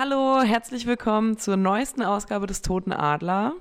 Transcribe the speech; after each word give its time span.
Hallo, 0.00 0.42
herzlich 0.42 0.86
willkommen 0.86 1.38
zur 1.38 1.56
neuesten 1.56 2.02
Ausgabe 2.02 2.46
des 2.46 2.62
Toten 2.62 2.92
Adler. 2.92 3.54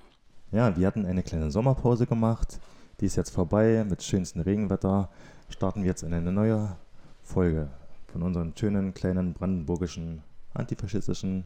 Ja, 0.52 0.78
wir 0.78 0.86
hatten 0.86 1.04
eine 1.04 1.24
kleine 1.24 1.50
Sommerpause 1.50 2.06
gemacht. 2.06 2.60
Die 3.00 3.08
ist 3.08 3.16
jetzt 3.16 3.32
vorbei. 3.32 3.84
Mit 3.90 4.04
schönstem 4.04 4.44
Regenwetter 4.44 5.10
starten 5.50 5.82
wir 5.82 5.88
jetzt 5.88 6.04
in 6.04 6.14
eine 6.14 6.32
neue 6.32 6.76
Folge 7.24 7.70
von 8.12 8.22
unserem 8.22 8.54
schönen 8.56 8.94
kleinen 8.94 9.34
brandenburgischen 9.34 10.22
antifaschistischen, 10.54 11.44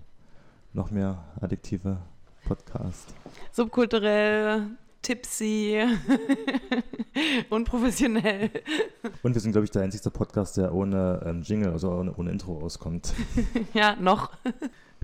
noch 0.74 0.92
mehr 0.92 1.24
Adjektive 1.40 1.96
Podcast. 2.44 3.14
Subkulturell, 3.54 4.72
tipsy, 5.02 5.84
unprofessionell. 7.50 8.52
Und 9.24 9.34
wir 9.34 9.42
sind, 9.42 9.52
glaube 9.52 9.66
ich, 9.66 9.72
der 9.72 9.84
einzige 9.84 10.10
Podcast, 10.10 10.58
der 10.58 10.74
ohne 10.74 11.22
ähm, 11.26 11.42
Jingle, 11.42 11.72
also 11.72 11.92
ohne, 11.92 12.14
ohne 12.16 12.32
Intro 12.32 12.60
auskommt. 12.60 13.14
ja, 13.74 13.96
noch. 13.96 14.32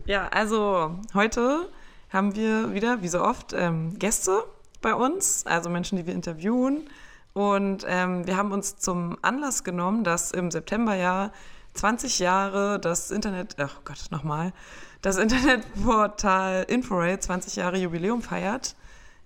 ja, 0.05 0.27
also 0.29 0.99
heute 1.13 1.69
haben 2.09 2.35
wir 2.35 2.73
wieder, 2.73 3.01
wie 3.01 3.07
so 3.07 3.21
oft, 3.21 3.53
ähm, 3.53 3.97
Gäste 3.99 4.43
bei 4.81 4.93
uns, 4.93 5.45
also 5.45 5.69
Menschen, 5.69 5.97
die 5.97 6.05
wir 6.05 6.13
interviewen. 6.13 6.89
Und 7.33 7.85
ähm, 7.87 8.25
wir 8.25 8.37
haben 8.37 8.51
uns 8.51 8.77
zum 8.77 9.17
Anlass 9.21 9.63
genommen, 9.63 10.03
dass 10.03 10.31
im 10.31 10.49
September 10.49 10.95
ja 10.95 11.31
20 11.73 12.19
Jahre 12.19 12.79
das 12.79 13.11
Internet, 13.11 13.55
ach 13.59 13.81
Gott, 13.85 14.05
nochmal, 14.09 14.53
das 15.01 15.17
Internetportal 15.17 16.65
Inforate 16.67 17.19
20 17.19 17.55
Jahre 17.57 17.77
Jubiläum 17.77 18.21
feiert. 18.21 18.75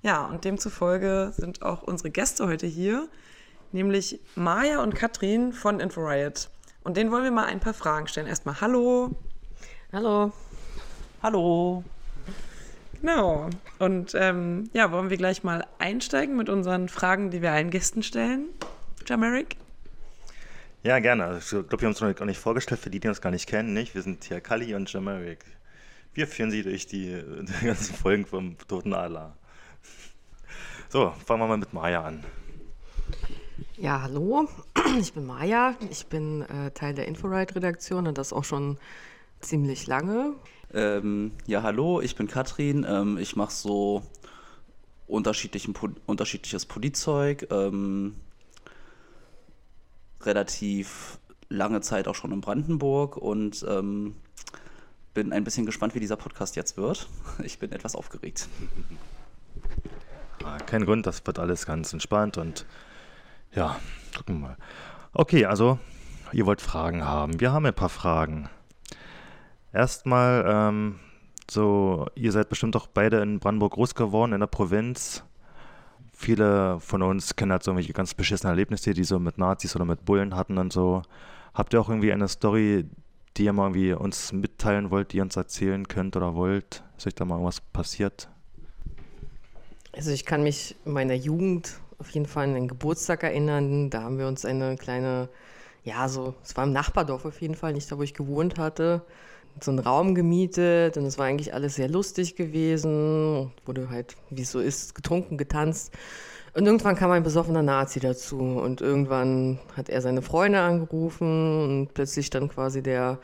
Ja, 0.04 0.26
und 0.26 0.46
demzufolge 0.46 1.32
sind 1.36 1.62
auch 1.62 1.84
unsere 1.84 2.10
Gäste 2.10 2.48
heute 2.48 2.66
hier, 2.66 3.08
nämlich 3.72 4.20
Maja 4.36 4.82
und 4.82 4.96
Katrin 4.96 5.54
von 5.54 5.80
InfoRiot. 5.80 6.50
Und 6.84 6.98
denen 6.98 7.12
wollen 7.12 7.24
wir 7.24 7.32
mal 7.32 7.46
ein 7.46 7.60
paar 7.60 7.76
Fragen 7.76 8.08
stellen. 8.08 8.26
Erstmal 8.26 8.60
Hallo. 8.62 9.12
Hallo. 9.94 10.32
Hallo. 11.22 11.84
Genau. 13.00 13.50
Und 13.77 14.16
ähm, 14.16 14.72
ja, 14.74 14.91
wollen 14.91 15.12
wir 15.12 15.18
gleich 15.18 15.44
mal 15.44 15.68
einsteigen 15.77 16.35
mit 16.35 16.49
unseren 16.49 16.90
Fragen, 16.90 17.29
die 17.29 17.44
wir 17.44 17.52
allen 17.52 17.70
Gästen 17.70 18.02
stellen? 18.02 18.46
Jameric? 19.05 19.57
Ja, 20.82 20.98
gerne. 20.98 21.38
Ich 21.40 21.49
glaube, 21.49 21.70
wir 21.74 21.79
haben 21.82 21.88
uns 21.90 22.02
noch 22.02 22.16
gar 22.16 22.26
nicht 22.26 22.40
vorgestellt, 22.40 22.82
für 22.82 22.90
die, 22.90 22.99
die 22.99 23.07
uns 23.07 23.22
gar 23.22 23.29
nicht 23.29 23.48
kennen, 23.48 23.74
nicht? 23.74 23.94
Wir 23.94 24.02
sind 24.02 24.24
hier 24.24 24.41
Kali 24.41 24.74
und 24.74 24.91
Jameric. 24.91 25.46
Wir 26.16 26.27
führen 26.27 26.49
sie 26.49 26.63
durch 26.63 26.88
die, 26.88 27.22
die 27.62 27.66
ganzen 27.66 27.94
Folgen 27.94 28.26
vom 28.26 28.57
Toten 28.68 28.94
Adler. 28.94 29.38
So, 30.92 31.14
fangen 31.26 31.40
wir 31.40 31.48
mal 31.48 31.58
mit 31.58 31.72
Maja 31.72 32.04
an. 32.04 32.22
Ja, 33.78 34.02
hallo, 34.02 34.50
ich 35.00 35.14
bin 35.14 35.26
Maja. 35.26 35.74
Ich 35.90 36.08
bin 36.08 36.42
äh, 36.42 36.72
Teil 36.72 36.94
der 36.94 37.08
Inforide-Redaktion 37.08 38.08
und 38.08 38.18
das 38.18 38.34
auch 38.34 38.44
schon 38.44 38.78
ziemlich 39.40 39.88
lange. 39.88 40.34
Ähm, 40.74 41.32
ja, 41.48 41.64
hallo, 41.64 42.02
ich 42.02 42.18
bin 42.18 42.28
Katrin. 42.28 42.86
Ähm, 42.86 43.18
ich 43.18 43.38
mache 43.38 43.54
so 43.54 44.04
unterschiedlichen, 45.08 45.74
unterschiedliches 46.08 46.66
Politzeug. 46.66 47.48
Ähm, 47.52 48.18
relativ 50.24 51.20
lange 51.48 51.80
Zeit 51.80 52.10
auch 52.10 52.16
schon 52.16 52.34
in 52.34 52.42
Brandenburg 52.42 53.16
und 53.16 53.66
ähm, 53.66 54.18
bin 55.14 55.32
ein 55.32 55.46
bisschen 55.46 55.66
gespannt, 55.66 55.96
wie 55.96 56.02
dieser 56.02 56.18
Podcast 56.18 56.58
jetzt 56.58 56.76
wird. 56.76 57.08
Ich 57.46 57.60
bin 57.60 57.72
etwas 57.72 57.96
aufgeregt. 57.96 58.50
Ah, 60.44 60.58
kein 60.58 60.86
Grund, 60.86 61.06
das 61.06 61.26
wird 61.26 61.40
alles 61.40 61.66
ganz 61.66 61.94
entspannt 61.94 62.38
und 62.38 62.66
ja, 63.54 63.76
gucken 64.16 64.42
wir 64.42 64.47
mal. 64.50 64.58
Okay, 65.14 65.46
also 65.46 65.80
ihr 66.31 66.46
wollt 66.46 66.62
Fragen 66.62 67.06
haben. 67.06 67.40
Wir 67.40 67.52
haben 67.52 67.66
ein 67.66 67.74
paar 67.74 67.90
Fragen. 67.90 68.50
Erstmal, 69.74 70.46
ähm, 70.47 71.00
so, 71.50 72.08
ihr 72.16 72.31
seid 72.31 72.50
bestimmt 72.50 72.75
auch 72.75 72.88
beide 72.88 73.22
in 73.22 73.40
Brandenburg 73.40 73.74
groß 73.74 73.96
geworden, 73.96 74.34
in 74.34 74.40
der 74.40 74.47
Provinz. 74.47 75.24
Viele 76.14 76.80
von 76.80 77.02
uns 77.02 77.36
kennen 77.36 77.52
halt 77.52 77.64
so 77.64 77.72
irgendwelche 77.72 77.94
ganz 77.94 78.14
beschissene 78.14 78.51
Erlebnisse, 78.51 78.94
die 78.94 79.03
so 79.03 79.19
mit 79.19 79.38
Nazis 79.38 79.75
oder 79.75 79.85
mit 79.85 80.06
Bullen 80.06 80.35
hatten 80.35 80.57
und 80.57 80.72
so. 80.72 81.01
Habt 81.53 81.74
ihr 81.74 81.81
auch 81.81 81.90
irgendwie 81.90 82.13
eine 82.13 82.28
Story, 82.28 82.85
die 83.38 83.46
ihr 83.46 83.53
mal 83.53 83.66
irgendwie 83.66 83.94
uns 83.94 84.31
mitteilen 84.31 84.91
wollt, 84.91 85.12
die 85.12 85.18
ihr 85.18 85.24
uns 85.24 85.35
erzählen 85.35 85.88
könnt 85.88 86.16
oder 86.16 86.35
wollt? 86.35 86.84
Ist 86.97 87.07
euch 87.07 87.16
da 87.16 87.25
mal 87.25 87.35
irgendwas 87.35 87.59
passiert? 87.59 88.30
Also 89.94 90.12
ich 90.12 90.25
kann 90.25 90.44
mich 90.44 90.75
in 90.85 90.94
meiner 90.94 91.13
Jugend 91.13 91.79
auf 92.00 92.09
jeden 92.12 92.25
Fall 92.25 92.46
an 92.46 92.53
den 92.53 92.68
Geburtstag 92.68 93.24
erinnern. 93.24 93.90
Da 93.90 94.03
haben 94.03 94.18
wir 94.18 94.28
uns 94.28 94.46
eine 94.46 94.75
kleine, 94.78 95.29
ja, 95.84 96.07
so, 96.07 96.34
es 96.44 96.56
war 96.56 96.63
im 96.63 96.72
Nachbardorf 96.72 97.25
auf 97.25 97.41
jeden 97.41 97.56
Fall, 97.56 97.74
nicht 97.74 97.91
da, 97.91 97.97
wo 97.97 98.03
ich 98.03 98.13
gewohnt 98.13 98.57
hatte, 98.57 99.03
so 99.59 99.72
einen 99.72 99.80
Raum 99.80 100.16
gemietet 100.16 100.97
und 100.97 101.06
es 101.06 101.18
war 101.18 101.25
eigentlich 101.25 101.53
alles 101.53 101.75
sehr 101.75 101.90
lustig 101.90 102.35
gewesen. 102.35 103.51
Wurde 103.66 103.90
halt, 103.90 104.16
wie 104.30 104.44
es 104.44 104.51
so 104.51 104.59
ist, 104.59 104.96
getrunken, 104.96 105.38
getanzt. 105.38 105.94
Und 106.53 106.66
irgendwann 106.66 106.96
kam 106.96 107.12
ein 107.12 107.24
besoffener 107.24 107.62
Nazi 107.62 108.00
dazu 108.00 108.40
und 108.40 108.81
irgendwann 108.81 109.59
hat 109.75 109.90
er 109.90 110.01
seine 110.01 110.22
Freunde 110.22 110.59
angerufen 110.59 111.63
und 111.63 111.94
plötzlich 111.94 112.30
dann 112.30 112.50
quasi 112.50 112.81
der 112.81 113.19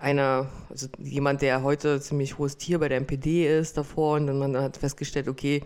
einer, 0.00 0.48
also 0.70 0.88
jemand, 0.98 1.42
der 1.42 1.62
heute 1.62 2.00
ziemlich 2.00 2.38
hohes 2.38 2.56
Tier 2.56 2.78
bei 2.78 2.88
der 2.88 3.00
MPD 3.00 3.58
ist 3.58 3.76
davor 3.76 4.16
und 4.16 4.26
dann 4.26 4.38
man 4.38 4.56
hat 4.56 4.76
festgestellt, 4.76 5.28
okay, 5.28 5.62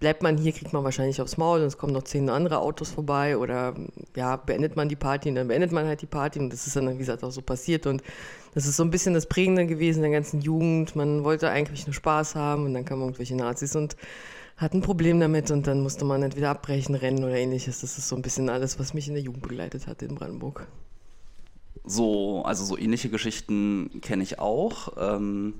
bleibt 0.00 0.22
man 0.22 0.36
hier, 0.36 0.52
kriegt 0.52 0.72
man 0.72 0.84
wahrscheinlich 0.84 1.20
aufs 1.20 1.36
Maul 1.36 1.60
und 1.60 1.66
es 1.66 1.78
kommen 1.78 1.92
noch 1.92 2.02
zehn 2.02 2.28
andere 2.28 2.58
Autos 2.58 2.90
vorbei 2.90 3.36
oder 3.36 3.74
ja, 4.14 4.36
beendet 4.36 4.76
man 4.76 4.88
die 4.88 4.96
Party 4.96 5.28
und 5.28 5.34
dann 5.36 5.48
beendet 5.48 5.72
man 5.72 5.86
halt 5.86 6.02
die 6.02 6.06
Party 6.06 6.38
und 6.38 6.52
das 6.52 6.66
ist 6.66 6.76
dann, 6.76 6.92
wie 6.92 6.98
gesagt, 6.98 7.24
auch 7.24 7.30
so 7.30 7.42
passiert 7.42 7.86
und 7.86 8.02
das 8.54 8.66
ist 8.66 8.76
so 8.76 8.84
ein 8.84 8.90
bisschen 8.90 9.14
das 9.14 9.26
Prägende 9.26 9.66
gewesen 9.66 10.02
der 10.02 10.12
ganzen 10.12 10.40
Jugend. 10.40 10.94
Man 10.94 11.24
wollte 11.24 11.50
eigentlich 11.50 11.86
nur 11.86 11.94
Spaß 11.94 12.36
haben 12.36 12.66
und 12.66 12.74
dann 12.74 12.84
kamen 12.84 13.02
irgendwelche 13.02 13.34
Nazis 13.34 13.74
und 13.74 13.96
hatten 14.56 14.78
ein 14.78 14.82
Problem 14.82 15.18
damit 15.18 15.50
und 15.50 15.66
dann 15.66 15.80
musste 15.80 16.04
man 16.04 16.22
entweder 16.22 16.50
abbrechen, 16.50 16.94
rennen 16.94 17.24
oder 17.24 17.34
ähnliches. 17.34 17.80
Das 17.80 17.98
ist 17.98 18.08
so 18.08 18.14
ein 18.14 18.22
bisschen 18.22 18.48
alles, 18.48 18.78
was 18.78 18.94
mich 18.94 19.08
in 19.08 19.14
der 19.14 19.22
Jugend 19.22 19.42
begleitet 19.42 19.88
hat 19.88 20.02
in 20.02 20.14
Brandenburg. 20.14 20.68
So, 21.84 22.42
also 22.44 22.64
so 22.64 22.78
ähnliche 22.78 23.10
Geschichten 23.10 24.00
kenne 24.00 24.22
ich 24.22 24.38
auch. 24.38 24.94
Ähm, 24.96 25.54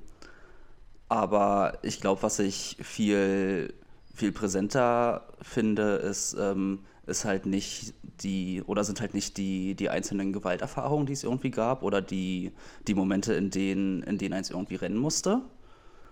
aber 1.07 1.77
ich 1.83 2.01
glaube, 2.01 2.23
was 2.23 2.39
ich 2.39 2.77
viel, 2.81 3.73
viel 4.13 4.31
präsenter 4.31 5.27
finde, 5.41 5.97
ist, 5.97 6.35
ähm, 6.39 6.79
ist 7.05 7.25
halt 7.25 7.45
nicht 7.45 7.93
die, 8.23 8.63
oder 8.65 8.83
sind 8.83 9.01
halt 9.01 9.13
nicht 9.13 9.37
die, 9.37 9.75
die 9.75 9.89
einzelnen 9.89 10.33
Gewalterfahrungen, 10.33 11.05
die 11.05 11.13
es 11.13 11.23
irgendwie 11.23 11.51
gab, 11.51 11.83
oder 11.83 12.01
die, 12.01 12.51
die 12.87 12.95
Momente, 12.95 13.33
in 13.35 13.51
denen, 13.51 14.01
in 14.03 14.17
denen 14.17 14.33
eins 14.33 14.49
irgendwie 14.49 14.75
rennen 14.75 14.97
musste, 14.97 15.41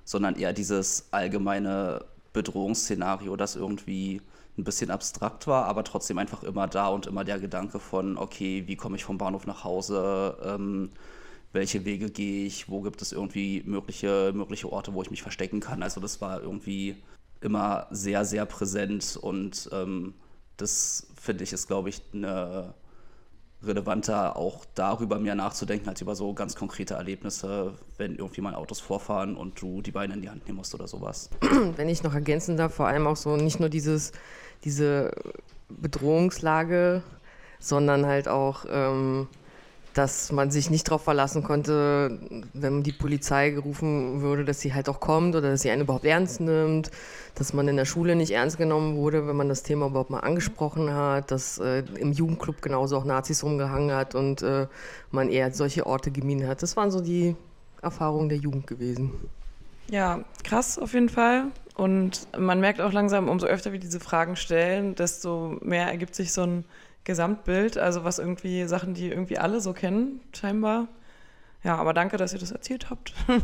sondern 0.05 0.35
eher 0.35 0.53
dieses 0.53 1.07
allgemeine 1.11 2.05
Bedrohungsszenario, 2.33 3.35
das 3.35 3.55
irgendwie 3.55 4.21
ein 4.57 4.63
bisschen 4.63 4.91
abstrakt 4.91 5.47
war, 5.47 5.65
aber 5.65 5.83
trotzdem 5.83 6.17
einfach 6.17 6.43
immer 6.43 6.67
da 6.67 6.87
und 6.87 7.07
immer 7.07 7.23
der 7.23 7.39
Gedanke 7.39 7.79
von, 7.79 8.17
okay, 8.17 8.63
wie 8.67 8.75
komme 8.75 8.95
ich 8.97 9.03
vom 9.03 9.17
Bahnhof 9.17 9.47
nach 9.47 9.63
Hause, 9.63 10.37
ähm, 10.43 10.91
welche 11.53 11.85
Wege 11.85 12.09
gehe 12.09 12.45
ich, 12.45 12.69
wo 12.69 12.81
gibt 12.81 13.01
es 13.01 13.11
irgendwie 13.11 13.63
mögliche, 13.65 14.31
mögliche 14.33 14.71
Orte, 14.71 14.93
wo 14.93 15.01
ich 15.01 15.11
mich 15.11 15.21
verstecken 15.21 15.59
kann. 15.59 15.83
Also 15.83 16.01
das 16.01 16.21
war 16.21 16.41
irgendwie 16.41 16.95
immer 17.41 17.87
sehr, 17.91 18.25
sehr 18.25 18.45
präsent 18.45 19.17
und 19.21 19.69
ähm, 19.71 20.13
das 20.57 21.07
finde 21.19 21.43
ich 21.43 21.53
ist, 21.53 21.67
glaube 21.67 21.89
ich, 21.89 22.01
eine 22.13 22.73
relevanter 23.65 24.35
auch 24.35 24.65
darüber 24.75 25.19
mehr 25.19 25.35
nachzudenken, 25.35 25.87
als 25.89 26.01
über 26.01 26.15
so 26.15 26.33
ganz 26.33 26.55
konkrete 26.55 26.95
Erlebnisse, 26.95 27.73
wenn 27.97 28.15
irgendwie 28.15 28.41
mal 28.41 28.55
Autos 28.55 28.79
vorfahren 28.79 29.35
und 29.35 29.61
du 29.61 29.81
die 29.81 29.91
Beine 29.91 30.13
in 30.15 30.21
die 30.21 30.29
Hand 30.29 30.45
nehmen 30.45 30.57
musst 30.57 30.75
oder 30.75 30.87
sowas. 30.87 31.29
Wenn 31.75 31.89
ich 31.89 32.03
noch 32.03 32.13
ergänzen 32.13 32.57
darf, 32.57 32.73
vor 32.73 32.87
allem 32.87 33.07
auch 33.07 33.15
so 33.15 33.37
nicht 33.37 33.59
nur 33.59 33.69
dieses, 33.69 34.11
diese 34.63 35.11
Bedrohungslage, 35.69 37.03
sondern 37.59 38.05
halt 38.05 38.27
auch 38.27 38.65
ähm, 38.69 39.27
dass 39.93 40.31
man 40.31 40.49
sich 40.49 40.69
nicht 40.69 40.87
darauf 40.87 41.03
verlassen 41.03 41.43
konnte, 41.43 42.19
wenn 42.53 42.83
die 42.83 42.91
Polizei 42.91 43.51
gerufen 43.51 44.21
würde, 44.21 44.43
dass 44.43 44.59
sie 44.59 44.73
halt 44.73 44.89
auch 44.89 44.99
kommt 44.99 45.35
oder 45.35 45.51
dass 45.51 45.61
sie 45.61 45.69
einen 45.69 45.83
überhaupt 45.83 46.05
ernst 46.05 46.41
nimmt, 46.41 46.89
dass 47.35 47.53
man 47.53 47.67
in 47.67 47.77
der 47.77 47.85
Schule 47.85 48.15
nicht 48.15 48.31
ernst 48.31 48.57
genommen 48.57 48.95
wurde, 48.95 49.27
wenn 49.27 49.35
man 49.35 49.49
das 49.49 49.63
Thema 49.63 49.87
überhaupt 49.87 50.09
mal 50.09 50.19
angesprochen 50.19 50.93
hat, 50.93 51.31
dass 51.31 51.59
äh, 51.59 51.83
im 51.97 52.11
Jugendclub 52.11 52.61
genauso 52.61 52.97
auch 52.97 53.05
Nazis 53.05 53.43
rumgehangen 53.43 53.95
hat 53.95 54.15
und 54.15 54.41
äh, 54.41 54.67
man 55.11 55.29
eher 55.29 55.51
solche 55.51 55.85
Orte 55.85 56.11
gemieden 56.11 56.47
hat. 56.47 56.63
Das 56.63 56.75
waren 56.75 56.89
so 56.89 56.99
die 56.99 57.35
Erfahrungen 57.81 58.29
der 58.29 58.39
Jugend 58.39 58.65
gewesen. 58.65 59.11
Ja, 59.89 60.23
krass 60.43 60.79
auf 60.79 60.93
jeden 60.93 61.09
Fall. 61.09 61.45
Und 61.75 62.27
man 62.37 62.59
merkt 62.59 62.81
auch 62.81 62.91
langsam, 62.91 63.29
umso 63.29 63.47
öfter 63.47 63.71
wir 63.71 63.79
diese 63.79 63.99
Fragen 63.99 64.35
stellen, 64.35 64.95
desto 64.95 65.57
mehr 65.61 65.87
ergibt 65.87 66.13
sich 66.15 66.31
so 66.31 66.43
ein 66.43 66.65
Gesamtbild, 67.03 67.77
also 67.77 68.03
was 68.03 68.19
irgendwie 68.19 68.65
Sachen, 68.65 68.93
die 68.93 69.09
irgendwie 69.09 69.37
alle 69.37 69.59
so 69.59 69.73
kennen, 69.73 70.21
scheinbar. 70.33 70.87
Ja, 71.63 71.75
aber 71.75 71.93
danke, 71.93 72.17
dass 72.17 72.33
ihr 72.33 72.39
das 72.39 72.51
erzählt 72.51 72.89
habt. 72.89 73.13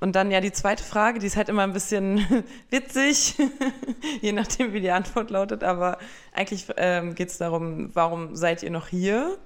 Und 0.00 0.16
dann 0.16 0.32
ja 0.32 0.40
die 0.40 0.50
zweite 0.50 0.82
Frage, 0.82 1.20
die 1.20 1.28
ist 1.28 1.36
halt 1.36 1.48
immer 1.48 1.62
ein 1.62 1.72
bisschen 1.72 2.44
witzig, 2.70 3.36
je 4.20 4.32
nachdem, 4.32 4.72
wie 4.72 4.80
die 4.80 4.90
Antwort 4.90 5.30
lautet. 5.30 5.62
Aber 5.62 5.98
eigentlich 6.32 6.66
ähm, 6.76 7.14
geht 7.14 7.28
es 7.28 7.38
darum, 7.38 7.90
warum 7.94 8.34
seid 8.34 8.64
ihr 8.64 8.70
noch 8.70 8.88
hier? 8.88 9.38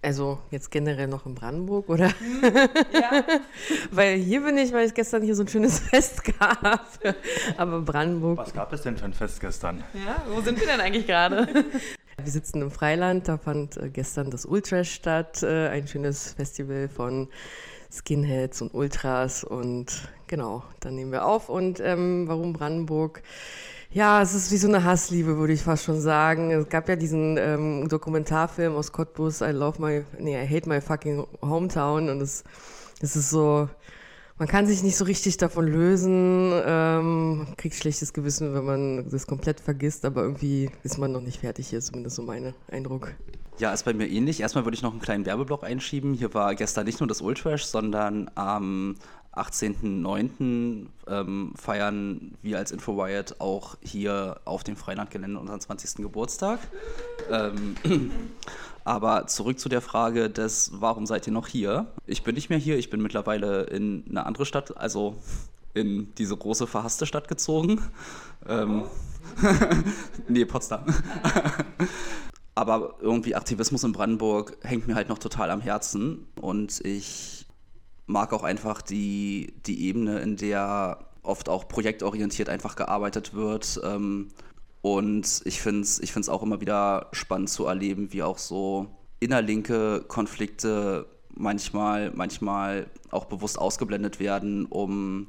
Also 0.00 0.38
jetzt 0.50 0.70
generell 0.70 1.08
noch 1.08 1.26
in 1.26 1.34
Brandenburg, 1.34 1.88
oder? 1.88 2.12
Ja. 2.92 3.24
weil 3.90 4.16
hier 4.16 4.42
bin 4.42 4.56
ich, 4.56 4.72
weil 4.72 4.86
ich 4.86 4.94
gestern 4.94 5.22
hier 5.22 5.34
so 5.34 5.42
ein 5.42 5.48
schönes 5.48 5.78
Fest 5.90 6.22
gab. 6.38 6.88
Aber 7.56 7.80
Brandenburg. 7.80 8.38
Was 8.38 8.54
gab 8.54 8.72
es 8.72 8.82
denn 8.82 8.96
für 8.96 9.06
ein 9.06 9.12
Fest 9.12 9.40
gestern? 9.40 9.82
Ja, 9.94 10.22
wo 10.32 10.40
sind 10.40 10.60
wir 10.60 10.68
denn 10.68 10.80
eigentlich 10.80 11.06
gerade? 11.06 11.48
Wir 12.20 12.32
sitzen 12.32 12.62
im 12.62 12.72
Freiland, 12.72 13.28
da 13.28 13.38
fand 13.38 13.76
äh, 13.76 13.90
gestern 13.90 14.32
das 14.32 14.44
Ultrash 14.44 14.90
statt, 14.90 15.44
äh, 15.44 15.68
ein 15.68 15.86
schönes 15.86 16.32
Festival 16.32 16.88
von 16.88 17.28
Skinheads 17.92 18.60
und 18.60 18.74
Ultras 18.74 19.44
und 19.44 20.08
genau, 20.26 20.64
dann 20.80 20.96
nehmen 20.96 21.12
wir 21.12 21.24
auf. 21.24 21.48
Und 21.48 21.78
ähm, 21.78 22.26
warum 22.26 22.54
Brandenburg? 22.54 23.22
Ja, 23.90 24.20
es 24.20 24.34
ist 24.34 24.52
wie 24.52 24.58
so 24.58 24.68
eine 24.68 24.84
Hassliebe, 24.84 25.38
würde 25.38 25.54
ich 25.54 25.62
fast 25.62 25.84
schon 25.84 25.98
sagen. 25.98 26.50
Es 26.50 26.68
gab 26.68 26.90
ja 26.90 26.96
diesen 26.96 27.38
ähm, 27.38 27.88
Dokumentarfilm 27.88 28.76
aus 28.76 28.92
Cottbus, 28.92 29.40
I 29.40 29.50
love 29.50 29.80
my, 29.80 30.04
nee, 30.18 30.36
I 30.36 30.46
hate 30.46 30.68
my 30.68 30.80
fucking 30.82 31.26
hometown 31.40 32.10
und 32.10 32.20
es, 32.20 32.44
es 33.00 33.16
ist 33.16 33.30
so, 33.30 33.66
man 34.36 34.46
kann 34.46 34.66
sich 34.66 34.82
nicht 34.82 34.96
so 34.98 35.06
richtig 35.06 35.38
davon 35.38 35.66
lösen, 35.66 36.52
ähm, 36.66 37.46
kriegt 37.56 37.76
schlechtes 37.76 38.12
Gewissen, 38.12 38.54
wenn 38.54 38.64
man 38.64 39.08
das 39.08 39.26
komplett 39.26 39.58
vergisst, 39.58 40.04
aber 40.04 40.22
irgendwie 40.22 40.70
ist 40.82 40.98
man 40.98 41.10
noch 41.10 41.22
nicht 41.22 41.40
fertig 41.40 41.68
hier, 41.68 41.80
zumindest 41.80 42.16
so 42.16 42.22
mein 42.22 42.52
Eindruck. 42.70 43.14
Ja, 43.58 43.72
ist 43.72 43.84
bei 43.84 43.92
mir 43.92 44.06
ähnlich. 44.06 44.40
Erstmal 44.40 44.64
würde 44.64 44.76
ich 44.76 44.82
noch 44.82 44.92
einen 44.92 45.00
kleinen 45.00 45.26
Werbeblock 45.26 45.64
einschieben. 45.64 46.14
Hier 46.14 46.32
war 46.32 46.54
gestern 46.54 46.84
nicht 46.86 47.00
nur 47.00 47.08
das 47.08 47.20
Ultrash, 47.20 47.64
sondern 47.64 48.30
am 48.36 48.94
18.09. 49.40 50.86
Ähm, 51.06 51.52
feiern 51.56 52.36
wir 52.42 52.58
als 52.58 52.70
InfoWired 52.70 53.40
auch 53.40 53.76
hier 53.82 54.40
auf 54.44 54.64
dem 54.64 54.76
Freilandgelände 54.76 55.38
unseren 55.38 55.60
20. 55.60 56.02
Geburtstag. 56.02 56.60
Ähm, 57.30 57.76
aber 58.84 59.26
zurück 59.26 59.58
zu 59.58 59.68
der 59.68 59.80
Frage 59.80 60.30
des, 60.30 60.72
warum 60.74 61.06
seid 61.06 61.26
ihr 61.26 61.32
noch 61.32 61.46
hier? 61.46 61.86
Ich 62.06 62.22
bin 62.22 62.34
nicht 62.34 62.50
mehr 62.50 62.58
hier, 62.58 62.78
ich 62.78 62.90
bin 62.90 63.00
mittlerweile 63.00 63.64
in 63.64 64.04
eine 64.08 64.26
andere 64.26 64.46
Stadt, 64.46 64.76
also 64.76 65.16
in 65.74 66.12
diese 66.16 66.36
große 66.36 66.66
verhasste 66.66 67.06
Stadt 67.06 67.28
gezogen. 67.28 67.80
Ähm, 68.46 68.84
nee, 70.28 70.44
Potsdam. 70.44 70.84
aber 72.54 72.96
irgendwie 73.00 73.36
Aktivismus 73.36 73.84
in 73.84 73.92
Brandenburg 73.92 74.56
hängt 74.62 74.88
mir 74.88 74.96
halt 74.96 75.08
noch 75.08 75.18
total 75.18 75.50
am 75.50 75.60
Herzen 75.60 76.26
und 76.40 76.84
ich 76.84 77.46
mag 78.08 78.32
auch 78.32 78.42
einfach 78.42 78.82
die, 78.82 79.52
die 79.66 79.86
Ebene, 79.86 80.18
in 80.18 80.36
der 80.36 80.98
oft 81.22 81.48
auch 81.48 81.68
projektorientiert 81.68 82.48
einfach 82.48 82.74
gearbeitet 82.74 83.34
wird. 83.34 83.80
Ähm, 83.84 84.28
und 84.80 85.42
ich 85.44 85.60
finde 85.60 85.82
es 85.82 86.00
ich 86.00 86.12
find's 86.12 86.28
auch 86.28 86.42
immer 86.42 86.60
wieder 86.60 87.08
spannend 87.12 87.50
zu 87.50 87.66
erleben, 87.66 88.12
wie 88.12 88.22
auch 88.22 88.38
so 88.38 88.86
innerlinke 89.20 90.04
Konflikte 90.08 91.06
manchmal, 91.34 92.10
manchmal 92.14 92.90
auch 93.10 93.26
bewusst 93.26 93.58
ausgeblendet 93.58 94.20
werden, 94.20 94.66
um, 94.66 95.28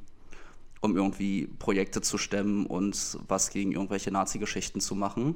um 0.82 0.96
irgendwie 0.96 1.48
Projekte 1.48 2.02
zu 2.02 2.18
stemmen 2.18 2.66
und 2.66 3.18
was 3.28 3.50
gegen 3.50 3.74
irgendwelche 3.74 4.12
Nazi-Geschichten 4.12 4.80
zu 4.80 4.96
machen. 4.96 5.36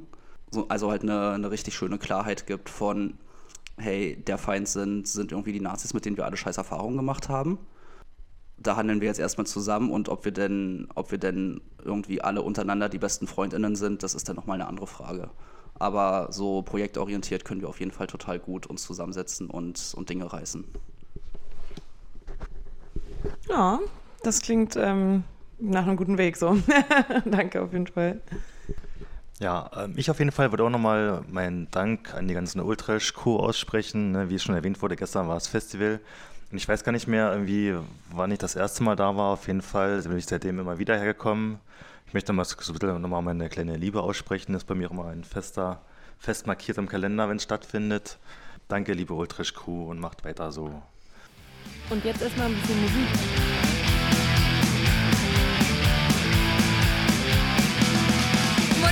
So, 0.50 0.68
also 0.68 0.90
halt 0.90 1.02
eine, 1.02 1.32
eine 1.32 1.50
richtig 1.50 1.74
schöne 1.74 1.98
Klarheit 1.98 2.46
gibt 2.46 2.70
von, 2.70 3.18
hey, 3.76 4.16
der 4.16 4.38
Feind 4.38 4.68
sind, 4.68 5.08
sind 5.08 5.32
irgendwie 5.32 5.52
die 5.52 5.60
Nazis, 5.60 5.94
mit 5.94 6.04
denen 6.04 6.16
wir 6.16 6.24
alle 6.24 6.36
scheiß 6.36 6.56
Erfahrungen 6.56 6.96
gemacht 6.96 7.28
haben. 7.28 7.58
Da 8.56 8.76
handeln 8.76 9.00
wir 9.00 9.08
jetzt 9.08 9.18
erstmal 9.18 9.46
zusammen 9.46 9.90
und 9.90 10.08
ob 10.08 10.24
wir 10.24 10.32
denn, 10.32 10.88
ob 10.94 11.10
wir 11.10 11.18
denn 11.18 11.60
irgendwie 11.84 12.20
alle 12.20 12.42
untereinander 12.42 12.88
die 12.88 12.98
besten 12.98 13.26
FreundInnen 13.26 13.76
sind, 13.76 14.02
das 14.02 14.14
ist 14.14 14.28
dann 14.28 14.36
nochmal 14.36 14.60
eine 14.60 14.68
andere 14.68 14.86
Frage. 14.86 15.30
Aber 15.76 16.28
so 16.30 16.62
projektorientiert 16.62 17.44
können 17.44 17.60
wir 17.60 17.68
auf 17.68 17.80
jeden 17.80 17.90
Fall 17.90 18.06
total 18.06 18.38
gut 18.38 18.66
uns 18.66 18.82
zusammensetzen 18.82 19.50
und, 19.50 19.92
und 19.96 20.08
Dinge 20.08 20.32
reißen. 20.32 20.64
Ja, 23.48 23.80
das 24.22 24.40
klingt 24.40 24.76
ähm, 24.76 25.24
nach 25.58 25.86
einem 25.86 25.96
guten 25.96 26.16
Weg 26.16 26.36
so. 26.36 26.56
Danke 27.24 27.62
auf 27.62 27.72
jeden 27.72 27.88
Fall. 27.88 28.20
Ja, 29.44 29.70
ähm, 29.76 29.92
ich 29.96 30.10
auf 30.10 30.20
jeden 30.20 30.32
Fall 30.32 30.50
würde 30.52 30.64
auch 30.64 30.70
nochmal 30.70 31.22
meinen 31.28 31.70
Dank 31.70 32.14
an 32.14 32.26
die 32.28 32.32
ganzen 32.32 32.60
Ultrash-Crew 32.60 33.36
aussprechen. 33.36 34.12
Ne? 34.12 34.30
Wie 34.30 34.36
es 34.36 34.42
schon 34.42 34.54
erwähnt 34.54 34.80
wurde, 34.80 34.96
gestern 34.96 35.28
war 35.28 35.34
das 35.34 35.48
Festival. 35.48 36.00
Und 36.50 36.56
ich 36.56 36.66
weiß 36.66 36.82
gar 36.82 36.92
nicht 36.92 37.08
mehr, 37.08 37.30
irgendwie, 37.30 37.74
wann 38.10 38.30
ich 38.30 38.38
das 38.38 38.56
erste 38.56 38.82
Mal 38.82 38.96
da 38.96 39.14
war. 39.18 39.34
Auf 39.34 39.46
jeden 39.46 39.60
Fall 39.60 40.00
bin 40.00 40.16
ich 40.16 40.24
seitdem 40.24 40.60
immer 40.60 40.78
wieder 40.78 40.96
hergekommen. 40.96 41.58
Ich 42.06 42.14
möchte 42.14 42.32
mal 42.32 42.46
so 42.46 42.56
ein 42.56 42.78
bisschen 42.78 43.02
nochmal 43.02 43.20
meine 43.20 43.50
kleine 43.50 43.76
Liebe 43.76 44.00
aussprechen. 44.00 44.54
Das 44.54 44.62
ist 44.62 44.66
bei 44.66 44.74
mir 44.74 44.90
immer 44.90 45.08
ein 45.08 45.24
fester, 45.24 45.82
fest 46.18 46.46
markiert 46.46 46.78
im 46.78 46.88
Kalender, 46.88 47.28
wenn 47.28 47.36
es 47.36 47.42
stattfindet. 47.42 48.16
Danke, 48.68 48.94
liebe 48.94 49.12
Ultrash-Crew, 49.12 49.90
und 49.90 50.00
macht 50.00 50.24
weiter 50.24 50.52
so. 50.52 50.80
Und 51.90 52.02
jetzt 52.02 52.22
erstmal 52.22 52.46
ein 52.46 52.54
bisschen 52.54 52.80
Musik. 52.80 53.83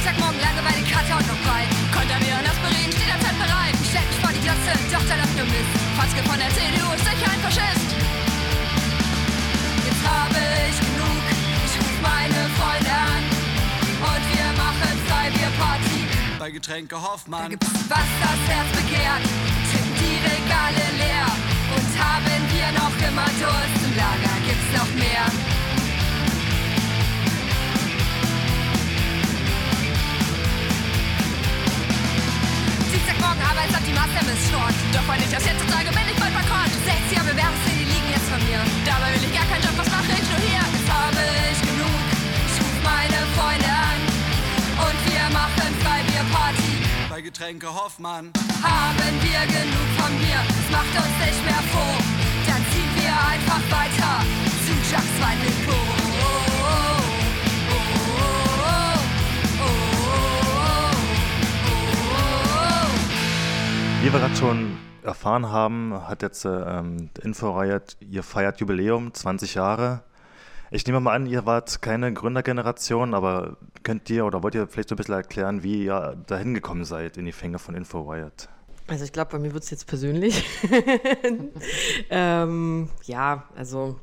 Montagmorgen 0.02 0.40
Langeweile, 0.40 0.82
Kater 0.82 1.14
und 1.14 1.26
noch 1.31 1.38
breit. 1.46 1.70
Konterbier 1.94 2.34
und 2.34 2.43
Aspirin 2.43 2.90
steht 2.90 3.06
am 3.14 3.22
Zeit 3.22 3.38
bereit. 3.38 3.75
Stellt 3.87 4.08
mich 4.10 4.19
vor 4.19 4.34
die 4.34 4.43
Klasse, 4.43 4.75
doch 4.90 5.04
da 5.06 5.14
läuft 5.14 5.37
nur 5.38 5.46
Mist. 5.46 5.70
Fatzke 5.94 6.22
von 6.26 6.38
der 6.43 6.50
CDU 6.50 6.90
ist 6.90 7.06
sicher 7.06 7.28
ein 7.31 7.38
Faschist. 7.38 7.88
Jetzt 9.87 10.02
habe 10.02 10.43
ich 10.43 10.78
genug, 10.82 11.22
ich 11.38 11.75
ruf 11.78 11.96
meine 12.02 12.40
Freunde 12.58 12.90
an. 12.90 13.22
Und 14.02 14.22
wir 14.26 14.49
machen 14.58 14.90
Freibierparty. 15.06 16.00
Bei 16.34 16.50
Getränke 16.50 16.99
Hoffmann. 16.99 17.46
Da 17.46 17.49
gibt's 17.54 17.70
was 17.87 18.08
das 18.26 18.40
Herz 18.50 18.70
begehrt. 18.75 19.22
Tippen 19.70 19.94
die 20.02 20.19
Regale 20.19 20.82
leer. 20.99 21.31
Und 21.78 21.90
haben 21.94 22.43
wir 22.50 22.69
noch 22.75 22.94
immer 23.06 23.31
Durst 23.38 23.81
im 23.87 23.94
Lager, 23.94 24.34
gibt's 24.50 24.70
noch 24.75 24.90
mehr. 24.99 25.31
Morgen 33.32 33.49
Arbeitsamt 33.49 33.87
die 33.88 33.96
Master 33.96 34.20
missstort. 34.29 34.76
Doch 34.93 35.08
weil 35.08 35.17
ich 35.25 35.32
das 35.32 35.40
jetzt 35.40 35.64
sage, 35.64 35.88
bin 35.88 36.05
ich 36.05 36.19
bald 36.20 36.37
verkauft. 36.37 36.76
60er 36.84 37.25
Bewerbungszähne, 37.25 37.81
die 37.81 37.88
liegen 37.88 38.11
jetzt 38.12 38.29
von 38.29 38.37
mir. 38.44 38.61
Dabei 38.84 39.08
will 39.08 39.25
ich 39.25 39.32
gar 39.32 39.49
keinen 39.49 39.64
Job, 39.64 39.73
was 39.73 39.88
mache 39.88 40.12
ich 40.12 40.26
nur 40.29 40.40
hier? 40.44 40.61
Jetzt 40.61 40.88
habe 40.93 41.17
ich 41.49 41.61
genug. 41.64 41.96
Ich 42.29 42.56
ruf 42.61 42.76
meine 42.84 43.20
Freunde 43.32 43.73
an. 43.73 44.00
Und 44.84 44.99
wir 45.08 45.25
machen 45.32 45.69
Freibierparty. 45.81 46.73
Bei 47.08 47.25
Getränke 47.25 47.73
Hoffmann. 47.73 48.37
Haben 48.61 49.12
wir 49.25 49.43
genug 49.49 49.88
von 49.96 50.12
Bier? 50.20 50.44
Es 50.52 50.69
macht 50.69 50.93
uns 50.93 51.17
nicht 51.25 51.40
mehr 51.49 51.62
froh. 51.73 51.96
Dann 52.44 52.61
ziehen 52.69 52.93
wir 53.00 53.17
einfach 53.17 53.64
weiter 53.73 54.12
zu 54.61 54.76
Chucks 54.93 55.17
Weinlikor. 55.25 56.01
Wie 64.02 64.12
wir 64.12 64.18
gerade 64.18 64.35
schon 64.35 64.78
erfahren 65.04 65.50
haben, 65.50 65.94
hat 66.09 66.23
jetzt 66.23 66.44
ähm, 66.44 67.09
InfoRiot, 67.23 67.99
ihr 68.00 68.25
feiert 68.25 68.59
Jubiläum, 68.59 69.14
20 69.14 69.54
Jahre. 69.54 70.02
Ich 70.73 70.85
nehme 70.88 70.99
mal 70.99 71.14
an, 71.14 71.26
ihr 71.26 71.47
wart 71.47 71.82
keine 71.82 72.12
Gründergeneration, 72.12 73.14
aber 73.14 73.59
könnt 73.85 74.11
ihr 74.11 74.26
oder 74.26 74.42
wollt 74.42 74.56
ihr 74.56 74.66
vielleicht 74.66 74.88
so 74.88 74.97
ein 74.97 74.99
bisschen 74.99 75.14
erklären, 75.14 75.62
wie 75.62 75.85
ihr 75.85 76.16
dahin 76.26 76.52
gekommen 76.52 76.85
seid 76.85 77.16
in 77.16 77.26
die 77.26 77.32
Fänge 77.32 77.61
von 77.61 77.76
InfoRiot? 77.76 78.49
Also 78.88 79.04
ich 79.04 79.12
glaube, 79.12 79.30
bei 79.30 79.38
mir 79.38 79.54
wird 79.54 79.62
es 79.62 79.71
jetzt 79.71 79.87
persönlich. 79.87 80.44
ähm, 82.11 82.88
ja, 83.04 83.44
also 83.54 84.00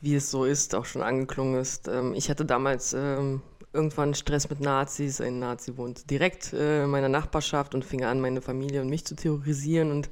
wie 0.00 0.14
es 0.14 0.30
so 0.30 0.44
ist, 0.44 0.74
auch 0.74 0.84
schon 0.84 1.02
angeklungen 1.02 1.60
ist. 1.60 1.88
Ähm, 1.88 2.14
ich 2.14 2.30
hatte 2.30 2.44
damals 2.44 2.92
ähm, 2.92 3.42
irgendwann 3.72 4.14
Stress 4.14 4.48
mit 4.48 4.60
Nazis. 4.60 5.20
Ein 5.20 5.38
Nazi 5.38 5.76
wohnt 5.76 6.10
direkt 6.10 6.52
äh, 6.52 6.84
in 6.84 6.90
meiner 6.90 7.08
Nachbarschaft 7.08 7.74
und 7.74 7.84
fing 7.84 8.04
an, 8.04 8.20
meine 8.20 8.40
Familie 8.40 8.80
und 8.80 8.88
mich 8.88 9.04
zu 9.04 9.16
terrorisieren. 9.16 9.90
Und 9.90 10.08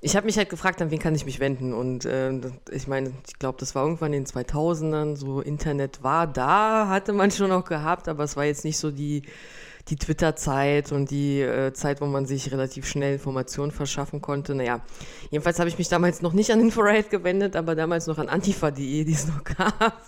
ich 0.00 0.16
habe 0.16 0.26
mich 0.26 0.36
halt 0.36 0.50
gefragt, 0.50 0.80
an 0.82 0.90
wen 0.90 0.98
kann 0.98 1.14
ich 1.14 1.24
mich 1.24 1.40
wenden? 1.40 1.72
Und 1.72 2.04
äh, 2.04 2.32
ich 2.70 2.86
meine, 2.86 3.12
ich 3.26 3.38
glaube, 3.38 3.58
das 3.58 3.74
war 3.74 3.84
irgendwann 3.84 4.12
in 4.12 4.24
den 4.24 4.32
2000ern. 4.32 5.16
So 5.16 5.40
Internet 5.40 6.02
war 6.02 6.26
da, 6.26 6.88
hatte 6.88 7.12
man 7.12 7.30
schon 7.30 7.48
noch 7.48 7.64
gehabt, 7.64 8.08
aber 8.08 8.24
es 8.24 8.36
war 8.36 8.44
jetzt 8.44 8.64
nicht 8.64 8.78
so 8.78 8.90
die 8.90 9.22
die 9.88 9.96
Twitter-Zeit 9.96 10.92
und 10.92 11.10
die 11.10 11.40
äh, 11.40 11.72
Zeit, 11.74 12.00
wo 12.00 12.06
man 12.06 12.24
sich 12.24 12.50
relativ 12.50 12.86
schnell 12.86 13.14
Informationen 13.14 13.70
verschaffen 13.70 14.22
konnte. 14.22 14.54
Naja, 14.54 14.80
jedenfalls 15.30 15.58
habe 15.58 15.68
ich 15.68 15.76
mich 15.76 15.88
damals 15.88 16.22
noch 16.22 16.32
nicht 16.32 16.50
an 16.52 16.60
Infrared 16.60 17.10
gewendet, 17.10 17.54
aber 17.54 17.74
damals 17.74 18.06
noch 18.06 18.18
an 18.18 18.28
antifa.de, 18.28 19.04
die 19.04 19.12
es 19.12 19.26
noch 19.26 19.44
gab. 19.56 20.02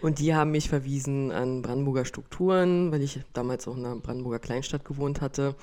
Und 0.00 0.18
die 0.18 0.34
haben 0.34 0.50
mich 0.50 0.68
verwiesen 0.68 1.30
an 1.30 1.60
Brandenburger 1.60 2.06
Strukturen, 2.06 2.90
weil 2.90 3.02
ich 3.02 3.20
damals 3.34 3.68
auch 3.68 3.76
in 3.76 3.84
einer 3.84 3.96
Brandenburger 3.96 4.38
Kleinstadt 4.38 4.84
gewohnt 4.84 5.20
hatte. 5.20 5.54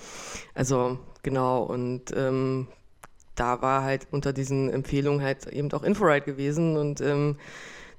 Also 0.54 1.00
genau, 1.24 1.64
und 1.64 2.14
ähm, 2.16 2.68
da 3.34 3.62
war 3.62 3.84
halt 3.84 4.08
unter 4.12 4.32
diesen 4.32 4.70
Empfehlungen 4.70 5.22
halt 5.22 5.48
eben 5.48 5.72
auch 5.74 5.84
Infrared 5.84 6.26
gewesen 6.26 6.78
und 6.78 7.02
ähm, 7.02 7.38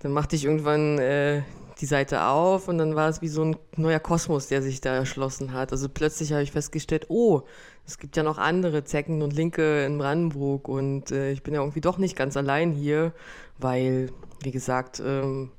dann 0.00 0.12
machte 0.12 0.36
ich 0.36 0.44
irgendwann 0.44 0.98
äh, 0.98 1.42
die 1.80 1.86
Seite 1.86 2.22
auf 2.22 2.68
und 2.68 2.78
dann 2.78 2.96
war 2.96 3.08
es 3.08 3.20
wie 3.20 3.28
so 3.28 3.42
ein 3.42 3.56
neuer 3.76 4.00
Kosmos, 4.00 4.48
der 4.48 4.62
sich 4.62 4.80
da 4.80 4.94
erschlossen 4.94 5.52
hat. 5.52 5.72
Also 5.72 5.88
plötzlich 5.88 6.32
habe 6.32 6.42
ich 6.42 6.52
festgestellt, 6.52 7.06
oh, 7.08 7.42
es 7.86 7.98
gibt 7.98 8.16
ja 8.16 8.22
noch 8.22 8.38
andere 8.38 8.84
Zecken 8.84 9.22
und 9.22 9.34
Linke 9.34 9.84
in 9.84 9.98
Brandenburg 9.98 10.68
und 10.68 11.10
äh, 11.10 11.32
ich 11.32 11.42
bin 11.42 11.54
ja 11.54 11.60
irgendwie 11.60 11.82
doch 11.82 11.98
nicht 11.98 12.16
ganz 12.16 12.36
allein 12.36 12.72
hier, 12.72 13.12
weil, 13.58 14.10
wie 14.42 14.52
gesagt, 14.52 15.02
ähm, 15.04 15.50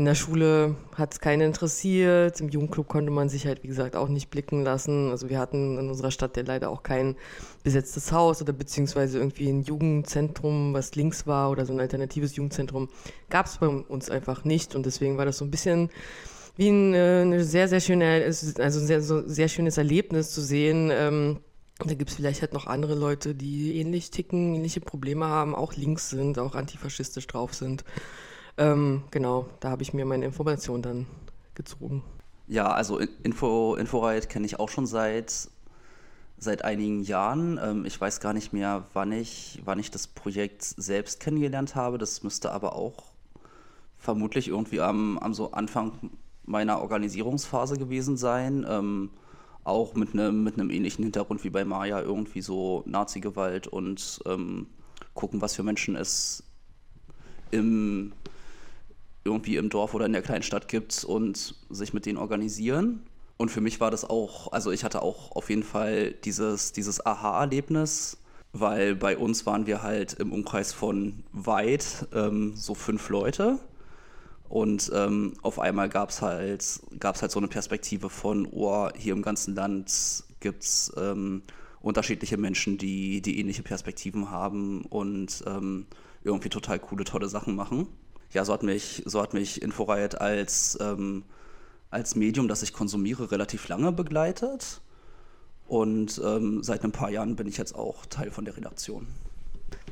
in 0.00 0.06
der 0.06 0.14
Schule 0.14 0.76
hat 0.94 1.12
es 1.12 1.20
keinen 1.20 1.42
interessiert. 1.42 2.40
Im 2.40 2.48
Jugendclub 2.48 2.88
konnte 2.88 3.10
man 3.10 3.28
sich 3.28 3.46
halt, 3.46 3.62
wie 3.62 3.68
gesagt, 3.68 3.96
auch 3.96 4.08
nicht 4.08 4.30
blicken 4.30 4.64
lassen. 4.64 5.10
Also 5.10 5.28
wir 5.28 5.38
hatten 5.38 5.76
in 5.76 5.90
unserer 5.90 6.10
Stadt 6.10 6.38
ja 6.38 6.42
leider 6.42 6.70
auch 6.70 6.82
kein 6.82 7.16
besetztes 7.64 8.10
Haus 8.10 8.40
oder 8.40 8.54
beziehungsweise 8.54 9.18
irgendwie 9.18 9.50
ein 9.50 9.60
Jugendzentrum, 9.60 10.72
was 10.72 10.94
links 10.94 11.26
war 11.26 11.50
oder 11.50 11.66
so 11.66 11.74
ein 11.74 11.80
alternatives 11.80 12.34
Jugendzentrum. 12.34 12.88
Gab 13.28 13.44
es 13.44 13.58
bei 13.58 13.66
uns 13.66 14.08
einfach 14.08 14.42
nicht. 14.44 14.74
Und 14.74 14.86
deswegen 14.86 15.18
war 15.18 15.26
das 15.26 15.36
so 15.36 15.44
ein 15.44 15.50
bisschen 15.50 15.90
wie 16.56 16.70
ein 16.70 16.94
äh, 16.94 17.20
eine 17.20 17.44
sehr, 17.44 17.68
sehr 17.68 17.80
schöne, 17.80 18.24
also 18.24 18.80
sehr, 18.80 19.02
so 19.02 19.28
sehr 19.28 19.48
schönes 19.48 19.76
Erlebnis 19.76 20.30
zu 20.30 20.40
sehen. 20.40 20.90
Ähm, 20.90 21.40
da 21.78 21.92
gibt 21.92 22.08
es 22.08 22.16
vielleicht 22.16 22.40
halt 22.40 22.54
noch 22.54 22.66
andere 22.66 22.94
Leute, 22.94 23.34
die 23.34 23.76
ähnlich 23.78 24.10
ticken, 24.10 24.54
ähnliche 24.54 24.80
Probleme 24.80 25.26
haben, 25.26 25.54
auch 25.54 25.74
links 25.74 26.08
sind, 26.08 26.38
auch 26.38 26.54
antifaschistisch 26.54 27.26
drauf 27.26 27.52
sind. 27.52 27.84
Ähm, 28.60 29.04
genau, 29.10 29.48
da 29.60 29.70
habe 29.70 29.82
ich 29.82 29.94
mir 29.94 30.04
meine 30.04 30.26
Information 30.26 30.82
dann 30.82 31.06
gezogen. 31.54 32.04
Ja, 32.46 32.70
also 32.70 32.98
Info, 32.98 33.74
Inforide 33.74 34.26
kenne 34.26 34.44
ich 34.44 34.60
auch 34.60 34.68
schon 34.68 34.86
seit, 34.86 35.48
seit 36.36 36.62
einigen 36.62 37.02
Jahren. 37.02 37.58
Ähm, 37.62 37.86
ich 37.86 37.98
weiß 37.98 38.20
gar 38.20 38.34
nicht 38.34 38.52
mehr, 38.52 38.84
wann 38.92 39.12
ich, 39.12 39.62
wann 39.64 39.78
ich 39.78 39.90
das 39.90 40.06
Projekt 40.06 40.62
selbst 40.62 41.20
kennengelernt 41.20 41.74
habe. 41.74 41.96
Das 41.96 42.22
müsste 42.22 42.52
aber 42.52 42.74
auch 42.76 43.04
vermutlich 43.96 44.48
irgendwie 44.48 44.82
am, 44.82 45.16
am 45.18 45.32
so 45.32 45.52
Anfang 45.52 46.10
meiner 46.44 46.82
Organisierungsphase 46.82 47.78
gewesen 47.78 48.18
sein. 48.18 48.66
Ähm, 48.68 49.08
auch 49.64 49.94
mit 49.94 50.12
einem 50.12 50.44
mit 50.44 50.58
ähnlichen 50.58 51.04
Hintergrund 51.04 51.44
wie 51.44 51.50
bei 51.50 51.64
Maya, 51.64 52.02
irgendwie 52.02 52.42
so 52.42 52.82
Nazi-Gewalt 52.84 53.68
und 53.68 54.20
ähm, 54.26 54.66
gucken, 55.14 55.40
was 55.40 55.54
für 55.54 55.62
Menschen 55.62 55.96
es 55.96 56.42
im, 57.50 58.12
irgendwie 59.30 59.56
im 59.56 59.70
Dorf 59.70 59.94
oder 59.94 60.06
in 60.06 60.12
der 60.12 60.22
kleinen 60.22 60.42
Stadt 60.42 60.68
gibt 60.68 61.04
und 61.04 61.54
sich 61.70 61.94
mit 61.94 62.04
denen 62.04 62.18
organisieren. 62.18 63.02
Und 63.36 63.50
für 63.50 63.60
mich 63.60 63.80
war 63.80 63.90
das 63.90 64.04
auch, 64.04 64.52
also 64.52 64.70
ich 64.70 64.84
hatte 64.84 65.02
auch 65.02 65.32
auf 65.32 65.48
jeden 65.48 65.62
Fall 65.62 66.12
dieses, 66.24 66.72
dieses 66.72 67.06
Aha-Erlebnis, 67.06 68.18
weil 68.52 68.94
bei 68.94 69.16
uns 69.16 69.46
waren 69.46 69.66
wir 69.66 69.82
halt 69.82 70.14
im 70.14 70.32
Umkreis 70.32 70.72
von 70.72 71.22
weit 71.32 72.06
ähm, 72.12 72.54
so 72.56 72.74
fünf 72.74 73.08
Leute. 73.08 73.58
Und 74.48 74.90
ähm, 74.92 75.34
auf 75.42 75.60
einmal 75.60 75.88
gab 75.88 76.10
es 76.10 76.22
halt, 76.22 76.80
gab's 76.98 77.22
halt 77.22 77.30
so 77.30 77.38
eine 77.38 77.46
Perspektive 77.46 78.10
von, 78.10 78.48
oh, 78.50 78.88
hier 78.96 79.12
im 79.12 79.22
ganzen 79.22 79.54
Land 79.54 80.24
gibt 80.40 80.64
es 80.64 80.92
ähm, 80.96 81.42
unterschiedliche 81.80 82.36
Menschen, 82.36 82.76
die, 82.76 83.22
die 83.22 83.38
ähnliche 83.38 83.62
Perspektiven 83.62 84.30
haben 84.30 84.82
und 84.82 85.44
ähm, 85.46 85.86
irgendwie 86.24 86.48
total 86.48 86.78
coole, 86.78 87.04
tolle 87.04 87.28
Sachen 87.28 87.54
machen. 87.54 87.86
Ja, 88.32 88.44
so 88.44 88.52
hat 88.52 88.62
mich, 88.62 89.02
so 89.06 89.20
hat 89.20 89.34
mich 89.34 89.60
Inforiot 89.60 90.16
als, 90.16 90.78
ähm, 90.80 91.24
als 91.90 92.14
Medium, 92.14 92.46
das 92.46 92.62
ich 92.62 92.72
konsumiere, 92.72 93.30
relativ 93.30 93.68
lange 93.68 93.90
begleitet. 93.92 94.80
Und 95.66 96.20
ähm, 96.24 96.62
seit 96.62 96.84
ein 96.84 96.92
paar 96.92 97.10
Jahren 97.10 97.36
bin 97.36 97.46
ich 97.46 97.56
jetzt 97.56 97.74
auch 97.74 98.06
Teil 98.06 98.30
von 98.30 98.44
der 98.44 98.56
Redaktion. 98.56 99.06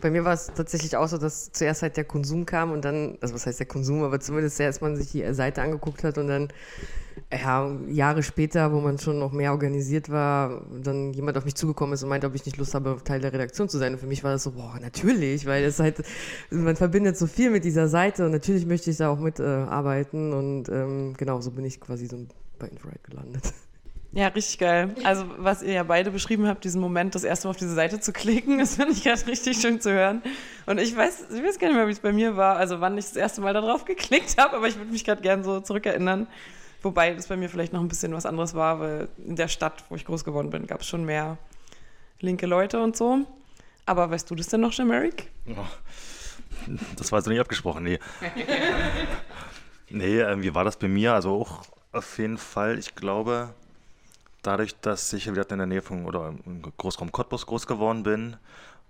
Bei 0.00 0.10
mir 0.10 0.24
war 0.24 0.32
es 0.32 0.46
tatsächlich 0.54 0.96
auch 0.96 1.08
so, 1.08 1.18
dass 1.18 1.50
zuerst 1.52 1.82
halt 1.82 1.96
der 1.96 2.04
Konsum 2.04 2.46
kam 2.46 2.70
und 2.70 2.84
dann, 2.84 3.18
also 3.20 3.34
was 3.34 3.46
heißt 3.46 3.58
der 3.58 3.66
Konsum, 3.66 4.02
aber 4.02 4.20
zumindest 4.20 4.60
erst 4.60 4.80
man 4.80 4.96
sich 4.96 5.10
die 5.10 5.34
Seite 5.34 5.62
angeguckt 5.62 6.04
hat 6.04 6.18
und 6.18 6.28
dann 6.28 6.48
ja, 7.32 7.76
Jahre 7.88 8.22
später, 8.22 8.72
wo 8.72 8.80
man 8.80 8.98
schon 8.98 9.18
noch 9.18 9.32
mehr 9.32 9.52
organisiert 9.52 10.08
war, 10.08 10.62
dann 10.82 11.12
jemand 11.12 11.36
auf 11.36 11.44
mich 11.44 11.54
zugekommen 11.54 11.94
ist 11.94 12.02
und 12.02 12.08
meinte, 12.08 12.26
ob 12.26 12.34
ich 12.34 12.46
nicht 12.46 12.56
Lust 12.56 12.74
habe, 12.74 12.98
Teil 13.04 13.20
der 13.20 13.32
Redaktion 13.32 13.68
zu 13.68 13.78
sein. 13.78 13.92
Und 13.92 13.98
für 13.98 14.06
mich 14.06 14.24
war 14.24 14.32
das 14.32 14.44
so, 14.44 14.52
boah, 14.52 14.78
natürlich, 14.80 15.46
weil 15.46 15.64
es 15.64 15.78
halt, 15.78 16.02
man 16.50 16.76
verbindet 16.76 17.16
so 17.16 17.26
viel 17.26 17.50
mit 17.50 17.64
dieser 17.64 17.88
Seite 17.88 18.24
und 18.24 18.32
natürlich 18.32 18.66
möchte 18.66 18.90
ich 18.90 18.96
da 18.96 19.10
auch 19.10 19.18
mitarbeiten 19.18 20.32
äh, 20.32 20.34
und 20.34 20.68
ähm, 20.68 21.14
genau, 21.16 21.40
so 21.40 21.50
bin 21.50 21.64
ich 21.64 21.80
quasi 21.80 22.06
so 22.06 22.18
bei 22.58 22.68
Infrared 22.68 23.04
gelandet. 23.04 23.52
Ja, 24.18 24.26
richtig 24.26 24.58
geil. 24.58 24.96
Also, 25.04 25.26
was 25.36 25.62
ihr 25.62 25.74
ja 25.74 25.84
beide 25.84 26.10
beschrieben 26.10 26.48
habt, 26.48 26.64
diesen 26.64 26.80
Moment, 26.80 27.14
das 27.14 27.22
erste 27.22 27.46
Mal 27.46 27.50
auf 27.50 27.56
diese 27.56 27.74
Seite 27.74 28.00
zu 28.00 28.12
klicken, 28.12 28.58
das 28.58 28.74
finde 28.74 28.90
ich 28.90 29.04
gerade 29.04 29.24
richtig 29.28 29.60
schön 29.60 29.80
zu 29.80 29.92
hören. 29.92 30.22
Und 30.66 30.78
ich 30.78 30.96
weiß, 30.96 31.26
ich 31.32 31.40
weiß 31.40 31.60
gar 31.60 31.68
nicht 31.68 31.76
mehr, 31.76 31.86
wie 31.86 31.92
es 31.92 32.00
bei 32.00 32.12
mir 32.12 32.36
war, 32.36 32.56
also 32.56 32.80
wann 32.80 32.98
ich 32.98 33.04
das 33.04 33.14
erste 33.14 33.42
Mal 33.42 33.54
da 33.54 33.60
drauf 33.60 33.84
geklickt 33.84 34.36
habe, 34.36 34.56
aber 34.56 34.66
ich 34.66 34.76
würde 34.76 34.90
mich 34.90 35.04
gerade 35.04 35.22
gerne 35.22 35.44
so 35.44 35.60
zurückerinnern. 35.60 36.26
Wobei 36.82 37.14
das 37.14 37.28
bei 37.28 37.36
mir 37.36 37.48
vielleicht 37.48 37.72
noch 37.72 37.80
ein 37.80 37.86
bisschen 37.86 38.12
was 38.12 38.26
anderes 38.26 38.54
war, 38.54 38.80
weil 38.80 39.08
in 39.24 39.36
der 39.36 39.46
Stadt, 39.46 39.84
wo 39.88 39.94
ich 39.94 40.04
groß 40.04 40.24
geworden 40.24 40.50
bin, 40.50 40.66
gab 40.66 40.80
es 40.80 40.88
schon 40.88 41.04
mehr 41.04 41.38
linke 42.18 42.46
Leute 42.46 42.82
und 42.82 42.96
so. 42.96 43.20
Aber 43.86 44.10
weißt 44.10 44.28
du 44.28 44.34
das 44.34 44.48
denn 44.48 44.62
noch, 44.62 44.72
Jameric? 44.72 45.30
Das 46.96 47.12
war 47.12 47.20
jetzt 47.20 47.28
nicht 47.28 47.38
abgesprochen, 47.38 47.84
nee. 47.84 48.00
nee, 49.90 50.18
äh, 50.18 50.42
wie 50.42 50.56
war 50.56 50.64
das 50.64 50.76
bei 50.76 50.88
mir? 50.88 51.14
Also 51.14 51.40
auch 51.40 51.62
auf 51.92 52.18
jeden 52.18 52.36
Fall, 52.36 52.80
ich 52.80 52.96
glaube, 52.96 53.54
dadurch, 54.48 54.74
dass 54.80 55.12
ich 55.12 55.30
wieder 55.30 55.48
in 55.50 55.58
der 55.58 55.66
Nähe 55.66 55.82
von 55.82 56.06
oder 56.06 56.34
im 56.46 56.62
Großraum 56.62 57.12
Cottbus 57.12 57.44
groß 57.44 57.66
geworden 57.66 58.02
bin, 58.02 58.36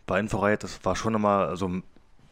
bei 0.07 0.23
das 0.23 0.85
war 0.85 0.95
schon 0.95 1.15
immer 1.17 1.57
so, 1.57 1.69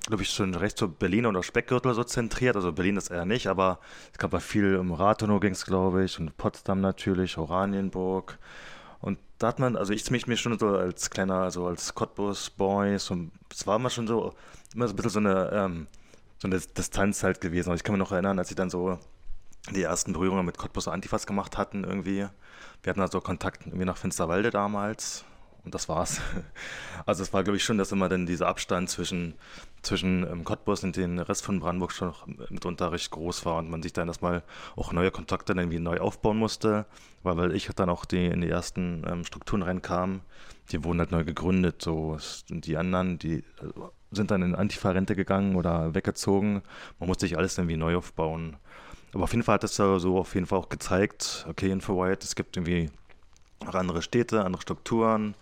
glaube 0.07 0.23
ich, 0.23 0.31
schon 0.31 0.55
recht 0.55 0.79
so 0.79 0.89
Berlin 0.89 1.27
oder 1.27 1.43
Speckgürtel 1.43 1.93
so 1.93 2.05
zentriert. 2.05 2.55
Also 2.55 2.73
Berlin 2.73 2.97
ist 2.97 3.11
eher 3.11 3.27
nicht, 3.27 3.49
aber 3.49 3.81
es 4.13 4.19
gab 4.19 4.33
ja 4.33 4.39
viel 4.39 4.75
im 4.75 4.93
Rathenow 4.93 5.41
ging 5.41 5.53
es, 5.53 5.67
glaube 5.67 6.05
ich, 6.05 6.19
und 6.21 6.37
Potsdam 6.37 6.81
natürlich, 6.81 7.37
Oranienburg. 7.37 8.39
Und 9.01 9.19
da 9.39 9.49
hat 9.49 9.59
man, 9.59 9.77
also 9.77 9.93
ich 9.93 10.09
mich 10.11 10.29
mir 10.29 10.37
schon 10.37 10.57
so 10.59 10.69
als 10.69 11.11
kleiner, 11.11 11.43
also 11.43 11.67
als 11.67 11.95
Cottbus-Boy, 11.95 12.99
so, 12.99 13.17
es 13.53 13.67
war 13.67 13.77
immer 13.77 13.91
schon 13.91 14.07
so, 14.07 14.35
immer 14.73 14.87
so 14.87 14.95
ein 14.95 14.97
bisschen 14.97 15.11
so 15.11 15.19
eine, 15.19 15.51
ähm, 15.53 15.87
so 16.39 16.47
eine 16.47 16.61
Distanz 16.61 17.25
halt 17.25 17.41
gewesen. 17.41 17.71
Und 17.71 17.77
ich 17.77 17.83
kann 17.83 17.95
mich 17.95 17.99
noch 17.99 18.13
erinnern, 18.13 18.39
als 18.39 18.51
ich 18.51 18.57
dann 18.57 18.71
so 18.71 18.99
die 19.75 19.83
ersten 19.83 20.13
Berührungen 20.13 20.47
mit 20.47 20.59
Cottbus 20.59 20.89
Antifas 20.89 21.27
gemacht 21.27 21.59
hatten 21.59 21.85
irgendwie. 21.85 22.29
Wir 22.87 22.91
hatten 22.91 23.01
also 23.01 23.21
Kontakt 23.21 23.67
irgendwie 23.67 23.85
nach 23.85 23.97
Finsterwalde 23.97 24.51
damals 24.51 25.25
und 25.65 25.75
das 25.75 25.89
war's. 25.89 26.21
Also 27.05 27.23
es 27.23 27.33
war, 27.33 27.43
glaube 27.45 27.57
ich, 27.57 27.65
schon, 27.65 27.79
dass 27.79 27.91
immer 27.91 28.09
dann 28.09 28.27
dieser 28.27 28.47
Abstand 28.47 28.89
zwischen, 28.89 29.35
zwischen 29.83 30.23
ähm, 30.23 30.45
Cottbus 30.45 30.85
und 30.85 30.97
dem 30.97 31.19
Rest 31.19 31.45
von 31.45 31.59
Brandenburg 31.59 31.91
schon 31.93 32.13
mitunter 32.49 32.93
recht 32.93 33.11
groß 33.11 33.45
war 33.45 33.57
und 33.57 33.71
man 33.71 33.83
sich 33.83 33.93
dann 33.93 34.07
erstmal 34.07 34.45
auch 34.77 34.93
neue 34.93 35.11
Kontakte 35.11 35.53
dann 35.53 35.65
irgendwie 35.65 35.81
neu 35.81 35.99
aufbauen 35.99 36.39
musste, 36.39 36.87
weil, 37.25 37.37
weil 37.37 37.57
ich 37.57 37.69
dann 37.75 37.91
auch 37.91 38.05
die 38.05 38.27
in 38.27 38.41
die 38.41 38.51
ersten 38.51 39.05
ähm, 39.09 39.25
Strukturen 39.25 39.63
reinkam, 39.63 40.21
die 40.71 40.85
wurden 40.85 41.01
halt 41.01 41.11
neu 41.11 41.25
gegründet, 41.25 41.83
so 41.83 42.19
und 42.51 42.67
die 42.67 42.77
anderen, 42.77 43.19
die 43.19 43.43
also 43.61 43.93
sind 44.13 44.31
dann 44.31 44.43
in 44.43 44.55
Antifa-Rente 44.55 45.17
gegangen 45.17 45.57
oder 45.57 45.93
weggezogen. 45.93 46.63
Man 47.01 47.09
musste 47.09 47.27
sich 47.27 47.37
alles 47.37 47.59
irgendwie 47.59 47.77
neu 47.77 47.97
aufbauen. 47.97 48.57
Aber 49.17 49.25
auf 49.25 49.33
jeden 49.33 49.45
Fall 49.45 49.55
hat 49.55 49.65
es 49.65 49.79
ja 49.79 49.99
so 49.99 50.19
auf 50.19 50.35
jeden 50.35 50.45
Fall 50.45 50.59
auch 50.59 50.69
gezeigt, 50.69 51.47
okay, 51.49 51.71
Infowide, 51.71 52.19
es 52.21 52.35
gibt 52.35 52.59
irgendwie 52.59 52.91
auch 53.67 53.75
andere 53.75 54.03
Städte, 54.03 54.45
andere 54.45 54.61
Strukturen 54.61 55.35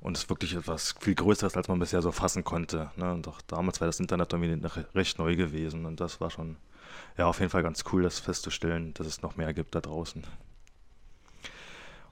und 0.00 0.16
es 0.16 0.24
ist 0.24 0.30
wirklich 0.30 0.56
etwas 0.56 0.96
viel 0.98 1.14
Größeres, 1.14 1.56
als 1.56 1.68
man 1.68 1.78
bisher 1.78 2.02
so 2.02 2.10
fassen 2.10 2.42
konnte. 2.42 2.90
Ne? 2.96 3.12
Und 3.12 3.28
auch 3.28 3.40
damals 3.42 3.80
war 3.80 3.86
das 3.86 4.00
Internet 4.00 4.32
irgendwie 4.32 4.66
recht 4.96 5.20
neu 5.20 5.36
gewesen 5.36 5.86
und 5.86 6.00
das 6.00 6.20
war 6.20 6.30
schon, 6.30 6.56
ja, 7.16 7.26
auf 7.26 7.38
jeden 7.38 7.50
Fall 7.50 7.62
ganz 7.62 7.84
cool, 7.92 8.02
das 8.02 8.18
festzustellen, 8.18 8.94
dass 8.94 9.06
es 9.06 9.22
noch 9.22 9.36
mehr 9.36 9.54
gibt 9.54 9.76
da 9.76 9.80
draußen. 9.80 10.24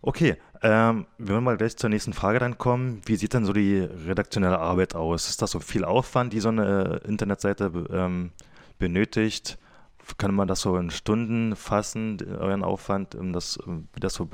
Okay, 0.00 0.36
ähm, 0.62 1.08
wenn 1.18 1.34
wir 1.34 1.40
mal 1.40 1.56
gleich 1.56 1.76
zur 1.76 1.90
nächsten 1.90 2.12
Frage 2.12 2.38
dann 2.38 2.58
kommen, 2.58 3.02
wie 3.06 3.16
sieht 3.16 3.34
denn 3.34 3.44
so 3.44 3.52
die 3.52 3.78
redaktionelle 3.80 4.60
Arbeit 4.60 4.94
aus? 4.94 5.28
Ist 5.28 5.42
das 5.42 5.50
so 5.50 5.58
viel 5.58 5.84
Aufwand, 5.84 6.32
die 6.32 6.38
so 6.38 6.50
eine 6.50 7.00
Internetseite 7.04 7.72
ähm, 7.90 8.30
benötigt? 8.78 9.58
Kann 10.16 10.34
man 10.34 10.48
das 10.48 10.60
so 10.60 10.76
in 10.76 10.90
Stunden 10.90 11.56
fassen, 11.56 12.18
euren 12.38 12.64
Aufwand, 12.64 13.14
um 13.14 13.32
das, 13.32 13.58
das 13.98 14.14
so 14.14 14.28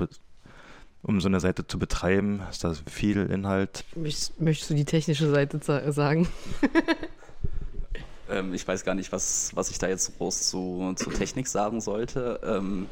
um 1.01 1.21
so 1.21 1.27
eine 1.27 1.39
Seite 1.39 1.67
zu 1.67 1.77
betreiben? 1.77 2.41
Ist 2.49 2.63
das 2.63 2.83
viel 2.89 3.17
Inhalt? 3.27 3.83
Möchtest 3.95 4.69
du 4.69 4.73
die 4.73 4.85
technische 4.85 5.29
Seite 5.29 5.59
sagen? 5.91 6.27
ähm, 8.29 8.53
ich 8.53 8.67
weiß 8.67 8.83
gar 8.83 8.95
nicht, 8.95 9.11
was, 9.11 9.51
was 9.55 9.69
ich 9.69 9.77
da 9.77 9.87
jetzt 9.87 10.17
groß 10.17 10.49
zu, 10.49 10.93
zu 10.95 11.11
Technik 11.11 11.47
sagen 11.47 11.79
sollte. 11.79 12.39
Ähm, 12.43 12.87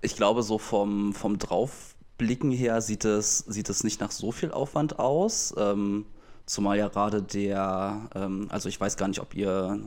ich 0.00 0.16
glaube, 0.16 0.42
so 0.42 0.58
vom, 0.58 1.12
vom 1.12 1.38
Draufblicken 1.38 2.50
her 2.50 2.80
sieht 2.80 3.04
es, 3.04 3.38
sieht 3.38 3.68
es 3.68 3.84
nicht 3.84 4.00
nach 4.00 4.10
so 4.10 4.32
viel 4.32 4.50
Aufwand 4.50 4.98
aus. 4.98 5.54
Ähm, 5.58 6.06
zumal 6.46 6.78
ja 6.78 6.88
gerade 6.88 7.22
der, 7.22 8.08
ähm, 8.14 8.46
also 8.50 8.70
ich 8.70 8.80
weiß 8.80 8.96
gar 8.96 9.08
nicht, 9.08 9.20
ob 9.20 9.34
ihr 9.34 9.80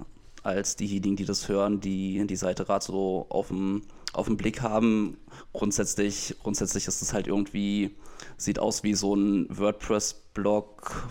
als 0.43 0.75
diejenigen, 0.75 1.15
die 1.15 1.25
das 1.25 1.47
hören, 1.47 1.79
die 1.79 2.25
die 2.27 2.35
Seite 2.35 2.65
gerade 2.65 2.83
so 2.83 3.25
auf 3.29 3.47
dem, 3.47 3.83
auf 4.13 4.27
dem 4.27 4.37
Blick 4.37 4.61
haben. 4.61 5.17
Grundsätzlich, 5.53 6.35
grundsätzlich 6.43 6.87
ist 6.87 7.01
es 7.01 7.13
halt 7.13 7.27
irgendwie, 7.27 7.95
sieht 8.37 8.59
aus 8.59 8.83
wie 8.83 8.93
so 8.93 9.15
ein 9.15 9.47
WordPress-Blog 9.49 11.09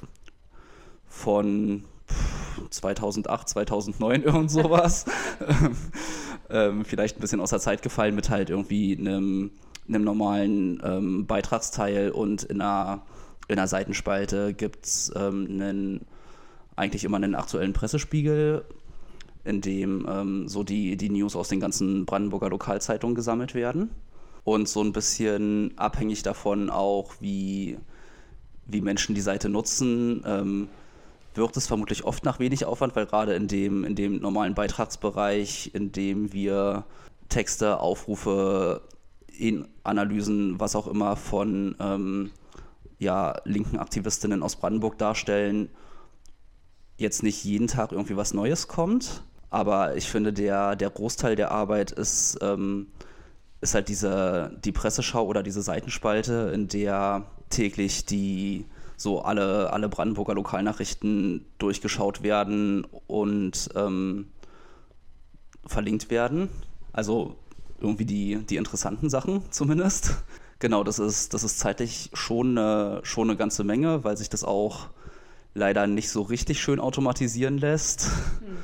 von 1.09 1.85
2008, 2.71 3.49
2009, 3.49 4.23
irgend 4.25 4.51
sowas. 4.51 5.07
ähm, 6.51 6.85
vielleicht 6.85 7.17
ein 7.17 7.21
bisschen 7.21 7.41
aus 7.41 7.51
der 7.51 7.61
Zeit 7.61 7.83
gefallen 7.83 8.15
mit 8.15 8.31
halt 8.31 8.51
irgendwie 8.51 8.97
einem 8.97 9.53
einem 9.89 10.05
normalen 10.05 10.81
ähm, 10.85 11.27
Beitragsteil 11.27 12.11
und 12.11 12.45
in 12.45 12.61
einer, 12.61 13.03
in 13.49 13.59
einer 13.59 13.69
Seitenspalte 13.69 14.55
gibt 14.55 14.87
es 14.87 15.13
ähm, 15.17 16.01
eigentlich 16.77 17.05
immer 17.05 17.17
einen 17.17 17.35
aktuellen 17.35 17.73
Pressespiegel, 17.73 18.65
in 19.45 19.61
dem 19.61 20.07
ähm, 20.09 20.49
so 20.49 20.63
die, 20.63 20.97
die 20.97 21.11
News 21.11 21.37
aus 21.37 21.49
den 21.49 21.61
ganzen 21.61 22.07
Brandenburger 22.07 22.51
Lokalzeitungen 22.51 23.15
gesammelt 23.15 23.55
werden. 23.55 23.91
Und 24.45 24.69
so 24.69 24.83
ein 24.83 24.93
bisschen 24.93 25.73
abhängig 25.77 26.23
davon 26.23 26.69
auch, 26.71 27.15
wie, 27.21 27.79
wie 28.67 28.81
Menschen 28.81 29.15
die 29.15 29.21
Seite 29.21 29.49
nutzen, 29.49 30.23
ähm, 30.27 30.69
wirkt 31.35 31.57
es 31.57 31.67
vermutlich 31.67 32.05
oft 32.05 32.25
nach 32.25 32.39
wenig 32.39 32.65
Aufwand, 32.65 32.97
weil 32.97 33.07
gerade 33.07 33.35
in 33.35 33.49
dem, 33.49 33.85
in 33.85 33.95
dem 33.95 34.21
normalen 34.21 34.55
Beitragsbereich, 34.55 35.71
in 35.75 35.93
dem 35.93 36.33
wir 36.33 36.85
Texte, 37.29 37.81
Aufrufe, 37.81 38.83
in 39.39 39.67
Analysen, 39.83 40.61
was 40.61 40.77
auch 40.77 40.87
immer 40.87 41.17
von 41.17 41.75
ähm, 41.81 42.31
ja, 42.99 43.35
linken 43.45 43.79
Aktivistinnen 43.79 44.43
aus 44.43 44.57
Brandenburg 44.57 44.99
darstellen, 44.99 45.71
jetzt 46.99 47.23
nicht 47.23 47.45
jeden 47.45 47.67
Tag 47.67 47.93
irgendwie 47.93 48.17
was 48.17 48.35
Neues 48.35 48.69
kommt. 48.69 49.23
Aber 49.53 49.99
ich 49.99 50.09
finde, 50.09 50.33
der, 50.33 50.77
der 50.77 50.89
Großteil 50.89 51.37
der 51.37 51.51
Arbeit 51.51 51.91
ist, 51.91 52.39
ähm, 52.41 52.87
ist 53.61 53.75
halt 53.75 53.91
diese, 53.91 54.59
die 54.65 54.73
Presseschau 54.73 55.27
oder 55.27 55.43
diese 55.43 55.61
Seitenspalte, 55.61 56.51
in 56.55 56.69
der 56.69 57.27
täglich 57.51 58.07
die 58.07 58.65
so 58.97 59.21
alle, 59.21 59.71
alle 59.71 59.91
Brandenburger 59.91 60.33
Lokalnachrichten 60.33 61.45
durchgeschaut 61.59 62.23
werden 62.23 62.87
und 63.07 63.69
ähm, 63.77 64.31
verlinkt 65.67 66.09
werden. 66.09 66.49
Also 66.95 67.37
irgendwie 67.79 68.07
die, 68.07 68.39
die 68.39 68.57
interessanten 68.57 69.11
Sachen 69.11 69.43
zumindest. 69.51 70.15
Genau, 70.61 70.83
das 70.83 70.99
ist, 70.99 71.35
das 71.35 71.45
ist 71.45 71.59
zeitlich 71.59 72.09
schon 72.15 72.57
eine, 72.57 73.01
schon 73.03 73.29
eine 73.29 73.37
ganze 73.37 73.65
Menge, 73.65 74.03
weil 74.03 74.17
sich 74.17 74.31
das 74.31 74.45
auch 74.45 74.89
leider 75.53 75.87
nicht 75.87 76.09
so 76.09 76.23
richtig 76.23 76.63
schön 76.63 76.81
automatisieren 76.81 77.59
lässt. 77.59 78.07
Hm. 78.41 78.57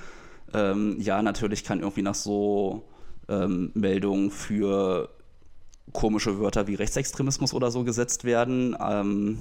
Ähm, 0.55 0.97
ja, 1.01 1.23
natürlich 1.23 1.65
kann 1.65 1.81
irgendwie 1.81 2.03
nach 2.03 2.15
so 2.15 2.85
ähm, 3.29 3.71
Meldungen 3.75 4.31
für 4.31 5.11
komische 5.93 6.39
Wörter 6.41 6.67
wie 6.67 6.75
Rechtsextremismus 6.75 7.55
oder 7.55 7.71
so 7.71 7.85
gesetzt 7.85 8.25
werden. 8.25 8.77
Ähm, 8.81 9.39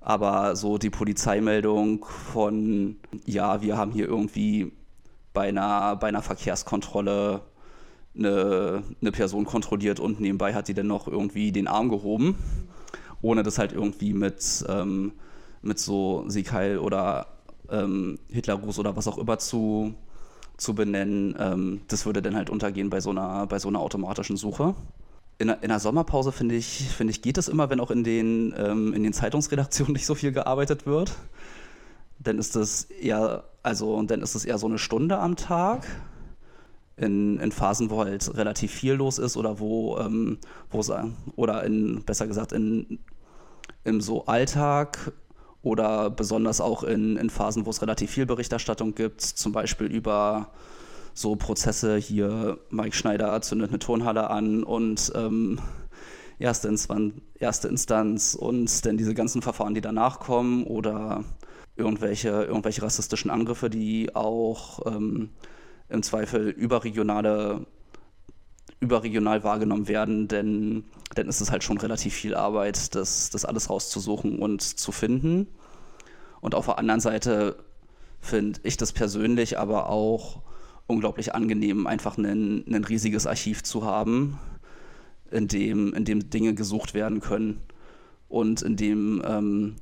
aber 0.00 0.54
so 0.54 0.76
die 0.78 0.90
Polizeimeldung 0.90 2.04
von, 2.04 2.96
ja, 3.24 3.62
wir 3.62 3.76
haben 3.76 3.90
hier 3.90 4.06
irgendwie 4.06 4.72
bei 5.32 5.48
einer, 5.48 5.96
bei 5.96 6.08
einer 6.08 6.22
Verkehrskontrolle 6.22 7.40
eine, 8.16 8.82
eine 9.00 9.12
Person 9.12 9.44
kontrolliert 9.44 10.00
und 10.00 10.20
nebenbei 10.20 10.54
hat 10.54 10.66
sie 10.66 10.74
dann 10.74 10.86
noch 10.86 11.08
irgendwie 11.08 11.52
den 11.52 11.66
Arm 11.66 11.88
gehoben, 11.88 12.36
ohne 13.22 13.42
das 13.42 13.58
halt 13.58 13.72
irgendwie 13.72 14.12
mit, 14.12 14.64
ähm, 14.68 15.12
mit 15.62 15.78
so 15.78 16.28
Siegheil 16.28 16.78
oder 16.78 17.26
ähm, 17.70 18.18
Hitlergruß 18.28 18.78
oder 18.78 18.96
was 18.96 19.08
auch 19.08 19.18
immer 19.18 19.38
zu, 19.38 19.94
zu 20.56 20.74
benennen. 20.74 21.34
Ähm, 21.38 21.80
das 21.88 22.06
würde 22.06 22.22
dann 22.22 22.36
halt 22.36 22.50
untergehen 22.50 22.90
bei 22.90 23.00
so 23.00 23.10
einer, 23.10 23.46
bei 23.46 23.58
so 23.58 23.68
einer 23.68 23.80
automatischen 23.80 24.36
Suche 24.36 24.74
in, 25.38 25.48
in 25.48 25.68
der 25.68 25.80
Sommerpause 25.80 26.32
finde 26.32 26.54
ich, 26.54 26.88
finde 26.88 27.10
ich, 27.10 27.22
geht 27.22 27.38
es 27.38 27.48
immer, 27.48 27.70
wenn 27.70 27.80
auch 27.80 27.90
in 27.90 28.04
den, 28.04 28.54
ähm, 28.56 28.92
in 28.92 29.02
den 29.02 29.12
Zeitungsredaktionen 29.12 29.92
nicht 29.94 30.06
so 30.06 30.14
viel 30.14 30.32
gearbeitet 30.32 30.86
wird. 30.86 31.12
Dann 32.18 32.38
ist 32.38 32.56
es 32.56 32.84
eher, 32.84 33.44
also 33.62 34.00
dann 34.02 34.22
ist 34.22 34.34
es 34.34 34.44
eher 34.44 34.58
so 34.58 34.66
eine 34.66 34.78
Stunde 34.78 35.18
am 35.18 35.36
Tag. 35.36 35.86
In, 36.96 37.40
in 37.40 37.50
Phasen, 37.50 37.90
wo 37.90 38.04
halt 38.04 38.36
relativ 38.36 38.70
viel 38.70 38.92
los 38.92 39.18
ist 39.18 39.36
oder 39.36 39.58
wo, 39.58 39.98
ähm, 39.98 40.38
oder 41.34 41.64
in, 41.64 42.04
besser 42.04 42.28
gesagt, 42.28 42.52
in, 42.52 43.00
im 43.82 44.00
so 44.00 44.26
Alltag 44.26 45.12
oder 45.64 46.10
besonders 46.10 46.60
auch 46.60 46.84
in, 46.84 47.16
in 47.16 47.30
Phasen, 47.30 47.66
wo 47.66 47.70
es 47.70 47.82
relativ 47.82 48.10
viel 48.10 48.26
Berichterstattung 48.26 48.94
gibt, 48.94 49.22
zum 49.22 49.52
Beispiel 49.52 49.86
über 49.86 50.50
so 51.14 51.36
Prozesse 51.36 51.96
hier, 51.96 52.58
Mike 52.70 52.94
Schneider 52.94 53.40
zündet 53.40 53.70
eine 53.70 53.78
Turnhalle 53.78 54.28
an 54.30 54.62
und 54.62 55.10
ähm, 55.14 55.58
erste, 56.38 56.68
Instanz, 56.68 57.14
erste 57.38 57.68
Instanz 57.68 58.34
und 58.34 58.84
dann 58.84 58.98
diese 58.98 59.14
ganzen 59.14 59.40
Verfahren, 59.40 59.74
die 59.74 59.80
danach 59.80 60.20
kommen 60.20 60.64
oder 60.64 61.24
irgendwelche, 61.76 62.28
irgendwelche 62.28 62.82
rassistischen 62.82 63.30
Angriffe, 63.30 63.70
die 63.70 64.14
auch 64.14 64.84
ähm, 64.86 65.30
im 65.88 66.02
Zweifel 66.02 66.50
überregionale 66.50 67.66
überregional 68.80 69.44
wahrgenommen 69.44 69.88
werden, 69.88 70.28
denn 70.28 70.84
dann 71.14 71.28
ist 71.28 71.40
es 71.40 71.50
halt 71.50 71.64
schon 71.64 71.78
relativ 71.78 72.14
viel 72.14 72.34
Arbeit, 72.34 72.94
das, 72.94 73.30
das 73.30 73.44
alles 73.44 73.70
rauszusuchen 73.70 74.38
und 74.38 74.62
zu 74.62 74.92
finden. 74.92 75.48
Und 76.40 76.54
auf 76.54 76.66
der 76.66 76.78
anderen 76.78 77.00
Seite 77.00 77.56
finde 78.20 78.60
ich 78.64 78.76
das 78.76 78.92
persönlich 78.92 79.58
aber 79.58 79.88
auch 79.88 80.42
unglaublich 80.86 81.34
angenehm, 81.34 81.86
einfach 81.86 82.18
ein, 82.18 82.84
riesiges 82.88 83.26
Archiv 83.26 83.62
zu 83.62 83.84
haben, 83.84 84.38
in 85.30 85.48
dem, 85.48 85.94
in 85.94 86.04
dem 86.04 86.30
Dinge 86.30 86.54
gesucht 86.54 86.94
werden 86.94 87.20
können 87.20 87.60
und 88.28 88.62
in 88.62 88.76
dem 88.76 89.22
ähm, 89.26 89.76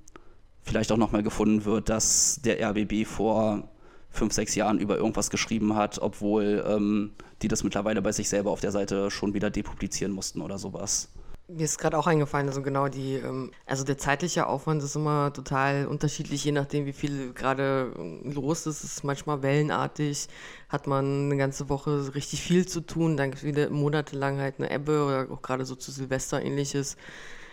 vielleicht 0.62 0.92
auch 0.92 0.96
nochmal 0.96 1.22
gefunden 1.22 1.64
wird, 1.64 1.88
dass 1.88 2.40
der 2.44 2.60
RBB 2.70 3.06
vor 3.06 3.68
fünf, 4.12 4.32
sechs 4.32 4.54
Jahren 4.54 4.78
über 4.78 4.96
irgendwas 4.96 5.30
geschrieben 5.30 5.74
hat, 5.74 5.98
obwohl 6.00 6.64
ähm, 6.66 7.12
die 7.40 7.48
das 7.48 7.64
mittlerweile 7.64 8.02
bei 8.02 8.12
sich 8.12 8.28
selber 8.28 8.50
auf 8.50 8.60
der 8.60 8.70
Seite 8.70 9.10
schon 9.10 9.34
wieder 9.34 9.50
depublizieren 9.50 10.12
mussten 10.12 10.40
oder 10.40 10.58
sowas. 10.58 11.08
Mir 11.48 11.64
ist 11.64 11.78
gerade 11.78 11.98
auch 11.98 12.06
eingefallen, 12.06 12.46
also 12.46 12.62
genau 12.62 12.88
die, 12.88 13.16
ähm, 13.16 13.50
also 13.66 13.84
der 13.84 13.98
zeitliche 13.98 14.46
Aufwand 14.46 14.82
ist 14.82 14.94
immer 14.94 15.32
total 15.32 15.86
unterschiedlich, 15.86 16.44
je 16.44 16.52
nachdem, 16.52 16.86
wie 16.86 16.92
viel 16.92 17.32
gerade 17.32 17.92
ähm, 17.98 18.32
los 18.32 18.66
ist. 18.66 18.84
Es 18.84 18.98
ist 18.98 19.04
manchmal 19.04 19.42
wellenartig, 19.42 20.28
hat 20.68 20.86
man 20.86 21.24
eine 21.24 21.36
ganze 21.36 21.68
Woche 21.68 22.14
richtig 22.14 22.42
viel 22.42 22.66
zu 22.66 22.80
tun, 22.80 23.16
dann 23.16 23.30
gibt 23.30 23.42
es 23.42 23.48
wieder 23.48 23.68
monatelang 23.70 24.38
halt 24.38 24.54
eine 24.58 24.70
Ebbe 24.70 25.04
oder 25.04 25.26
auch 25.30 25.42
gerade 25.42 25.64
so 25.64 25.74
zu 25.74 25.90
Silvester 25.90 26.40
ähnliches. 26.40 26.96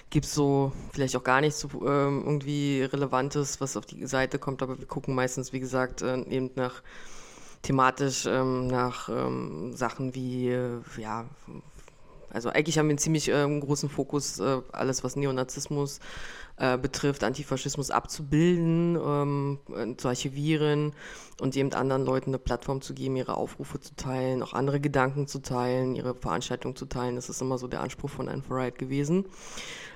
Gibt 0.10 0.26
es 0.26 0.34
so 0.34 0.72
vielleicht 0.92 1.16
auch 1.16 1.24
gar 1.24 1.40
nichts 1.42 1.60
so, 1.60 1.70
ähm, 1.86 2.24
irgendwie 2.26 2.82
Relevantes, 2.82 3.62
was 3.62 3.78
auf 3.78 3.86
die 3.86 4.08
Seite 4.08 4.40
kommt, 4.40 4.64
aber 4.64 4.80
wir 4.80 4.88
gucken 4.88 5.14
meistens, 5.14 5.54
wie 5.54 5.60
gesagt, 5.60 6.02
äh, 6.02 6.20
eben 6.24 6.50
nach 6.56 6.82
thematisch 7.62 8.26
ähm, 8.26 8.68
nach 8.68 9.10
ähm, 9.10 9.74
Sachen 9.76 10.16
wie, 10.16 10.50
äh, 10.50 10.80
ja, 10.98 11.26
also 12.32 12.50
eigentlich 12.50 12.78
haben 12.78 12.88
wir 12.88 12.92
einen 12.92 13.00
ziemlich 13.00 13.30
äh, 13.30 13.60
großen 13.60 13.90
Fokus, 13.90 14.40
äh, 14.40 14.62
alles 14.72 15.04
was 15.04 15.16
Neonazismus 15.16 16.00
äh, 16.58 16.78
betrifft, 16.78 17.24
Antifaschismus 17.24 17.92
abzubilden, 17.92 18.98
ähm, 19.04 19.60
äh, 19.76 19.96
zu 19.96 20.08
archivieren 20.08 20.94
und 21.42 21.56
eben 21.56 21.74
anderen 21.74 22.06
Leuten 22.06 22.30
eine 22.30 22.40
Plattform 22.40 22.82
zu 22.82 22.94
geben, 22.94 23.16
ihre 23.16 23.36
Aufrufe 23.36 23.80
zu 23.80 23.96
teilen, 23.96 24.44
auch 24.44 24.54
andere 24.54 24.80
Gedanken 24.80 25.28
zu 25.28 25.40
teilen, 25.40 25.96
ihre 25.96 26.16
Veranstaltungen 26.16 26.76
zu 26.76 26.86
teilen. 26.86 27.16
Das 27.16 27.30
ist 27.30 27.42
immer 27.42 27.58
so 27.58 27.68
der 27.68 27.82
Anspruch 27.82 28.10
von 28.10 28.30
Right 28.50 28.78
gewesen 28.78 29.26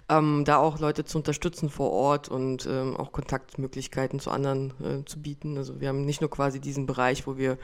ähm, 0.09 0.43
da 0.45 0.57
auch 0.57 0.79
Leute 0.79 1.05
zu 1.05 1.17
unterstützen 1.17 1.69
vor 1.69 1.91
Ort 1.91 2.29
und 2.29 2.65
ähm, 2.65 2.97
auch 2.97 3.11
Kontaktmöglichkeiten 3.11 4.19
zu 4.19 4.31
anderen 4.31 4.73
äh, 4.81 5.05
zu 5.05 5.21
bieten. 5.21 5.57
Also 5.57 5.79
wir 5.79 5.87
haben 5.87 6.05
nicht 6.05 6.21
nur 6.21 6.29
quasi 6.29 6.59
diesen 6.59 6.85
Bereich, 6.85 7.25
wo 7.25 7.37
wir 7.37 7.57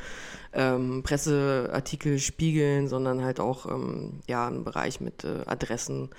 ähm, 0.54 1.04
Presseartikel 1.04 2.20
spiegeln, 2.20 2.88
sondern 2.88 3.24
halt 3.24 3.40
auch 3.40 3.66
ähm, 3.66 4.22
ja, 4.28 4.48
einen 4.48 4.64
Bereich 4.64 5.02
mit 5.02 5.24
äh, 5.26 5.44
Adressen, 5.46 6.10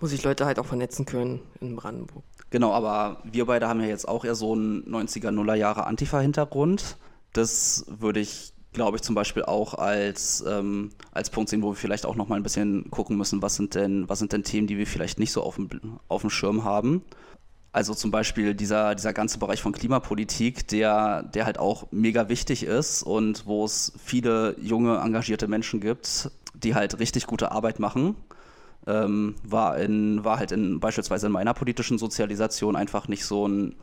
wo 0.00 0.06
sich 0.06 0.22
Leute 0.22 0.46
halt 0.46 0.58
auch 0.58 0.66
vernetzen 0.66 1.04
können 1.04 1.40
in 1.60 1.76
Brandenburg. 1.76 2.24
Genau, 2.50 2.72
aber 2.72 3.18
wir 3.24 3.44
beide 3.44 3.68
haben 3.68 3.80
ja 3.80 3.86
jetzt 3.88 4.08
auch 4.08 4.24
eher 4.24 4.34
so 4.34 4.54
einen 4.54 4.84
90er, 4.84 5.30
Nuller 5.30 5.54
Jahre 5.54 5.86
Antifa-Hintergrund. 5.86 6.96
Das 7.34 7.84
würde 7.88 8.20
ich 8.20 8.54
glaube 8.72 8.96
ich, 8.96 9.02
zum 9.02 9.14
Beispiel 9.14 9.44
auch 9.44 9.74
als, 9.74 10.44
ähm, 10.46 10.90
als 11.12 11.30
Punkt 11.30 11.48
sehen, 11.48 11.62
wo 11.62 11.70
wir 11.70 11.76
vielleicht 11.76 12.06
auch 12.06 12.16
noch 12.16 12.28
mal 12.28 12.36
ein 12.36 12.42
bisschen 12.42 12.90
gucken 12.90 13.16
müssen, 13.16 13.42
was 13.42 13.56
sind 13.56 13.74
denn, 13.74 14.08
was 14.08 14.18
sind 14.18 14.32
denn 14.32 14.44
Themen, 14.44 14.66
die 14.66 14.78
wir 14.78 14.86
vielleicht 14.86 15.18
nicht 15.18 15.32
so 15.32 15.42
auf 15.42 15.56
dem, 15.56 15.98
auf 16.08 16.20
dem 16.20 16.30
Schirm 16.30 16.64
haben. 16.64 17.02
Also 17.72 17.94
zum 17.94 18.10
Beispiel 18.10 18.54
dieser, 18.54 18.94
dieser 18.94 19.12
ganze 19.12 19.38
Bereich 19.38 19.60
von 19.60 19.72
Klimapolitik, 19.72 20.66
der, 20.68 21.22
der 21.22 21.44
halt 21.44 21.58
auch 21.58 21.86
mega 21.90 22.28
wichtig 22.28 22.62
ist 22.64 23.02
und 23.02 23.46
wo 23.46 23.64
es 23.64 23.92
viele 24.02 24.56
junge, 24.58 24.98
engagierte 24.98 25.48
Menschen 25.48 25.80
gibt, 25.80 26.30
die 26.54 26.74
halt 26.74 26.98
richtig 26.98 27.26
gute 27.26 27.52
Arbeit 27.52 27.78
machen. 27.78 28.16
Ähm, 28.86 29.34
war, 29.44 29.76
in, 29.78 30.24
war 30.24 30.38
halt 30.38 30.50
in 30.50 30.80
beispielsweise 30.80 31.26
in 31.26 31.32
meiner 31.32 31.52
politischen 31.52 31.98
Sozialisation 31.98 32.74
einfach 32.74 33.06
nicht 33.06 33.24
so 33.26 33.46
ein 33.46 33.76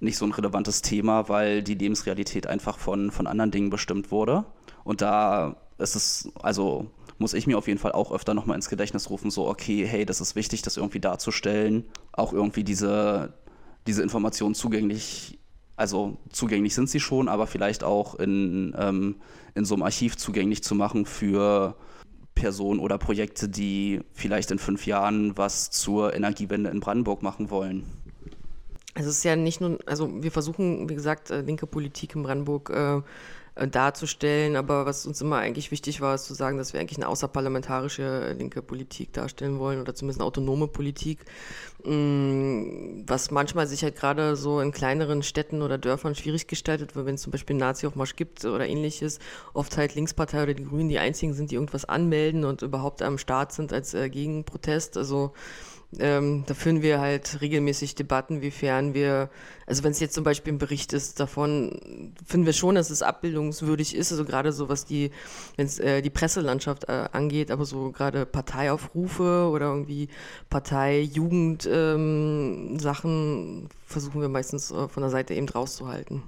nicht 0.00 0.18
so 0.18 0.26
ein 0.26 0.32
relevantes 0.32 0.82
Thema, 0.82 1.28
weil 1.28 1.62
die 1.62 1.74
Lebensrealität 1.74 2.46
einfach 2.46 2.78
von, 2.78 3.10
von 3.10 3.26
anderen 3.26 3.50
Dingen 3.50 3.70
bestimmt 3.70 4.10
wurde. 4.10 4.44
Und 4.84 5.00
da 5.00 5.56
ist 5.78 5.96
es, 5.96 6.30
also 6.40 6.90
muss 7.18 7.34
ich 7.34 7.46
mir 7.46 7.56
auf 7.56 7.66
jeden 7.66 7.78
Fall 7.78 7.92
auch 7.92 8.12
öfter 8.12 8.34
nochmal 8.34 8.56
ins 8.56 8.68
Gedächtnis 8.68 9.10
rufen, 9.10 9.30
so, 9.30 9.48
okay, 9.48 9.86
hey, 9.86 10.04
das 10.04 10.20
ist 10.20 10.36
wichtig, 10.36 10.62
das 10.62 10.76
irgendwie 10.76 11.00
darzustellen, 11.00 11.84
auch 12.12 12.32
irgendwie 12.32 12.64
diese, 12.64 13.34
diese 13.86 14.02
Informationen 14.02 14.54
zugänglich, 14.54 15.38
also 15.76 16.18
zugänglich 16.30 16.74
sind 16.74 16.90
sie 16.90 17.00
schon, 17.00 17.28
aber 17.28 17.46
vielleicht 17.46 17.84
auch 17.84 18.16
in, 18.16 18.74
ähm, 18.78 19.16
in 19.54 19.64
so 19.64 19.74
einem 19.74 19.82
Archiv 19.82 20.16
zugänglich 20.16 20.62
zu 20.62 20.74
machen 20.74 21.06
für 21.06 21.76
Personen 22.34 22.80
oder 22.80 22.98
Projekte, 22.98 23.48
die 23.48 24.00
vielleicht 24.12 24.50
in 24.50 24.58
fünf 24.58 24.86
Jahren 24.86 25.36
was 25.38 25.70
zur 25.70 26.14
Energiewende 26.14 26.70
in 26.70 26.80
Brandenburg 26.80 27.22
machen 27.22 27.50
wollen? 27.50 27.84
Es 28.98 29.06
ist 29.06 29.24
ja 29.24 29.36
nicht 29.36 29.60
nur, 29.60 29.78
also 29.84 30.10
wir 30.22 30.32
versuchen, 30.32 30.88
wie 30.88 30.94
gesagt, 30.94 31.30
äh, 31.30 31.42
linke 31.42 31.66
Politik 31.66 32.14
in 32.14 32.22
Brandenburg 32.22 32.70
äh, 32.70 33.02
äh, 33.56 33.68
darzustellen, 33.68 34.56
aber 34.56 34.86
was 34.86 35.06
uns 35.06 35.20
immer 35.20 35.36
eigentlich 35.36 35.70
wichtig 35.70 36.00
war, 36.00 36.14
ist 36.14 36.24
zu 36.24 36.32
sagen, 36.34 36.56
dass 36.56 36.72
wir 36.72 36.80
eigentlich 36.80 36.98
eine 36.98 37.08
außerparlamentarische 37.08 38.32
linke 38.38 38.62
Politik 38.62 39.12
darstellen 39.12 39.58
wollen 39.58 39.80
oder 39.80 39.94
zumindest 39.94 40.20
eine 40.20 40.26
autonome 40.26 40.66
Politik, 40.66 41.20
mm, 41.84 43.04
was 43.06 43.30
manchmal 43.30 43.66
sich 43.66 43.82
halt 43.82 43.96
gerade 43.96 44.34
so 44.36 44.60
in 44.60 44.72
kleineren 44.72 45.22
Städten 45.22 45.60
oder 45.60 45.76
Dörfern 45.76 46.14
schwierig 46.14 46.48
gestaltet, 46.48 46.96
weil 46.96 47.04
wenn 47.04 47.16
es 47.16 47.22
zum 47.22 47.32
Beispiel 47.32 47.54
einen 47.54 47.60
Nazi-Aufmarsch 47.60 48.16
gibt 48.16 48.46
oder 48.46 48.66
ähnliches, 48.66 49.18
oft 49.52 49.76
halt 49.76 49.94
Linkspartei 49.94 50.42
oder 50.42 50.54
die 50.54 50.64
Grünen 50.64 50.88
die 50.88 50.98
einzigen 50.98 51.34
sind, 51.34 51.50
die 51.50 51.56
irgendwas 51.56 51.84
anmelden 51.84 52.44
und 52.44 52.62
überhaupt 52.62 53.02
am 53.02 53.18
Start 53.18 53.52
sind 53.52 53.72
als 53.74 53.92
äh, 53.92 54.08
Gegenprotest, 54.08 54.96
also 54.96 55.32
ähm, 55.98 56.44
da 56.46 56.54
führen 56.54 56.82
wir 56.82 57.00
halt 57.00 57.40
regelmäßig 57.40 57.94
Debatten, 57.94 58.42
wiefern 58.42 58.92
wir, 58.92 59.30
also 59.66 59.84
wenn 59.84 59.92
es 59.92 60.00
jetzt 60.00 60.14
zum 60.14 60.24
Beispiel 60.24 60.52
ein 60.52 60.58
Bericht 60.58 60.92
ist 60.92 61.20
davon, 61.20 62.12
finden 62.26 62.44
wir 62.44 62.52
schon, 62.52 62.74
dass 62.74 62.90
es 62.90 63.02
abbildungswürdig 63.02 63.94
ist, 63.94 64.10
also 64.10 64.24
gerade 64.24 64.52
so 64.52 64.68
was 64.68 64.84
die, 64.84 65.12
wenn 65.56 65.66
es 65.66 65.78
äh, 65.78 66.02
die 66.02 66.10
Presselandschaft 66.10 66.88
äh, 66.88 67.08
angeht, 67.12 67.50
aber 67.50 67.64
so 67.64 67.92
gerade 67.92 68.26
Parteiaufrufe 68.26 69.48
oder 69.48 69.66
irgendwie 69.66 70.08
Partei-Jugend-Sachen 70.50 73.10
ähm, 73.10 73.68
versuchen 73.86 74.20
wir 74.20 74.28
meistens 74.28 74.70
äh, 74.70 74.88
von 74.88 75.02
der 75.02 75.10
Seite 75.10 75.34
eben 75.34 75.48
rauszuhalten. 75.48 76.22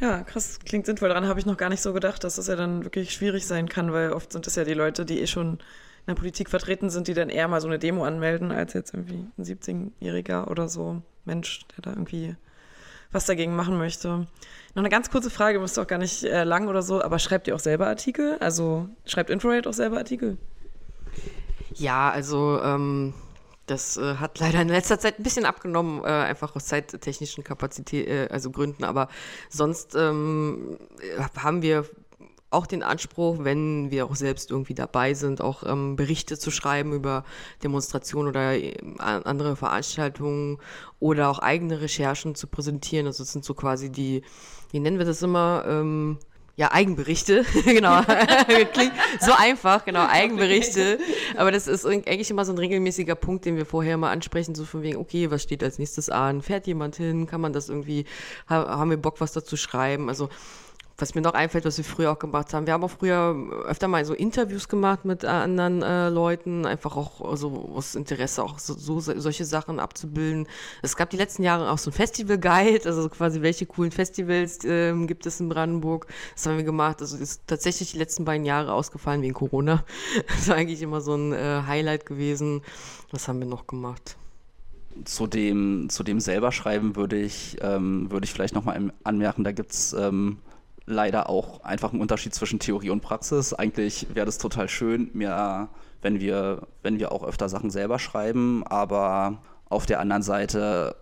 Ja, 0.00 0.22
krass, 0.22 0.60
klingt 0.64 0.86
sinnvoll. 0.86 1.08
Daran 1.08 1.26
habe 1.26 1.40
ich 1.40 1.46
noch 1.46 1.56
gar 1.56 1.70
nicht 1.70 1.82
so 1.82 1.92
gedacht, 1.92 2.22
dass 2.22 2.36
das 2.36 2.46
ja 2.46 2.54
dann 2.54 2.84
wirklich 2.84 3.12
schwierig 3.12 3.46
sein 3.46 3.68
kann, 3.68 3.92
weil 3.92 4.12
oft 4.12 4.32
sind 4.32 4.46
es 4.46 4.54
ja 4.54 4.62
die 4.62 4.74
Leute, 4.74 5.04
die 5.04 5.20
eh 5.20 5.26
schon 5.26 5.58
in 6.08 6.14
der 6.14 6.20
Politik 6.20 6.48
vertreten 6.48 6.88
sind, 6.88 7.06
die 7.06 7.12
dann 7.12 7.28
eher 7.28 7.48
mal 7.48 7.60
so 7.60 7.68
eine 7.68 7.78
Demo 7.78 8.02
anmelden, 8.02 8.50
als 8.50 8.72
jetzt 8.72 8.94
irgendwie 8.94 9.26
ein 9.36 9.44
17-Jähriger 9.44 10.48
oder 10.48 10.66
so 10.66 11.02
Mensch, 11.26 11.66
der 11.76 11.82
da 11.82 11.90
irgendwie 11.90 12.34
was 13.12 13.26
dagegen 13.26 13.54
machen 13.54 13.76
möchte. 13.76 14.08
Noch 14.08 14.26
eine 14.82 14.88
ganz 14.88 15.10
kurze 15.10 15.28
Frage, 15.28 15.60
müsste 15.60 15.82
auch 15.82 15.86
gar 15.86 15.98
nicht 15.98 16.24
äh, 16.24 16.44
lang 16.44 16.66
oder 16.68 16.80
so, 16.80 17.02
aber 17.02 17.18
schreibt 17.18 17.46
ihr 17.46 17.54
auch 17.54 17.60
selber 17.60 17.88
Artikel? 17.88 18.38
Also 18.38 18.88
schreibt 19.04 19.28
Infrared 19.28 19.66
auch 19.66 19.74
selber 19.74 19.98
Artikel? 19.98 20.38
Ja, 21.74 22.08
also 22.08 22.58
ähm, 22.62 23.12
das 23.66 23.98
äh, 23.98 24.14
hat 24.14 24.38
leider 24.38 24.62
in 24.62 24.68
letzter 24.68 24.98
Zeit 24.98 25.20
ein 25.20 25.24
bisschen 25.24 25.44
abgenommen, 25.44 26.02
äh, 26.04 26.06
einfach 26.06 26.56
aus 26.56 26.64
zeittechnischen 26.64 27.44
Kapazitäten, 27.44 28.10
äh, 28.10 28.28
also 28.30 28.50
Gründen, 28.50 28.84
aber 28.84 29.08
sonst 29.50 29.94
ähm, 29.94 30.78
haben 31.36 31.60
wir 31.60 31.84
auch 32.50 32.66
den 32.66 32.82
Anspruch, 32.82 33.38
wenn 33.40 33.90
wir 33.90 34.06
auch 34.06 34.14
selbst 34.14 34.50
irgendwie 34.50 34.74
dabei 34.74 35.14
sind, 35.14 35.40
auch 35.40 35.64
ähm, 35.64 35.96
Berichte 35.96 36.38
zu 36.38 36.50
schreiben 36.50 36.92
über 36.92 37.24
Demonstrationen 37.62 38.28
oder 38.28 38.54
äh, 38.54 38.74
andere 38.98 39.54
Veranstaltungen 39.54 40.58
oder 40.98 41.28
auch 41.28 41.40
eigene 41.40 41.80
Recherchen 41.80 42.34
zu 42.34 42.46
präsentieren. 42.46 43.06
Also 43.06 43.22
das 43.22 43.32
sind 43.32 43.44
so 43.44 43.54
quasi 43.54 43.90
die, 43.90 44.22
wie 44.70 44.80
nennen 44.80 44.98
wir 44.98 45.04
das 45.04 45.22
immer, 45.22 45.64
ähm, 45.68 46.18
ja, 46.56 46.72
Eigenberichte, 46.72 47.44
genau. 47.64 48.02
Klingt 48.72 48.92
so 49.20 49.32
einfach, 49.32 49.84
genau, 49.84 50.04
Eigenberichte. 50.08 50.98
Aber 51.36 51.52
das 51.52 51.68
ist 51.68 51.86
eigentlich 51.86 52.30
immer 52.30 52.44
so 52.44 52.52
ein 52.52 52.58
regelmäßiger 52.58 53.14
Punkt, 53.14 53.44
den 53.44 53.56
wir 53.56 53.64
vorher 53.64 53.96
mal 53.96 54.10
ansprechen, 54.10 54.56
so 54.56 54.64
von 54.64 54.82
wegen, 54.82 54.96
okay, 54.96 55.30
was 55.30 55.44
steht 55.44 55.62
als 55.62 55.78
nächstes 55.78 56.10
an? 56.10 56.42
Fährt 56.42 56.66
jemand 56.66 56.96
hin? 56.96 57.28
Kann 57.28 57.40
man 57.40 57.52
das 57.52 57.68
irgendwie, 57.68 58.06
haben 58.48 58.90
wir 58.90 58.96
Bock, 58.96 59.20
was 59.20 59.32
dazu 59.32 59.56
schreiben? 59.56 60.08
Also 60.08 60.30
was 60.98 61.14
mir 61.14 61.20
noch 61.20 61.34
einfällt, 61.34 61.64
was 61.64 61.78
wir 61.78 61.84
früher 61.84 62.10
auch 62.10 62.18
gemacht 62.18 62.52
haben. 62.52 62.66
Wir 62.66 62.74
haben 62.74 62.82
auch 62.82 62.90
früher 62.90 63.36
öfter 63.66 63.86
mal 63.86 64.04
so 64.04 64.14
Interviews 64.14 64.68
gemacht 64.68 65.04
mit 65.04 65.22
äh, 65.22 65.28
anderen 65.28 65.80
äh, 65.80 66.08
Leuten, 66.08 66.66
einfach 66.66 66.96
auch 66.96 67.20
so 67.20 67.26
also 67.26 67.72
aus 67.74 67.94
Interesse, 67.94 68.42
auch 68.42 68.58
so, 68.58 68.74
so, 68.74 68.98
solche 69.00 69.44
Sachen 69.44 69.78
abzubilden. 69.78 70.48
Es 70.82 70.96
gab 70.96 71.10
die 71.10 71.16
letzten 71.16 71.44
Jahre 71.44 71.70
auch 71.70 71.78
so 71.78 71.90
ein 71.90 71.92
Festival-Guide, 71.92 72.84
also 72.84 73.08
quasi 73.08 73.42
welche 73.42 73.64
coolen 73.64 73.92
Festivals 73.92 74.64
äh, 74.64 74.92
gibt 75.06 75.24
es 75.26 75.38
in 75.38 75.48
Brandenburg. 75.48 76.08
Das 76.34 76.46
haben 76.46 76.56
wir 76.56 76.64
gemacht. 76.64 77.00
Also 77.00 77.16
ist 77.16 77.42
tatsächlich 77.46 77.92
die 77.92 77.98
letzten 77.98 78.24
beiden 78.24 78.44
Jahre 78.44 78.72
ausgefallen 78.72 79.22
wegen 79.22 79.34
Corona. 79.34 79.84
Das 80.28 80.48
war 80.48 80.56
eigentlich 80.56 80.82
immer 80.82 81.00
so 81.00 81.14
ein 81.14 81.32
äh, 81.32 81.62
Highlight 81.66 82.06
gewesen. 82.06 82.62
Was 83.10 83.28
haben 83.28 83.38
wir 83.38 83.46
noch 83.46 83.66
gemacht? 83.66 84.16
Zu 85.04 85.26
dem, 85.26 85.88
zu 85.90 86.02
dem 86.02 86.20
selber 86.20 86.52
schreiben 86.52 86.96
würde 86.96 87.16
ich, 87.16 87.56
ähm, 87.60 88.10
würde 88.10 88.24
ich 88.24 88.32
vielleicht 88.32 88.54
nochmal 88.54 88.92
anmerken, 89.04 89.44
da 89.44 89.52
gibt 89.52 89.72
es 89.72 89.92
ähm, 89.92 90.38
leider 90.88 91.28
auch 91.28 91.62
einfach 91.62 91.92
ein 91.92 92.00
Unterschied 92.00 92.34
zwischen 92.34 92.58
Theorie 92.58 92.90
und 92.90 93.00
Praxis. 93.00 93.52
Eigentlich 93.52 94.06
wäre 94.14 94.26
das 94.26 94.38
total 94.38 94.68
schön, 94.68 95.10
mir, 95.12 95.68
wenn 96.02 96.20
wir, 96.20 96.66
wenn 96.82 96.98
wir 96.98 97.12
auch 97.12 97.24
öfter 97.24 97.48
Sachen 97.48 97.70
selber 97.70 97.98
schreiben, 97.98 98.64
aber 98.66 99.42
auf 99.68 99.86
der 99.86 100.00
anderen 100.00 100.22
Seite 100.22 100.96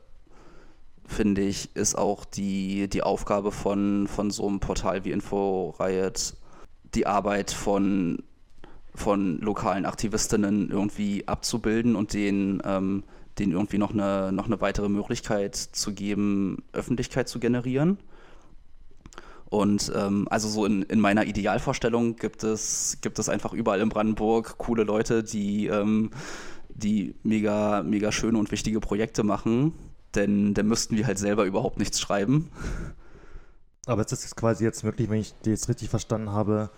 finde 1.06 1.42
ich, 1.42 1.74
ist 1.76 1.96
auch 1.96 2.24
die, 2.24 2.88
die 2.88 3.02
Aufgabe 3.02 3.52
von, 3.52 4.08
von 4.08 4.30
so 4.30 4.48
einem 4.48 4.58
Portal 4.58 5.04
wie 5.04 5.12
InfoRiot, 5.12 6.34
die 6.94 7.06
Arbeit 7.06 7.52
von, 7.52 8.24
von 8.94 9.38
lokalen 9.38 9.86
Aktivistinnen 9.86 10.70
irgendwie 10.70 11.28
abzubilden 11.28 11.94
und 11.94 12.12
denen, 12.12 12.60
ähm, 12.64 13.04
denen 13.38 13.52
irgendwie 13.52 13.78
noch 13.78 13.92
eine, 13.92 14.32
noch 14.32 14.46
eine 14.46 14.60
weitere 14.60 14.88
Möglichkeit 14.88 15.54
zu 15.54 15.92
geben, 15.92 16.64
Öffentlichkeit 16.72 17.28
zu 17.28 17.38
generieren. 17.38 17.98
Und 19.48 19.92
ähm, 19.94 20.26
also 20.30 20.48
so 20.48 20.66
in, 20.66 20.82
in 20.82 21.00
meiner 21.00 21.24
Idealvorstellung 21.24 22.16
gibt 22.16 22.42
es, 22.42 22.98
gibt 23.00 23.18
es 23.18 23.28
einfach 23.28 23.52
überall 23.52 23.80
in 23.80 23.88
Brandenburg 23.88 24.58
coole 24.58 24.82
Leute, 24.82 25.22
die, 25.22 25.66
ähm, 25.66 26.10
die 26.68 27.14
mega, 27.22 27.82
mega 27.82 28.10
schöne 28.10 28.38
und 28.38 28.50
wichtige 28.50 28.80
Projekte 28.80 29.22
machen. 29.22 29.72
Denn 30.14 30.54
dann 30.54 30.66
müssten 30.66 30.96
wir 30.96 31.06
halt 31.06 31.18
selber 31.18 31.44
überhaupt 31.44 31.78
nichts 31.78 32.00
schreiben. 32.00 32.50
Aber 33.86 34.02
es 34.02 34.12
ist 34.12 34.36
quasi 34.36 34.64
jetzt 34.64 34.82
möglich, 34.82 35.08
wenn 35.08 35.20
ich 35.20 35.34
jetzt 35.44 35.68
richtig 35.68 35.90
verstanden 35.90 36.32
habe, 36.32 36.70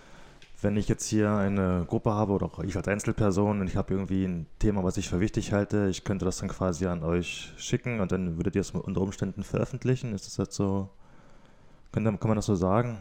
wenn 0.60 0.76
ich 0.76 0.88
jetzt 0.88 1.06
hier 1.06 1.32
eine 1.32 1.84
Gruppe 1.88 2.10
habe 2.10 2.32
oder 2.32 2.46
auch 2.46 2.58
ich 2.64 2.76
als 2.76 2.88
Einzelperson 2.88 3.60
und 3.60 3.66
ich 3.68 3.76
habe 3.76 3.94
irgendwie 3.94 4.24
ein 4.24 4.46
Thema, 4.58 4.82
was 4.82 4.96
ich 4.96 5.08
für 5.08 5.20
wichtig 5.20 5.52
halte, 5.52 5.86
ich 5.88 6.04
könnte 6.04 6.24
das 6.24 6.38
dann 6.38 6.48
quasi 6.48 6.86
an 6.86 7.04
euch 7.04 7.52
schicken 7.56 8.00
und 8.00 8.12
dann 8.12 8.36
würdet 8.36 8.56
ihr 8.56 8.60
es 8.60 8.72
unter 8.72 9.00
Umständen 9.00 9.44
veröffentlichen. 9.44 10.12
Ist 10.12 10.26
das 10.26 10.36
jetzt 10.36 10.56
so 10.56 10.90
kann, 12.04 12.20
kann 12.20 12.28
man 12.28 12.36
das 12.36 12.46
so 12.46 12.54
sagen? 12.54 12.98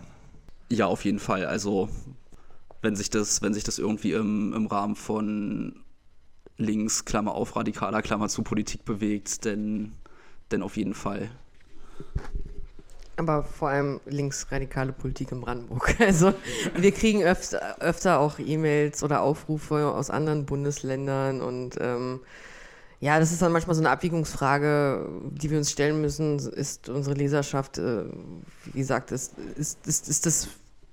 Ja, 0.69 0.87
auf 0.87 1.05
jeden 1.05 1.19
Fall. 1.19 1.45
Also 1.45 1.89
wenn 2.81 2.95
sich 2.95 3.09
das, 3.09 3.41
wenn 3.41 3.53
sich 3.53 3.63
das 3.63 3.79
irgendwie 3.79 4.13
im, 4.13 4.53
im 4.53 4.67
Rahmen 4.67 4.95
von 4.95 5.83
links, 6.57 7.05
Klammer 7.05 7.33
auf, 7.33 7.55
radikaler, 7.55 8.01
Klammer 8.01 8.29
zu 8.29 8.43
Politik 8.43 8.85
bewegt, 8.85 9.45
denn, 9.45 9.93
denn 10.51 10.61
auf 10.61 10.77
jeden 10.77 10.93
Fall. 10.93 11.29
Aber 13.15 13.43
vor 13.43 13.69
allem 13.69 13.99
linksradikale 14.05 14.93
Politik 14.93 15.31
in 15.31 15.41
Brandenburg. 15.41 15.95
Also 15.99 16.33
wir 16.75 16.91
kriegen 16.91 17.23
öfter, 17.23 17.77
öfter 17.79 18.19
auch 18.19 18.37
E-Mails 18.39 19.03
oder 19.03 19.21
Aufrufe 19.21 19.91
aus 19.91 20.09
anderen 20.09 20.45
Bundesländern 20.45 21.41
und 21.41 21.77
ähm, 21.79 22.19
ja, 22.99 23.19
das 23.19 23.31
ist 23.31 23.41
dann 23.41 23.51
manchmal 23.51 23.75
so 23.75 23.81
eine 23.81 23.91
Abwägungsfrage, 23.91 25.07
die 25.31 25.51
wir 25.51 25.59
uns 25.59 25.71
stellen 25.71 26.01
müssen. 26.01 26.39
Ist 26.39 26.89
unsere 26.89 27.15
Leserschaft, 27.15 27.77
äh, 27.77 28.05
wie 28.65 28.79
gesagt, 28.79 29.11
ist, 29.11 29.33
ist, 29.55 29.85
ist, 29.85 30.09
ist 30.09 30.25
das 30.25 30.47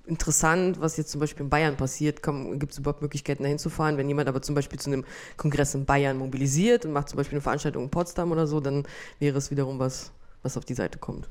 interessant, 0.07 0.81
was 0.81 0.99
jetzt 0.99 1.11
zum 1.11 1.21
Beispiel 1.21 1.45
in 1.45 1.51
Bayern 1.51 1.77
passiert? 1.77 2.23
Gibt 2.23 2.73
es 2.73 2.79
überhaupt 2.79 3.01
Möglichkeiten, 3.01 3.43
da 3.43 3.49
hinzufahren? 3.49 3.97
Wenn 3.97 4.09
jemand 4.09 4.29
aber 4.29 4.43
zum 4.43 4.55
Beispiel 4.55 4.79
zu 4.79 4.91
einem 4.91 5.05
Kongress 5.39 5.75
in 5.75 5.87
Bayern 5.87 6.19
mobilisiert 6.19 6.85
und 6.85 6.93
macht 6.93 7.09
zum 7.09 7.17
Beispiel 7.17 7.37
eine 7.37 7.43
Veranstaltung 7.43 7.85
in 7.85 7.91
Potsdam 7.91 8.33
oder 8.33 8.47
so, 8.47 8.61
dann 8.61 8.85
wäre 9.19 9.39
es 9.39 9.51
wiederum 9.51 9.79
was, 9.79 10.13
was 10.43 10.59
auf 10.59 10.67
die 10.67 10.75
Seite 10.75 10.99
kommt. 10.99 11.29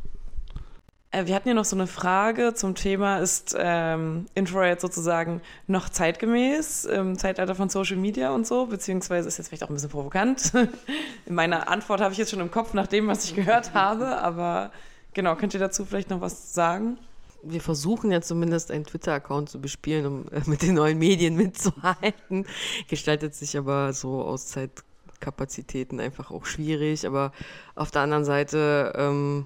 Äh, 1.13 1.27
wir 1.27 1.35
hatten 1.35 1.47
ja 1.47 1.53
noch 1.53 1.65
so 1.65 1.75
eine 1.75 1.87
Frage 1.87 2.53
zum 2.55 2.75
Thema, 2.75 3.19
ist 3.19 3.55
ähm, 3.57 4.25
Infrared 4.35 4.81
sozusagen 4.81 5.41
noch 5.67 5.87
zeitgemäß 5.87 6.85
im 6.85 7.17
Zeitalter 7.17 7.55
von 7.55 7.69
Social 7.69 7.97
Media 7.97 8.31
und 8.31 8.45
so, 8.45 8.65
beziehungsweise 8.65 9.27
ist 9.27 9.37
jetzt 9.37 9.47
vielleicht 9.47 9.63
auch 9.63 9.69
ein 9.69 9.75
bisschen 9.75 9.91
provokant. 9.91 10.51
Meine 11.29 11.67
Antwort 11.67 12.01
habe 12.01 12.11
ich 12.11 12.17
jetzt 12.17 12.31
schon 12.31 12.39
im 12.41 12.51
Kopf 12.51 12.73
nach 12.73 12.87
dem, 12.87 13.07
was 13.07 13.25
ich 13.25 13.35
gehört 13.35 13.73
habe, 13.73 14.17
aber 14.17 14.71
genau, 15.13 15.35
könnt 15.35 15.53
ihr 15.53 15.59
dazu 15.59 15.85
vielleicht 15.85 16.09
noch 16.09 16.19
was 16.19 16.53
sagen? 16.53 16.97
wir 17.45 17.59
versuchen 17.59 18.09
ja 18.09 18.21
zumindest 18.21 18.71
einen 18.71 18.85
Twitter-Account 18.85 19.49
zu 19.49 19.59
bespielen, 19.59 20.05
um 20.05 20.27
äh, 20.31 20.41
mit 20.45 20.61
den 20.61 20.75
neuen 20.75 20.97
Medien 20.97 21.35
mitzuhalten. 21.35 22.45
Gestaltet 22.87 23.35
sich 23.35 23.57
aber 23.57 23.91
so 23.91 24.21
aus 24.21 24.47
Zeitkapazitäten 24.47 25.99
einfach 25.99 26.31
auch 26.31 26.45
schwierig. 26.45 27.05
Aber 27.05 27.33
auf 27.75 27.91
der 27.91 28.03
anderen 28.03 28.23
Seite 28.23 28.93
ähm, 28.95 29.45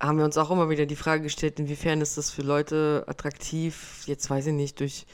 haben 0.00 0.18
wir 0.18 0.24
uns 0.24 0.36
auch 0.36 0.50
immer 0.50 0.68
wieder 0.70 0.86
die 0.86 0.96
Frage 0.96 1.22
gestellt, 1.22 1.58
inwiefern 1.58 2.00
ist 2.00 2.18
das 2.18 2.30
für 2.30 2.42
Leute 2.42 3.04
attraktiv, 3.06 4.02
jetzt 4.06 4.28
weiß 4.28 4.46
ich 4.46 4.52
nicht, 4.52 4.80
durch 4.80 5.06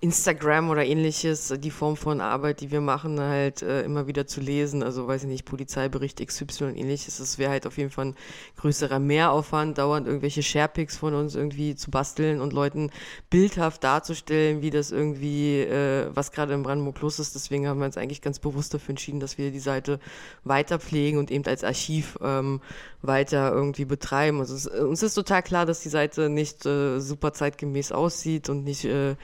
Instagram 0.00 0.68
oder 0.68 0.84
ähnliches, 0.84 1.54
die 1.58 1.70
Form 1.70 1.96
von 1.96 2.20
Arbeit, 2.20 2.60
die 2.60 2.70
wir 2.70 2.82
machen, 2.82 3.18
halt 3.18 3.62
äh, 3.62 3.82
immer 3.82 4.06
wieder 4.06 4.26
zu 4.26 4.42
lesen. 4.42 4.82
Also 4.82 5.08
weiß 5.08 5.22
ich 5.22 5.28
nicht, 5.28 5.46
Polizeibericht 5.46 6.24
XY 6.24 6.64
und 6.64 6.76
ähnliches. 6.76 7.16
Das 7.16 7.38
wäre 7.38 7.50
halt 7.50 7.66
auf 7.66 7.78
jeden 7.78 7.88
Fall 7.88 8.06
ein 8.06 8.16
größerer 8.58 8.98
Mehraufwand, 8.98 9.78
dauernd 9.78 10.06
irgendwelche 10.06 10.42
Sharepics 10.42 10.98
von 10.98 11.14
uns 11.14 11.34
irgendwie 11.34 11.76
zu 11.76 11.90
basteln 11.90 12.42
und 12.42 12.52
Leuten 12.52 12.90
bildhaft 13.30 13.84
darzustellen, 13.84 14.60
wie 14.60 14.68
das 14.68 14.90
irgendwie, 14.90 15.60
äh, 15.60 16.10
was 16.12 16.30
gerade 16.30 16.52
in 16.52 16.62
Brandenburg 16.62 17.00
los 17.00 17.18
ist. 17.18 17.34
Deswegen 17.34 17.66
haben 17.66 17.78
wir 17.78 17.86
uns 17.86 17.96
eigentlich 17.96 18.20
ganz 18.20 18.38
bewusst 18.38 18.74
dafür 18.74 18.90
entschieden, 18.90 19.20
dass 19.20 19.38
wir 19.38 19.50
die 19.50 19.58
Seite 19.60 19.98
weiter 20.44 20.78
pflegen 20.78 21.16
und 21.16 21.30
eben 21.30 21.46
als 21.46 21.64
Archiv 21.64 22.18
ähm, 22.22 22.60
weiter 23.00 23.50
irgendwie 23.50 23.86
betreiben. 23.86 24.40
Also 24.40 24.54
es, 24.54 24.66
uns 24.66 25.02
ist 25.02 25.14
total 25.14 25.42
klar, 25.42 25.64
dass 25.64 25.80
die 25.80 25.88
Seite 25.88 26.28
nicht 26.28 26.66
äh, 26.66 27.00
super 27.00 27.32
zeitgemäß 27.32 27.92
aussieht 27.92 28.48
und 28.50 28.64
nicht 28.64 28.84
äh, 28.84 29.16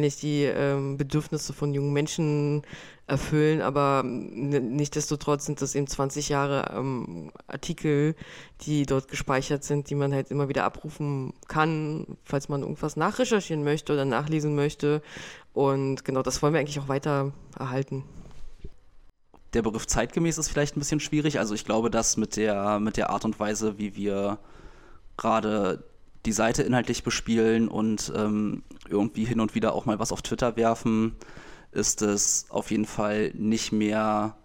wahrscheinlich 0.00 0.16
die 0.16 0.44
ähm, 0.44 0.96
Bedürfnisse 0.96 1.52
von 1.52 1.74
jungen 1.74 1.92
Menschen 1.92 2.62
erfüllen, 3.06 3.60
aber 3.60 4.02
nichtsdestotrotz 4.04 5.44
sind 5.44 5.60
das 5.60 5.74
eben 5.74 5.86
20 5.86 6.28
Jahre 6.28 6.72
ähm, 6.74 7.32
Artikel, 7.48 8.14
die 8.62 8.86
dort 8.86 9.08
gespeichert 9.08 9.64
sind, 9.64 9.90
die 9.90 9.94
man 9.94 10.14
halt 10.14 10.30
immer 10.30 10.48
wieder 10.48 10.64
abrufen 10.64 11.34
kann, 11.48 12.06
falls 12.24 12.48
man 12.48 12.62
irgendwas 12.62 12.96
nachrecherchieren 12.96 13.64
möchte 13.64 13.92
oder 13.92 14.04
nachlesen 14.04 14.54
möchte. 14.54 15.02
Und 15.52 16.04
genau 16.04 16.22
das 16.22 16.40
wollen 16.40 16.54
wir 16.54 16.60
eigentlich 16.60 16.78
auch 16.80 16.88
weiter 16.88 17.32
erhalten. 17.58 18.04
Der 19.52 19.62
Begriff 19.62 19.86
zeitgemäß 19.88 20.38
ist 20.38 20.48
vielleicht 20.48 20.76
ein 20.76 20.80
bisschen 20.80 21.00
schwierig. 21.00 21.40
Also 21.40 21.54
ich 21.54 21.64
glaube, 21.64 21.90
dass 21.90 22.16
mit 22.16 22.36
der, 22.36 22.78
mit 22.78 22.96
der 22.96 23.10
Art 23.10 23.24
und 23.24 23.40
Weise, 23.40 23.76
wie 23.78 23.96
wir 23.96 24.38
gerade 25.16 25.82
die 26.26 26.32
Seite 26.32 26.62
inhaltlich 26.62 27.02
bespielen 27.02 27.68
und 27.68 28.12
ähm, 28.14 28.62
irgendwie 28.88 29.24
hin 29.24 29.40
und 29.40 29.54
wieder 29.54 29.74
auch 29.74 29.86
mal 29.86 29.98
was 29.98 30.12
auf 30.12 30.22
Twitter 30.22 30.56
werfen, 30.56 31.16
ist 31.72 32.02
es 32.02 32.46
auf 32.50 32.70
jeden 32.70 32.86
Fall 32.86 33.32
nicht 33.34 33.72
mehr 33.72 34.36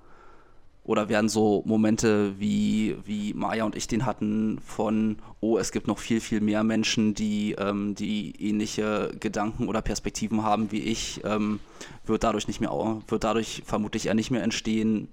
oder 0.85 1.09
werden 1.09 1.29
so 1.29 1.63
Momente 1.65 2.39
wie, 2.39 2.95
wie 3.05 3.33
Maya 3.33 3.63
und 3.63 3.75
ich 3.75 3.87
den 3.87 4.05
hatten 4.05 4.59
von, 4.63 5.17
oh, 5.41 5.57
es 5.57 5.71
gibt 5.71 5.87
noch 5.87 5.97
viel, 5.97 6.21
viel 6.21 6.41
mehr 6.41 6.63
Menschen, 6.63 7.15
die, 7.15 7.53
ähm, 7.57 7.95
die 7.95 8.33
ähnliche 8.39 9.11
Gedanken 9.19 9.67
oder 9.67 9.81
Perspektiven 9.81 10.43
haben 10.43 10.71
wie 10.71 10.81
ich, 10.81 11.21
ähm, 11.23 11.59
wird 12.05 12.23
dadurch 12.23 12.47
nicht 12.47 12.61
mehr, 12.61 12.71
wird 13.07 13.23
dadurch 13.23 13.63
vermutlich 13.65 14.05
eher 14.05 14.13
nicht 14.13 14.29
mehr 14.29 14.43
entstehen, 14.43 15.09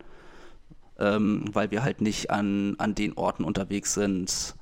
ähm, 0.98 1.46
weil 1.52 1.70
wir 1.70 1.82
halt 1.82 2.02
nicht 2.02 2.30
an, 2.30 2.74
an 2.76 2.94
den 2.94 3.14
Orten 3.16 3.42
unterwegs 3.42 3.94
sind, 3.94 4.54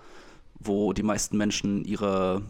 wo 0.61 0.93
die 0.93 1.03
meisten 1.03 1.37
Menschen 1.37 1.85
ihre, 1.85 2.43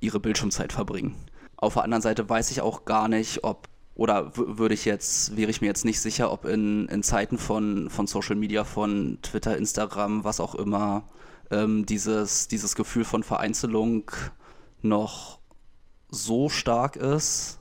ihre 0.00 0.20
Bildschirmzeit 0.20 0.72
verbringen. 0.72 1.16
Auf 1.56 1.74
der 1.74 1.84
anderen 1.84 2.02
Seite 2.02 2.28
weiß 2.28 2.50
ich 2.50 2.60
auch 2.60 2.84
gar 2.84 3.08
nicht, 3.08 3.44
ob 3.44 3.68
oder 3.94 4.34
würde 4.34 4.72
ich 4.74 4.86
jetzt, 4.86 5.36
wäre 5.36 5.50
ich 5.50 5.60
mir 5.60 5.66
jetzt 5.66 5.84
nicht 5.84 6.00
sicher, 6.00 6.32
ob 6.32 6.46
in, 6.46 6.88
in 6.88 7.02
Zeiten 7.02 7.36
von, 7.36 7.90
von 7.90 8.06
Social 8.06 8.36
Media, 8.36 8.64
von 8.64 9.18
Twitter, 9.20 9.58
Instagram, 9.58 10.24
was 10.24 10.40
auch 10.40 10.54
immer, 10.54 11.04
ähm, 11.50 11.84
dieses, 11.84 12.48
dieses 12.48 12.74
Gefühl 12.76 13.04
von 13.04 13.22
Vereinzelung 13.22 14.10
noch 14.80 15.38
so 16.08 16.48
stark 16.48 16.96
ist, 16.96 17.58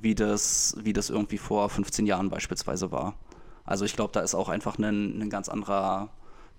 wie 0.00 0.14
das, 0.14 0.76
wie 0.80 0.94
das 0.94 1.10
irgendwie 1.10 1.38
vor 1.38 1.68
15 1.68 2.06
Jahren 2.06 2.30
beispielsweise 2.30 2.90
war. 2.90 3.14
Also 3.64 3.84
ich 3.84 3.94
glaube, 3.94 4.12
da 4.12 4.20
ist 4.20 4.34
auch 4.34 4.48
einfach 4.48 4.78
ein, 4.78 5.20
ein 5.20 5.30
ganz 5.30 5.48
anderer 5.48 6.10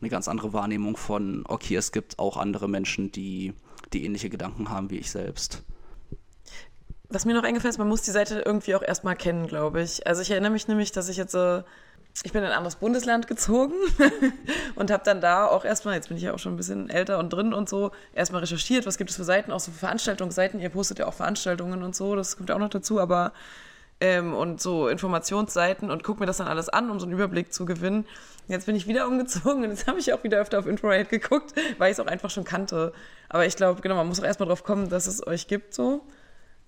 eine 0.03 0.09
ganz 0.09 0.27
andere 0.27 0.53
Wahrnehmung 0.53 0.97
von, 0.97 1.43
okay, 1.47 1.75
es 1.75 1.91
gibt 1.91 2.19
auch 2.19 2.37
andere 2.37 2.67
Menschen, 2.67 3.11
die, 3.11 3.53
die 3.93 4.05
ähnliche 4.05 4.29
Gedanken 4.29 4.69
haben 4.69 4.89
wie 4.89 4.97
ich 4.97 5.09
selbst. 5.09 5.63
Was 7.09 7.25
mir 7.25 7.33
noch 7.33 7.43
eingefallen 7.43 7.71
ist, 7.71 7.77
man 7.77 7.87
muss 7.87 8.01
die 8.01 8.11
Seite 8.11 8.41
irgendwie 8.45 8.75
auch 8.75 8.81
erstmal 8.81 9.15
kennen, 9.15 9.47
glaube 9.47 9.81
ich. 9.81 10.05
Also 10.05 10.21
ich 10.21 10.31
erinnere 10.31 10.51
mich 10.51 10.67
nämlich, 10.67 10.91
dass 10.91 11.09
ich 11.09 11.15
jetzt 11.15 11.31
so, 11.31 11.63
ich 12.23 12.33
bin 12.33 12.43
in 12.43 12.49
ein 12.49 12.57
anderes 12.57 12.75
Bundesland 12.75 13.27
gezogen 13.27 13.75
und 14.75 14.91
habe 14.91 15.03
dann 15.05 15.21
da 15.21 15.45
auch 15.47 15.63
erstmal, 15.63 15.95
jetzt 15.95 16.09
bin 16.09 16.17
ich 16.17 16.23
ja 16.23 16.33
auch 16.33 16.39
schon 16.39 16.53
ein 16.53 16.57
bisschen 16.57 16.89
älter 16.89 17.19
und 17.19 17.31
drin 17.31 17.53
und 17.53 17.69
so, 17.69 17.91
erstmal 18.13 18.41
recherchiert, 18.41 18.85
was 18.85 18.97
gibt 18.97 19.09
es 19.09 19.15
für 19.15 19.23
Seiten, 19.23 19.51
auch 19.51 19.59
so 19.59 19.71
für 19.71 19.79
Veranstaltungsseiten. 19.79 20.59
Ihr 20.59 20.69
postet 20.69 20.99
ja 20.99 21.07
auch 21.07 21.13
Veranstaltungen 21.13 21.81
und 21.83 21.95
so, 21.95 22.15
das 22.15 22.35
kommt 22.35 22.49
ja 22.49 22.55
auch 22.55 22.59
noch 22.59 22.69
dazu, 22.69 22.99
aber 22.99 23.31
ähm, 23.99 24.33
und 24.33 24.61
so 24.61 24.87
Informationsseiten 24.87 25.89
und 25.89 26.03
gucke 26.03 26.19
mir 26.19 26.25
das 26.25 26.37
dann 26.37 26.47
alles 26.47 26.69
an, 26.69 26.89
um 26.89 26.99
so 26.99 27.05
einen 27.05 27.13
Überblick 27.13 27.53
zu 27.53 27.65
gewinnen. 27.65 28.05
Jetzt 28.47 28.65
bin 28.65 28.75
ich 28.75 28.87
wieder 28.87 29.07
umgezogen 29.09 29.63
und 29.63 29.69
jetzt 29.69 29.87
habe 29.87 29.99
ich 29.99 30.13
auch 30.13 30.23
wieder 30.23 30.39
öfter 30.39 30.59
auf 30.59 30.67
Infrared 30.67 31.09
geguckt, 31.09 31.53
weil 31.77 31.91
ich 31.91 31.97
es 31.97 31.99
auch 31.99 32.07
einfach 32.07 32.29
schon 32.29 32.43
kannte. 32.43 32.93
Aber 33.29 33.45
ich 33.45 33.55
glaube, 33.55 33.81
genau, 33.81 33.95
man 33.95 34.07
muss 34.07 34.19
auch 34.19 34.25
erstmal 34.25 34.49
drauf 34.49 34.63
kommen, 34.63 34.89
dass 34.89 35.07
es 35.07 35.25
euch 35.25 35.47
gibt 35.47 35.73
so. 35.73 36.01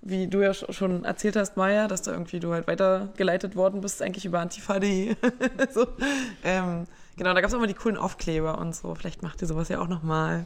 Wie 0.01 0.27
du 0.27 0.41
ja 0.41 0.53
schon 0.53 1.03
erzählt 1.03 1.35
hast, 1.35 1.57
Maya, 1.57 1.87
dass 1.87 2.03
da 2.03 2.11
irgendwie 2.11 2.39
du 2.39 2.53
halt 2.53 2.67
weitergeleitet 2.67 3.55
worden 3.55 3.81
bist, 3.81 4.03
eigentlich 4.03 4.25
über 4.25 4.39
Antifa.de. 4.39 5.15
so. 5.73 5.87
ähm, 6.43 6.85
genau, 7.17 7.33
da 7.33 7.41
gab 7.41 7.47
es 7.47 7.53
auch 7.53 7.57
immer 7.57 7.67
die 7.67 7.73
coolen 7.73 7.97
Aufkleber 7.97 8.59
und 8.59 8.75
so. 8.75 8.93
Vielleicht 8.93 9.23
macht 9.23 9.41
ihr 9.41 9.47
sowas 9.47 9.67
ja 9.69 9.79
auch 9.79 9.87
nochmal. 9.87 10.45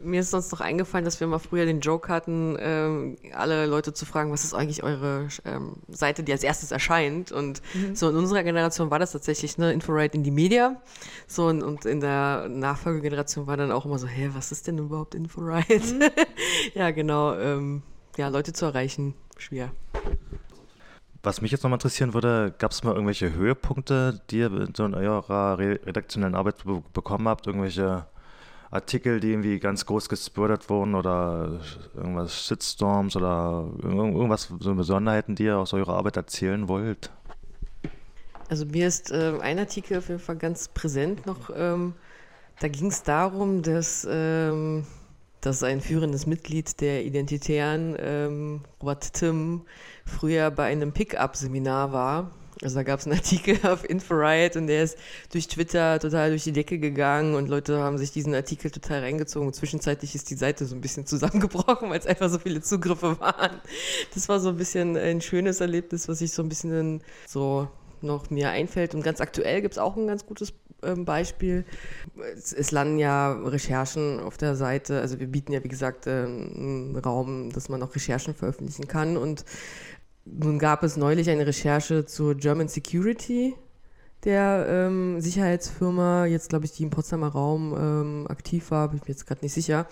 Mir 0.00 0.20
ist 0.20 0.30
sonst 0.30 0.50
noch 0.52 0.60
eingefallen, 0.60 1.04
dass 1.04 1.20
wir 1.20 1.26
mal 1.26 1.38
früher 1.38 1.64
den 1.64 1.80
Joke 1.80 2.08
hatten, 2.08 2.56
ähm, 2.60 3.16
alle 3.32 3.66
Leute 3.66 3.92
zu 3.92 4.06
fragen, 4.06 4.32
was 4.32 4.44
ist 4.44 4.54
eigentlich 4.54 4.82
eure 4.82 5.28
ähm, 5.44 5.74
Seite, 5.88 6.22
die 6.22 6.32
als 6.32 6.42
erstes 6.42 6.70
erscheint. 6.70 7.32
Und 7.32 7.62
mhm. 7.74 7.94
so 7.94 8.08
in 8.08 8.16
unserer 8.16 8.42
Generation 8.42 8.90
war 8.90 8.98
das 8.98 9.12
tatsächlich, 9.12 9.58
ne, 9.58 9.72
Inforide 9.72 10.16
in 10.16 10.24
die 10.24 10.30
Media. 10.30 10.80
So 11.26 11.46
und, 11.46 11.62
und 11.62 11.84
in 11.84 12.00
der 12.00 12.48
Nachfolgegeneration 12.48 13.46
war 13.46 13.56
dann 13.56 13.72
auch 13.72 13.84
immer 13.84 13.98
so, 13.98 14.06
hä, 14.06 14.30
was 14.34 14.52
ist 14.52 14.66
denn 14.66 14.78
überhaupt 14.78 15.14
Inforide? 15.14 15.78
Mhm. 15.78 16.02
ja, 16.74 16.90
genau. 16.90 17.34
Ähm, 17.34 17.82
ja, 18.16 18.28
Leute 18.28 18.52
zu 18.52 18.66
erreichen, 18.66 19.14
schwer. 19.38 19.72
Was 21.24 21.40
mich 21.40 21.52
jetzt 21.52 21.62
nochmal 21.62 21.76
interessieren 21.76 22.14
würde, 22.14 22.52
gab 22.58 22.72
es 22.72 22.82
mal 22.82 22.94
irgendwelche 22.94 23.32
Höhepunkte, 23.32 24.20
die 24.30 24.38
ihr 24.38 24.68
so 24.76 24.84
in 24.84 24.94
eurer 24.94 25.56
redaktionellen 25.56 26.34
Arbeit 26.34 26.64
bekommen 26.92 27.28
habt? 27.28 27.46
Irgendwelche 27.46 28.06
Artikel, 28.72 29.20
die 29.20 29.30
irgendwie 29.30 29.58
ganz 29.58 29.84
groß 29.84 30.08
gespoilert 30.08 30.70
wurden 30.70 30.94
oder 30.94 31.60
irgendwas 31.94 32.46
Shitstorms 32.46 33.14
oder 33.16 33.68
irgendwas, 33.82 34.50
so 34.60 34.74
Besonderheiten, 34.74 35.34
die 35.34 35.44
ihr 35.44 35.58
aus 35.58 35.74
eurer 35.74 35.94
Arbeit 35.94 36.16
erzählen 36.16 36.66
wollt? 36.68 37.10
Also 38.48 38.64
mir 38.64 38.88
ist 38.88 39.10
äh, 39.10 39.34
ein 39.42 39.58
Artikel 39.58 39.98
auf 39.98 40.08
jeden 40.08 40.20
Fall 40.20 40.36
ganz 40.36 40.68
präsent 40.68 41.26
noch. 41.26 41.50
Ähm, 41.54 41.92
da 42.60 42.68
ging 42.68 42.86
es 42.86 43.02
darum, 43.02 43.60
dass, 43.60 44.06
ähm, 44.10 44.86
dass 45.42 45.62
ein 45.62 45.82
führendes 45.82 46.26
Mitglied 46.26 46.80
der 46.80 47.04
Identitären, 47.04 47.94
ähm, 47.98 48.60
Robert 48.80 49.12
Tim, 49.12 49.62
früher 50.06 50.50
bei 50.50 50.64
einem 50.64 50.92
Pickup-Seminar 50.92 51.92
war 51.92 52.30
also 52.62 52.76
da 52.76 52.82
gab 52.82 53.00
es 53.00 53.06
einen 53.06 53.16
Artikel 53.18 53.58
auf 53.66 53.88
Infrared 53.88 54.56
und 54.56 54.66
der 54.66 54.84
ist 54.84 54.98
durch 55.30 55.48
Twitter 55.48 55.98
total 55.98 56.30
durch 56.30 56.44
die 56.44 56.52
Decke 56.52 56.78
gegangen 56.78 57.34
und 57.34 57.48
Leute 57.48 57.78
haben 57.78 57.98
sich 57.98 58.12
diesen 58.12 58.34
Artikel 58.34 58.70
total 58.70 59.00
reingezogen. 59.00 59.52
Zwischenzeitlich 59.52 60.14
ist 60.14 60.30
die 60.30 60.36
Seite 60.36 60.64
so 60.64 60.74
ein 60.74 60.80
bisschen 60.80 61.06
zusammengebrochen, 61.06 61.90
weil 61.90 61.98
es 61.98 62.06
einfach 62.06 62.30
so 62.30 62.38
viele 62.38 62.60
Zugriffe 62.60 63.18
waren. 63.20 63.60
Das 64.14 64.28
war 64.28 64.40
so 64.40 64.50
ein 64.50 64.56
bisschen 64.56 64.96
ein 64.96 65.20
schönes 65.20 65.60
Erlebnis, 65.60 66.08
was 66.08 66.18
sich 66.18 66.32
so 66.32 66.42
ein 66.42 66.48
bisschen 66.48 67.02
so 67.26 67.68
noch 68.02 68.30
mir 68.30 68.50
einfällt. 68.50 68.94
Und 68.94 69.02
ganz 69.02 69.20
aktuell 69.20 69.62
gibt 69.62 69.74
es 69.74 69.78
auch 69.78 69.96
ein 69.96 70.06
ganz 70.06 70.26
gutes 70.26 70.52
ähm, 70.82 71.04
Beispiel. 71.04 71.64
Es, 72.34 72.52
es, 72.52 72.70
landen 72.72 72.98
ja 72.98 73.32
Recherchen 73.32 74.20
auf 74.20 74.36
der 74.36 74.56
Seite. 74.56 75.00
Also 75.00 75.20
wir 75.20 75.28
bieten 75.28 75.52
ja, 75.52 75.62
wie 75.62 75.68
gesagt, 75.68 76.06
äh, 76.06 76.24
einen 76.24 76.96
Raum, 76.96 77.52
dass 77.52 77.68
man 77.68 77.82
auch 77.82 77.94
Recherchen 77.94 78.34
veröffentlichen 78.34 78.88
kann. 78.88 79.16
Und 79.16 79.44
nun 80.24 80.58
gab 80.58 80.82
es 80.82 80.96
neulich 80.96 81.28
eine 81.30 81.46
Recherche 81.46 82.06
zur 82.06 82.36
German 82.36 82.68
Security, 82.68 83.54
der 84.24 84.66
ähm, 84.68 85.20
Sicherheitsfirma, 85.20 86.26
jetzt 86.26 86.48
glaube 86.50 86.64
ich, 86.64 86.72
die 86.72 86.84
im 86.84 86.90
Potsdamer 86.90 87.28
Raum 87.28 87.74
ähm, 87.76 88.26
aktiv 88.28 88.70
war, 88.70 88.88
bin 88.88 88.98
ich 88.98 89.02
mir 89.02 89.08
jetzt 89.08 89.26
gerade 89.26 89.40
nicht 89.42 89.52
sicher. 89.52 89.86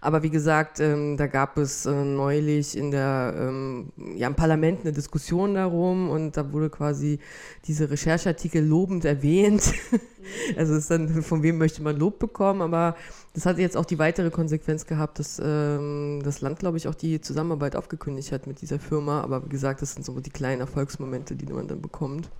Aber 0.00 0.24
wie 0.24 0.30
gesagt, 0.30 0.80
ähm, 0.80 1.16
da 1.16 1.28
gab 1.28 1.56
es 1.56 1.86
äh, 1.86 1.92
neulich 1.92 2.76
in 2.76 2.90
der, 2.90 3.34
ähm, 3.38 3.92
ja, 4.16 4.26
im 4.26 4.34
Parlament 4.34 4.80
eine 4.80 4.92
Diskussion 4.92 5.54
darum 5.54 6.10
und 6.10 6.36
da 6.36 6.52
wurde 6.52 6.68
quasi 6.68 7.20
diese 7.66 7.88
Rechercheartikel 7.88 8.64
lobend 8.64 9.04
erwähnt. 9.04 9.72
also 10.56 10.74
ist 10.74 10.90
dann, 10.90 11.22
von 11.22 11.44
wem 11.44 11.58
möchte 11.58 11.80
man 11.80 11.96
Lob 11.96 12.18
bekommen, 12.18 12.62
aber 12.62 12.96
das 13.34 13.46
hat 13.46 13.58
jetzt 13.58 13.76
auch 13.76 13.84
die 13.84 14.00
weitere 14.00 14.30
Konsequenz 14.30 14.86
gehabt, 14.86 15.20
dass 15.20 15.40
ähm, 15.40 16.22
das 16.24 16.40
Land, 16.40 16.58
glaube 16.58 16.76
ich, 16.76 16.88
auch 16.88 16.94
die 16.94 17.20
Zusammenarbeit 17.20 17.76
aufgekündigt 17.76 18.32
hat 18.32 18.48
mit 18.48 18.62
dieser 18.62 18.80
Firma. 18.80 19.20
Aber 19.20 19.44
wie 19.44 19.48
gesagt, 19.48 19.80
das 19.82 19.92
sind 19.92 20.04
so 20.04 20.18
die 20.18 20.30
kleinen 20.30 20.60
Erfolgsmomente, 20.60 21.36
die 21.36 21.46
man 21.46 21.68
dann 21.68 21.80
bekommt. 21.80 22.30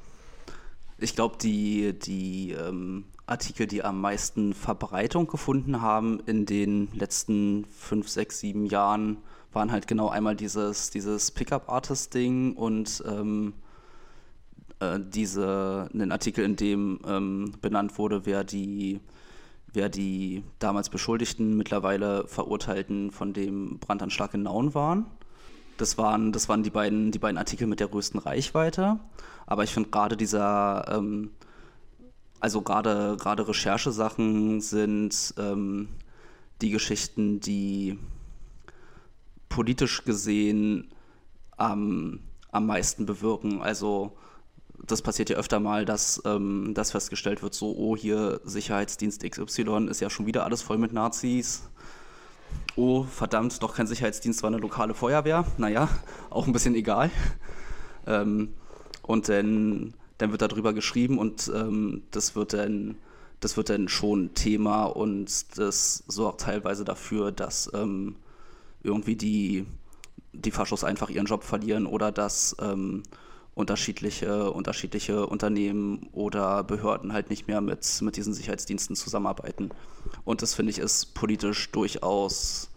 Ich 0.99 1.15
glaube, 1.15 1.37
die, 1.37 1.99
die 1.99 2.53
ähm, 2.53 3.05
Artikel, 3.27 3.67
die 3.67 3.83
am 3.85 4.01
meisten 4.01 4.55
Verbreitung 4.55 5.27
gefunden 5.27 5.83
haben 5.83 6.21
in 6.27 6.47
den 6.47 6.89
letzten 6.95 7.67
fünf, 7.67 8.09
sechs, 8.09 8.41
sieben 8.41 8.67
Jahren, 8.67 9.19
waren 9.53 9.73
halt 9.73 9.87
genau 9.87 10.09
einmal 10.09 10.37
dieses, 10.37 10.91
dieses 10.91 11.31
Pickup-Artist-Ding 11.33 12.55
und 12.55 13.03
ähm, 13.07 13.55
äh, 14.81 14.99
diese, 15.01 15.89
einen 15.93 16.13
Artikel, 16.13 16.45
in 16.45 16.57
dem 16.57 17.01
ähm, 17.07 17.53
benannt 17.61 17.99
wurde, 17.99 18.25
wer 18.25 18.45
die, 18.45 19.01
wer 19.73 19.89
die 19.89 20.45
damals 20.59 20.89
Beschuldigten, 20.89 21.57
mittlerweile 21.57 22.27
Verurteilten 22.27 23.11
von 23.11 23.33
dem 23.33 23.79
Brandanschlag 23.81 24.35
in 24.35 24.45
Nauen 24.45 24.75
waren. 24.75 25.07
Das 25.77 25.99
waren, 25.99 26.33
das 26.33 26.49
waren 26.49 26.63
die, 26.63 26.71
beiden, 26.71 27.11
die 27.11 27.19
beiden 27.19 27.39
Artikel 27.39 27.67
mit 27.67 27.81
der 27.81 27.89
größten 27.89 28.21
Reichweite. 28.21 28.99
Aber 29.47 29.65
ich 29.65 29.73
finde 29.73 29.91
gerade 29.91 30.17
dieser, 30.17 30.87
ähm, 30.91 31.31
also 32.41 32.63
gerade 32.63 33.49
Recherchesachen 33.49 34.61
sind 34.61 35.35
ähm, 35.39 35.89
die 36.63 36.71
Geschichten, 36.71 37.41
die 37.41 37.99
politisch 39.49 40.05
gesehen 40.05 40.89
am, 41.57 42.21
am 42.51 42.67
meisten 42.67 43.07
bewirken. 43.07 43.63
Also 43.63 44.17
das 44.85 45.03
passiert 45.03 45.31
ja 45.31 45.37
öfter 45.37 45.61
mal, 45.61 45.85
dass, 45.85 46.23
ähm, 46.25 46.73
dass 46.75 46.93
festgestellt 46.93 47.43
wird, 47.43 47.55
so, 47.55 47.75
oh, 47.77 47.97
hier 47.97 48.41
Sicherheitsdienst 48.45 49.23
XY 49.29 49.89
ist 49.89 50.01
ja 50.01 50.11
schon 50.11 50.27
wieder 50.27 50.45
alles 50.45 50.63
voll 50.63 50.79
mit 50.79 50.93
Nazis. 50.93 51.69
Oh, 52.77 53.05
verdammt, 53.05 53.63
doch 53.63 53.75
kein 53.75 53.87
Sicherheitsdienst, 53.87 54.43
war 54.43 54.49
eine 54.49 54.59
lokale 54.59 54.95
Feuerwehr. 54.95 55.47
Naja, 55.57 55.89
auch 56.31 56.47
ein 56.47 56.53
bisschen 56.53 56.75
egal. 56.75 57.11
Ähm, 58.07 58.55
und 59.03 59.29
dann, 59.29 59.95
dann 60.19 60.31
wird 60.31 60.43
darüber 60.43 60.73
geschrieben 60.73 61.19
und 61.19 61.51
ähm, 61.55 62.03
das 62.11 62.37
wird 62.37 62.53
dann 62.53 62.97
das 63.41 63.57
wird 63.57 63.69
dann 63.69 63.89
schon 63.89 64.35
Thema 64.35 64.85
und 64.85 65.59
das 65.59 66.05
sorgt 66.07 66.43
teilweise 66.43 66.85
dafür, 66.85 67.33
dass 67.33 67.71
ähm, 67.75 68.17
irgendwie 68.83 69.17
die, 69.17 69.67
die 70.33 70.51
Faschos 70.51 70.85
einfach 70.85 71.11
ihren 71.11 71.27
Job 71.27 71.45
verlieren 71.45 71.87
oder 71.87 72.13
dass 72.13 72.57
ähm, 72.61 73.03
unterschiedliche, 73.57 74.53
unterschiedliche 74.53 75.27
Unternehmen 75.27 76.11
oder 76.13 76.63
Behörden 76.63 77.15
halt 77.15 77.31
nicht 77.31 77.49
mehr 77.49 77.63
mit, 77.63 78.03
mit 78.03 78.17
diesen 78.17 78.35
Sicherheitsdiensten 78.35 78.95
zusammenarbeiten. 78.95 79.71
Und 80.25 80.43
das 80.43 80.53
finde 80.53 80.71
ich 80.71 80.79
ist 80.79 81.15
politisch 81.15 81.73
durchaus 81.73 82.71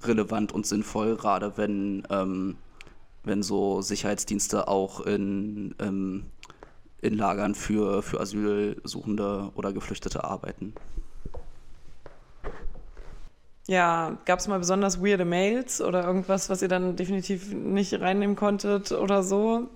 relevant 0.00 0.52
und 0.52 0.64
sinnvoll, 0.64 1.16
gerade 1.16 1.56
wenn, 1.56 2.04
ähm, 2.08 2.56
wenn 3.24 3.42
so 3.42 3.82
Sicherheitsdienste 3.82 4.68
auch 4.68 5.00
in, 5.00 5.74
ähm, 5.80 6.26
in 7.02 7.14
Lagern 7.14 7.56
für, 7.56 8.04
für 8.04 8.20
Asylsuchende 8.20 9.50
oder 9.56 9.72
Geflüchtete 9.72 10.22
arbeiten. 10.22 10.72
Ja, 13.66 14.18
gab 14.26 14.40
es 14.40 14.48
mal 14.48 14.58
besonders 14.58 15.02
weirde 15.02 15.24
Mails 15.24 15.80
oder 15.80 16.04
irgendwas, 16.04 16.50
was 16.50 16.60
ihr 16.60 16.68
dann 16.68 16.96
definitiv 16.96 17.52
nicht 17.52 17.98
reinnehmen 17.98 18.36
konntet 18.36 18.92
oder 18.92 19.22
so? 19.22 19.68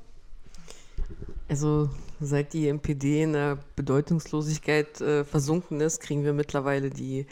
Also 1.49 1.89
seit 2.21 2.53
die 2.53 2.69
MPD 2.69 3.23
in 3.23 3.33
der 3.33 3.59
Bedeutungslosigkeit 3.77 5.01
äh, 5.01 5.25
versunken 5.25 5.81
ist, 5.81 6.01
kriegen 6.01 6.25
wir 6.25 6.35
mittlerweile 6.35 6.91
die 6.91 7.27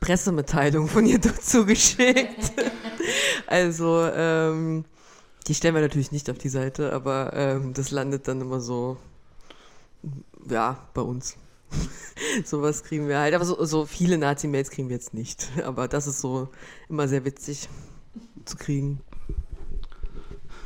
Pressemitteilung 0.00 0.88
von 0.88 1.06
ihr 1.06 1.20
zugeschickt. 1.40 2.52
also 3.46 4.06
ähm, 4.14 4.84
die 5.46 5.54
stellen 5.54 5.74
wir 5.74 5.82
natürlich 5.82 6.12
nicht 6.12 6.28
auf 6.28 6.36
die 6.36 6.50
Seite, 6.50 6.92
aber 6.92 7.32
ähm, 7.34 7.72
das 7.72 7.90
landet 7.90 8.28
dann 8.28 8.42
immer 8.42 8.60
so, 8.60 8.98
ja, 10.50 10.76
bei 10.92 11.00
uns. 11.00 11.36
Sowas 12.44 12.82
kriegen 12.84 13.08
wir 13.08 13.18
halt. 13.18 13.34
Aber 13.34 13.44
so, 13.44 13.64
so 13.64 13.86
viele 13.86 14.18
Nazi-Mails 14.18 14.70
kriegen 14.70 14.88
wir 14.88 14.96
jetzt 14.96 15.14
nicht. 15.14 15.48
Aber 15.64 15.88
das 15.88 16.06
ist 16.06 16.20
so 16.20 16.48
immer 16.88 17.08
sehr 17.08 17.24
witzig 17.24 17.68
zu 18.44 18.56
kriegen. 18.56 19.00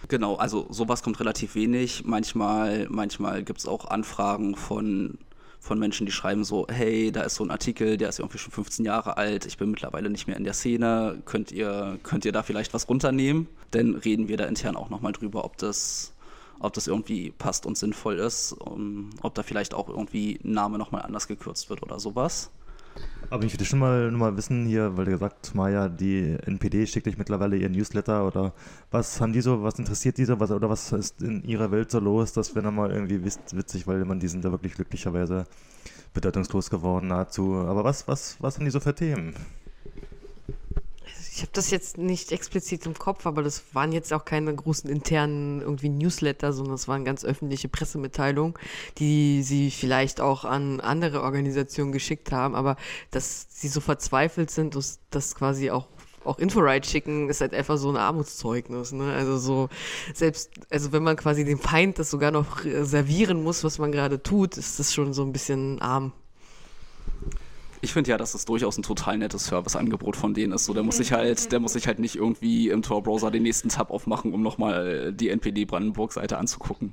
Genau, 0.08 0.34
also 0.34 0.66
sowas 0.70 1.04
kommt 1.04 1.20
relativ 1.20 1.54
wenig. 1.54 2.04
Manchmal, 2.04 2.88
manchmal 2.90 3.44
gibt 3.44 3.60
es 3.60 3.66
auch 3.66 3.84
Anfragen 3.84 4.56
von, 4.56 5.18
von 5.60 5.78
Menschen, 5.78 6.04
die 6.04 6.10
schreiben 6.10 6.42
so, 6.42 6.66
hey, 6.68 7.12
da 7.12 7.22
ist 7.22 7.36
so 7.36 7.44
ein 7.44 7.52
Artikel, 7.52 7.96
der 7.96 8.08
ist 8.08 8.18
irgendwie 8.18 8.38
schon 8.38 8.52
15 8.52 8.84
Jahre 8.84 9.18
alt, 9.18 9.46
ich 9.46 9.56
bin 9.56 9.70
mittlerweile 9.70 10.10
nicht 10.10 10.26
mehr 10.26 10.36
in 10.36 10.42
der 10.42 10.52
Szene, 10.52 11.22
könnt 11.26 11.52
ihr, 11.52 12.00
könnt 12.02 12.24
ihr 12.24 12.32
da 12.32 12.42
vielleicht 12.42 12.74
was 12.74 12.88
runternehmen? 12.88 13.46
Dann 13.70 13.94
reden 13.94 14.26
wir 14.26 14.36
da 14.36 14.46
intern 14.46 14.74
auch 14.74 14.90
nochmal 14.90 15.12
drüber, 15.12 15.44
ob 15.44 15.58
das, 15.58 16.12
ob 16.60 16.72
das 16.74 16.86
irgendwie 16.86 17.32
passt 17.32 17.66
und 17.66 17.76
sinnvoll 17.76 18.18
ist, 18.18 18.52
um, 18.52 19.10
ob 19.22 19.34
da 19.34 19.42
vielleicht 19.42 19.74
auch 19.74 19.88
irgendwie 19.88 20.38
ein 20.44 20.52
Name 20.52 20.78
nochmal 20.78 21.02
anders 21.02 21.26
gekürzt 21.26 21.70
wird 21.70 21.82
oder 21.82 21.98
sowas. 21.98 22.50
Aber 23.30 23.44
ich 23.44 23.54
würde 23.54 23.64
schon 23.64 23.78
mal, 23.78 24.10
nur 24.10 24.18
mal 24.18 24.36
wissen 24.36 24.66
hier, 24.66 24.96
weil 24.96 25.04
du 25.04 25.12
gesagt 25.12 25.36
hast, 25.42 25.54
Maja, 25.54 25.88
die 25.88 26.36
NPD 26.44 26.86
schickt 26.86 27.06
euch 27.06 27.16
mittlerweile 27.16 27.56
ihren 27.56 27.72
Newsletter 27.72 28.26
oder 28.26 28.52
was 28.90 29.20
haben 29.20 29.32
die 29.32 29.40
so, 29.40 29.62
was 29.62 29.78
interessiert 29.78 30.18
die 30.18 30.24
so, 30.24 30.40
was, 30.40 30.50
oder 30.50 30.68
was 30.68 30.92
ist 30.92 31.22
in 31.22 31.44
ihrer 31.44 31.70
Welt 31.70 31.90
so 31.90 32.00
los? 32.00 32.32
Das 32.32 32.54
wäre 32.54 32.64
nochmal 32.64 32.90
irgendwie 32.90 33.24
witzig, 33.24 33.86
weil 33.86 34.04
man 34.04 34.18
die 34.18 34.28
sind 34.28 34.44
da 34.44 34.50
wirklich 34.50 34.74
glücklicherweise 34.74 35.46
bedeutungslos 36.12 36.70
geworden 36.70 37.06
nahezu. 37.08 37.54
Aber 37.54 37.84
was, 37.84 38.08
was, 38.08 38.36
was 38.40 38.56
haben 38.56 38.64
die 38.64 38.70
so 38.70 38.80
für 38.80 38.94
Themen? 38.94 39.34
Ich 41.32 41.42
habe 41.42 41.50
das 41.52 41.70
jetzt 41.70 41.96
nicht 41.96 42.32
explizit 42.32 42.86
im 42.86 42.94
Kopf, 42.94 43.24
aber 43.24 43.42
das 43.42 43.62
waren 43.72 43.92
jetzt 43.92 44.12
auch 44.12 44.24
keine 44.24 44.54
großen 44.54 44.90
internen 44.90 45.60
irgendwie 45.60 45.88
Newsletter, 45.88 46.52
sondern 46.52 46.74
es 46.74 46.88
waren 46.88 47.04
ganz 47.04 47.24
öffentliche 47.24 47.68
Pressemitteilungen, 47.68 48.54
die 48.98 49.42
sie 49.42 49.70
vielleicht 49.70 50.20
auch 50.20 50.44
an 50.44 50.80
andere 50.80 51.22
Organisationen 51.22 51.92
geschickt 51.92 52.32
haben, 52.32 52.54
aber 52.54 52.76
dass 53.10 53.46
sie 53.50 53.68
so 53.68 53.80
verzweifelt 53.80 54.50
sind, 54.50 54.74
dass, 54.74 55.00
dass 55.10 55.34
quasi 55.34 55.70
auch 55.70 55.86
auch 56.22 56.38
Inforide 56.38 56.86
schicken, 56.86 57.30
ist 57.30 57.40
halt 57.40 57.54
einfach 57.54 57.78
so 57.78 57.88
ein 57.88 57.96
Armutszeugnis, 57.96 58.92
ne? 58.92 59.10
Also 59.14 59.38
so, 59.38 59.68
selbst, 60.12 60.50
also 60.68 60.92
wenn 60.92 61.02
man 61.02 61.16
quasi 61.16 61.46
dem 61.46 61.58
Feind 61.58 61.98
das 61.98 62.10
sogar 62.10 62.30
noch 62.30 62.60
servieren 62.82 63.42
muss, 63.42 63.64
was 63.64 63.78
man 63.78 63.90
gerade 63.90 64.22
tut, 64.22 64.58
ist 64.58 64.78
das 64.78 64.92
schon 64.92 65.14
so 65.14 65.22
ein 65.22 65.32
bisschen 65.32 65.80
arm. 65.80 66.12
Ich 67.82 67.92
finde 67.92 68.10
ja, 68.10 68.18
dass 68.18 68.34
es 68.34 68.44
durchaus 68.44 68.76
ein 68.76 68.82
total 68.82 69.18
nettes 69.18 69.46
Serviceangebot 69.46 70.16
von 70.16 70.34
denen 70.34 70.52
ist. 70.52 70.66
So, 70.66 70.74
der 70.74 70.82
muss 70.82 70.98
sich 70.98 71.12
halt, 71.12 71.50
der 71.50 71.60
muss 71.60 71.72
sich 71.72 71.86
halt 71.86 71.98
nicht 71.98 72.16
irgendwie 72.16 72.68
im 72.68 72.82
Tor-Browser 72.82 73.30
den 73.30 73.42
nächsten 73.42 73.70
Tab 73.70 73.90
aufmachen, 73.90 74.34
um 74.34 74.42
nochmal 74.42 75.12
die 75.12 75.30
NPD 75.30 75.64
Brandenburg-Seite 75.64 76.36
anzugucken. 76.36 76.92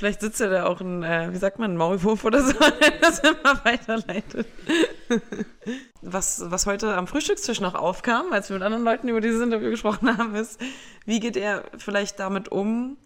Vielleicht 0.00 0.22
sitzt 0.22 0.40
ja 0.40 0.48
da 0.48 0.64
auch 0.64 0.80
ein, 0.80 1.02
äh, 1.02 1.28
wie 1.30 1.36
sagt 1.36 1.58
man, 1.58 1.72
ein 1.72 1.76
Maulwurf 1.76 2.24
oder 2.24 2.42
so, 2.42 2.52
der 2.80 2.92
das 3.02 3.18
immer 3.18 3.62
weiterleitet. 3.64 4.46
was, 6.00 6.42
was 6.46 6.64
heute 6.64 6.96
am 6.96 7.06
Frühstückstisch 7.06 7.60
noch 7.60 7.74
aufkam, 7.74 8.32
als 8.32 8.48
wir 8.48 8.54
mit 8.54 8.62
anderen 8.62 8.82
Leuten 8.82 9.08
über 9.08 9.20
dieses 9.20 9.42
Interview 9.42 9.68
gesprochen 9.68 10.16
haben, 10.16 10.34
ist, 10.36 10.58
wie 11.04 11.20
geht 11.20 11.36
er 11.36 11.64
vielleicht 11.76 12.18
damit 12.18 12.48
um, 12.48 12.96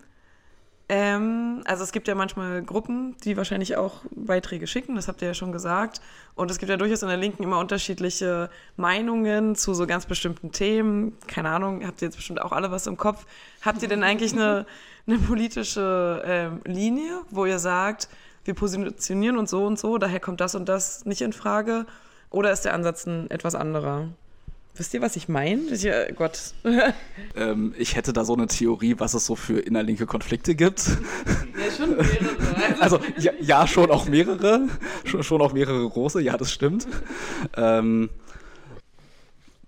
ähm, 0.88 1.62
also 1.64 1.82
es 1.82 1.92
gibt 1.92 2.08
ja 2.08 2.14
manchmal 2.14 2.62
Gruppen, 2.62 3.16
die 3.24 3.36
wahrscheinlich 3.36 3.76
auch 3.76 4.02
Beiträge 4.10 4.66
schicken, 4.66 4.96
das 4.96 5.08
habt 5.08 5.22
ihr 5.22 5.28
ja 5.28 5.34
schon 5.34 5.52
gesagt. 5.52 6.02
Und 6.34 6.50
es 6.50 6.58
gibt 6.58 6.68
ja 6.68 6.76
durchaus 6.76 7.02
in 7.02 7.08
der 7.08 7.16
Linken 7.16 7.42
immer 7.42 7.58
unterschiedliche 7.58 8.50
Meinungen 8.76 9.56
zu 9.56 9.72
so 9.72 9.86
ganz 9.86 10.04
bestimmten 10.04 10.52
Themen. 10.52 11.16
Keine 11.26 11.48
Ahnung, 11.50 11.86
habt 11.86 12.02
ihr 12.02 12.08
jetzt 12.08 12.16
bestimmt 12.16 12.42
auch 12.42 12.52
alle 12.52 12.70
was 12.70 12.86
im 12.86 12.98
Kopf. 12.98 13.24
Habt 13.62 13.82
ihr 13.82 13.88
denn 13.88 14.02
eigentlich 14.02 14.34
eine, 14.34 14.66
eine 15.06 15.18
politische 15.18 16.22
ähm, 16.26 16.60
Linie, 16.64 17.22
wo 17.30 17.46
ihr 17.46 17.58
sagt, 17.58 18.08
wir 18.44 18.54
positionieren 18.54 19.38
uns 19.38 19.50
so 19.50 19.64
und 19.64 19.78
so, 19.78 19.96
daher 19.96 20.20
kommt 20.20 20.40
das 20.40 20.54
und 20.54 20.68
das 20.68 21.06
nicht 21.06 21.22
in 21.22 21.32
Frage? 21.32 21.86
Oder 22.28 22.52
ist 22.52 22.66
der 22.66 22.74
Ansatz 22.74 23.06
ein 23.06 23.30
etwas 23.30 23.54
anderer? 23.54 24.08
Wisst 24.76 24.92
ihr, 24.92 25.00
was 25.00 25.14
ich 25.14 25.28
meine? 25.28 25.62
Äh, 25.70 26.12
Gott. 26.14 26.52
ähm, 27.36 27.74
ich 27.78 27.94
hätte 27.94 28.12
da 28.12 28.24
so 28.24 28.34
eine 28.34 28.48
Theorie, 28.48 28.96
was 28.98 29.14
es 29.14 29.24
so 29.24 29.36
für 29.36 29.60
innerlinke 29.60 30.04
Konflikte 30.04 30.56
gibt. 30.56 30.88
Ja, 30.88 31.70
schon 31.76 31.90
mehrere. 31.90 32.34
Also, 32.80 32.98
ja, 33.18 33.32
ja, 33.40 33.66
schon 33.68 33.90
auch 33.90 34.06
mehrere. 34.06 34.66
Schon, 35.04 35.22
schon, 35.22 35.40
auch 35.40 35.52
mehrere 35.52 35.88
große, 35.88 36.20
ja, 36.20 36.36
das 36.36 36.50
stimmt. 36.50 36.88
Ähm, 37.56 38.10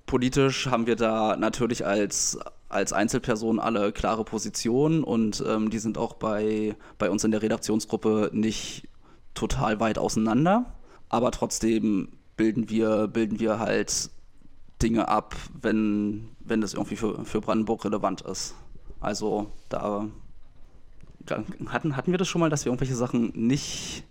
politisch 0.07 0.67
haben 0.67 0.87
wir 0.89 0.97
da 0.97 1.37
natürlich 1.37 1.87
als, 1.87 2.39
als 2.69 2.93
Einzelperson 2.93 3.61
alle 3.61 3.93
klare 3.93 4.25
Positionen 4.25 5.05
und 5.05 5.43
ähm, 5.47 5.71
die 5.71 5.79
sind 5.79 5.99
auch 5.99 6.15
bei, 6.15 6.75
bei 6.99 7.11
uns 7.11 7.23
in 7.23 7.31
der 7.31 7.43
Redaktionsgruppe 7.43 8.31
nicht 8.33 8.89
total 9.35 9.79
weit 9.79 9.99
auseinander. 9.99 10.75
Aber 11.09 11.31
trotzdem 11.31 12.09
bilden 12.37 12.69
wir, 12.71 13.07
bilden 13.07 13.39
wir 13.39 13.61
halt 13.61 14.11
Dinge 14.83 15.09
ab, 15.09 15.35
wenn, 15.61 16.29
wenn 16.41 16.61
das 16.61 16.75
irgendwie 16.75 16.97
für, 16.97 17.25
für 17.25 17.41
Brandenburg 17.41 17.85
relevant 17.85 18.23
ist. 18.23 18.55
Also 19.01 19.51
da 19.69 20.09
hatten, 21.67 21.97
hatten 21.97 22.11
wir 22.11 22.19
das 22.19 22.29
schon 22.29 22.41
mal, 22.41 22.51
dass 22.51 22.65
wir 22.65 22.71
irgendwelche 22.71 22.95
Sachen 22.95 23.33
nicht, 23.35 24.05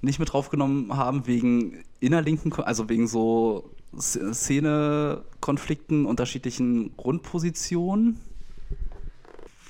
nicht 0.00 0.18
mit 0.18 0.32
draufgenommen 0.32 0.96
haben, 0.96 1.26
wegen 1.26 1.84
innerlinken, 2.00 2.52
also 2.52 2.88
wegen 2.88 3.06
so 3.06 3.70
Szene-Konflikten, 3.98 6.06
unterschiedlichen 6.06 6.96
Grundpositionen? 6.96 8.18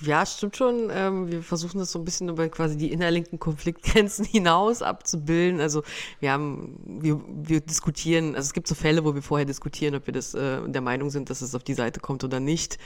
Ja, 0.05 0.27
stimmt 0.27 0.57
schon. 0.57 0.91
Ähm, 0.91 1.31
wir 1.31 1.43
versuchen 1.43 1.79
das 1.79 1.93
so 1.93 1.99
ein 1.99 2.05
bisschen 2.05 2.29
über 2.29 2.49
quasi 2.49 2.77
die 2.77 2.91
innerlinken 2.91 3.39
Konfliktgrenzen 3.39 4.25
hinaus 4.31 4.83
abzubilden. 4.83 5.61
Also 5.61 5.85
wir 6.19 6.33
haben, 6.33 6.77
wir, 6.85 7.21
wir 7.29 7.61
diskutieren, 7.61 8.35
also 8.35 8.47
es 8.47 8.53
gibt 8.53 8.67
so 8.67 8.75
Fälle, 8.75 9.05
wo 9.05 9.15
wir 9.15 9.23
vorher 9.23 9.47
diskutieren, 9.47 9.95
ob 9.95 10.07
wir 10.07 10.13
das 10.13 10.35
äh, 10.35 10.61
der 10.67 10.81
Meinung 10.81 11.11
sind, 11.11 11.31
dass 11.31 11.41
es 11.41 11.55
auf 11.55 11.63
die 11.63 11.75
Seite 11.75 12.01
kommt 12.01 12.25
oder 12.25 12.41
nicht. 12.41 12.79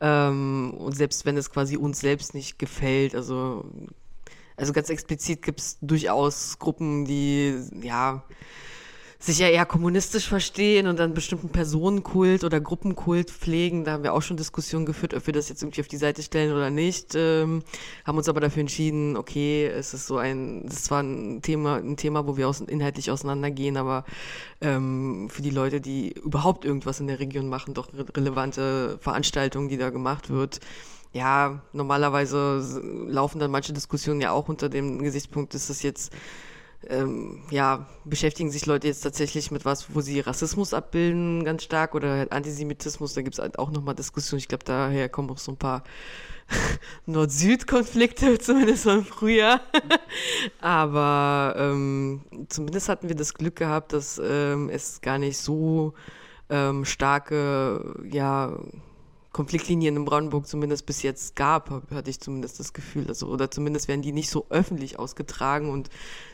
Ähm, 0.00 0.74
und 0.78 0.96
selbst 0.96 1.26
wenn 1.26 1.36
es 1.36 1.50
quasi 1.50 1.76
uns 1.76 2.00
selbst 2.00 2.34
nicht 2.34 2.58
gefällt, 2.58 3.14
also 3.14 3.66
also 4.56 4.72
ganz 4.72 4.90
explizit 4.90 5.42
gibt 5.42 5.60
es 5.60 5.78
durchaus 5.80 6.58
Gruppen, 6.58 7.04
die 7.04 7.58
ja 7.82 8.22
sich 9.22 9.38
ja 9.38 9.48
eher 9.48 9.66
kommunistisch 9.66 10.28
verstehen 10.28 10.88
und 10.88 10.98
dann 10.98 11.14
bestimmten 11.14 11.48
Personenkult 11.48 12.42
oder 12.42 12.60
Gruppenkult 12.60 13.30
pflegen. 13.30 13.84
Da 13.84 13.92
haben 13.92 14.02
wir 14.02 14.14
auch 14.14 14.22
schon 14.22 14.36
Diskussionen 14.36 14.84
geführt, 14.84 15.14
ob 15.14 15.26
wir 15.26 15.32
das 15.32 15.48
jetzt 15.48 15.62
irgendwie 15.62 15.80
auf 15.80 15.86
die 15.86 15.96
Seite 15.96 16.22
stellen 16.24 16.52
oder 16.52 16.70
nicht. 16.70 17.14
Ähm, 17.14 17.62
haben 18.04 18.18
uns 18.18 18.28
aber 18.28 18.40
dafür 18.40 18.62
entschieden, 18.62 19.16
okay, 19.16 19.66
es 19.66 19.94
ist 19.94 20.08
so 20.08 20.16
ein, 20.16 20.64
es 20.66 20.74
ist 20.74 20.84
zwar 20.86 21.04
ein 21.04 21.40
Thema, 21.40 21.76
ein 21.76 21.96
Thema, 21.96 22.26
wo 22.26 22.36
wir 22.36 22.48
aus, 22.48 22.60
inhaltlich 22.62 23.12
auseinandergehen, 23.12 23.76
aber 23.76 24.04
ähm, 24.60 25.28
für 25.30 25.42
die 25.42 25.50
Leute, 25.50 25.80
die 25.80 26.12
überhaupt 26.12 26.64
irgendwas 26.64 26.98
in 26.98 27.06
der 27.06 27.20
Region 27.20 27.48
machen, 27.48 27.74
doch 27.74 27.94
re 27.94 28.04
relevante 28.16 28.98
Veranstaltungen, 29.00 29.68
die 29.68 29.76
da 29.78 29.90
gemacht 29.90 30.30
wird. 30.30 30.58
Ja, 31.12 31.62
normalerweise 31.72 32.82
laufen 33.06 33.38
dann 33.38 33.52
manche 33.52 33.72
Diskussionen 33.72 34.20
ja 34.20 34.32
auch 34.32 34.48
unter 34.48 34.68
dem 34.68 35.00
Gesichtspunkt, 35.00 35.54
ist 35.54 35.70
das 35.70 35.82
jetzt 35.82 36.12
ähm, 36.88 37.42
ja, 37.50 37.86
beschäftigen 38.04 38.50
sich 38.50 38.66
Leute 38.66 38.88
jetzt 38.88 39.02
tatsächlich 39.02 39.50
mit 39.50 39.64
was, 39.64 39.94
wo 39.94 40.00
sie 40.00 40.20
Rassismus 40.20 40.74
abbilden, 40.74 41.44
ganz 41.44 41.62
stark, 41.62 41.94
oder 41.94 42.10
halt 42.10 42.32
Antisemitismus, 42.32 43.14
da 43.14 43.22
gibt 43.22 43.34
es 43.34 43.40
halt 43.40 43.58
auch 43.58 43.70
nochmal 43.70 43.94
Diskussionen. 43.94 44.38
Ich 44.38 44.48
glaube, 44.48 44.64
daher 44.64 45.08
kommen 45.08 45.30
auch 45.30 45.38
so 45.38 45.52
ein 45.52 45.56
paar 45.56 45.84
Nord-Süd-Konflikte, 47.06 48.38
zumindest 48.40 48.84
von 48.84 49.04
früher. 49.04 49.60
Aber 50.60 51.54
ähm, 51.56 52.22
zumindest 52.48 52.88
hatten 52.88 53.08
wir 53.08 53.16
das 53.16 53.34
Glück 53.34 53.56
gehabt, 53.56 53.92
dass 53.92 54.20
ähm, 54.22 54.68
es 54.68 55.00
gar 55.00 55.18
nicht 55.18 55.38
so 55.38 55.94
ähm, 56.50 56.84
starke, 56.84 57.94
ja, 58.10 58.58
Konfliktlinien 59.32 59.96
in 59.96 60.04
Brandenburg 60.04 60.46
zumindest 60.46 60.84
bis 60.84 61.02
jetzt 61.02 61.36
gab, 61.36 61.70
hatte 61.90 62.10
ich 62.10 62.20
zumindest 62.20 62.60
das 62.60 62.74
Gefühl. 62.74 63.06
Also, 63.08 63.28
oder 63.28 63.50
zumindest 63.50 63.88
werden 63.88 64.02
die 64.02 64.12
nicht 64.12 64.28
so 64.28 64.46
öffentlich 64.50 64.98
ausgetragen 64.98 65.70
und 65.70 65.88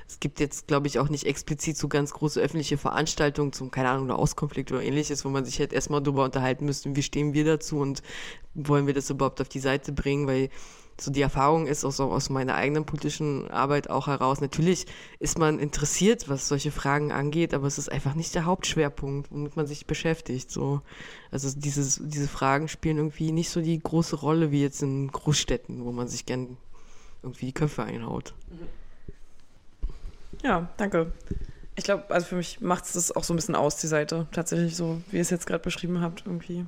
es 0.08 0.20
gibt 0.20 0.40
jetzt, 0.40 0.66
glaube 0.66 0.86
ich, 0.86 0.98
auch 0.98 1.10
nicht 1.10 1.24
explizit 1.24 1.76
so 1.76 1.86
ganz 1.86 2.12
große 2.12 2.40
öffentliche 2.40 2.78
Veranstaltungen 2.78 3.52
zum, 3.52 3.70
keine 3.70 3.90
Ahnung, 3.90 4.10
Auskonflikt 4.10 4.72
oder 4.72 4.82
ähnliches, 4.82 5.24
wo 5.24 5.28
man 5.28 5.44
sich 5.44 5.60
halt 5.60 5.72
erstmal 5.72 6.02
darüber 6.02 6.24
unterhalten 6.24 6.64
müsste, 6.64 6.96
wie 6.96 7.02
stehen 7.02 7.34
wir 7.34 7.44
dazu 7.44 7.78
und 7.78 8.02
wollen 8.54 8.86
wir 8.86 8.94
das 8.94 9.10
überhaupt 9.10 9.40
auf 9.40 9.50
die 9.50 9.60
Seite 9.60 9.92
bringen, 9.92 10.26
weil 10.26 10.48
so 11.00 11.12
die 11.12 11.20
Erfahrung 11.20 11.66
ist 11.66 11.84
auch 11.84 11.92
so 11.92 12.04
aus 12.04 12.30
meiner 12.30 12.54
eigenen 12.54 12.84
politischen 12.84 13.48
Arbeit 13.50 13.88
auch 13.90 14.08
heraus. 14.08 14.40
Natürlich 14.40 14.86
ist 15.20 15.38
man 15.38 15.58
interessiert, 15.58 16.28
was 16.28 16.48
solche 16.48 16.72
Fragen 16.72 17.12
angeht, 17.12 17.54
aber 17.54 17.66
es 17.66 17.78
ist 17.78 17.92
einfach 17.92 18.14
nicht 18.14 18.34
der 18.34 18.46
Hauptschwerpunkt, 18.46 19.30
womit 19.30 19.56
man 19.56 19.66
sich 19.66 19.86
beschäftigt. 19.86 20.50
So, 20.50 20.80
also 21.30 21.50
dieses, 21.54 22.00
diese 22.02 22.28
Fragen 22.28 22.66
spielen 22.66 22.96
irgendwie 22.96 23.30
nicht 23.30 23.50
so 23.50 23.60
die 23.60 23.78
große 23.78 24.16
Rolle 24.16 24.50
wie 24.50 24.62
jetzt 24.62 24.82
in 24.82 25.08
Großstädten, 25.08 25.84
wo 25.84 25.92
man 25.92 26.08
sich 26.08 26.26
gern 26.26 26.56
irgendwie 27.22 27.46
die 27.46 27.52
Köpfe 27.52 27.84
einhaut. 27.84 28.34
Ja, 30.42 30.68
danke. 30.76 31.12
Ich 31.76 31.84
glaube, 31.84 32.04
also 32.08 32.26
für 32.26 32.36
mich 32.36 32.60
macht 32.60 32.84
es 32.84 32.94
das 32.94 33.14
auch 33.14 33.24
so 33.24 33.32
ein 33.32 33.36
bisschen 33.36 33.54
aus, 33.54 33.76
die 33.76 33.86
Seite. 33.86 34.26
Tatsächlich 34.32 34.76
so, 34.76 35.00
wie 35.10 35.16
ihr 35.16 35.22
es 35.22 35.30
jetzt 35.30 35.46
gerade 35.46 35.62
beschrieben 35.62 36.00
habt, 36.00 36.24
irgendwie. 36.26 36.66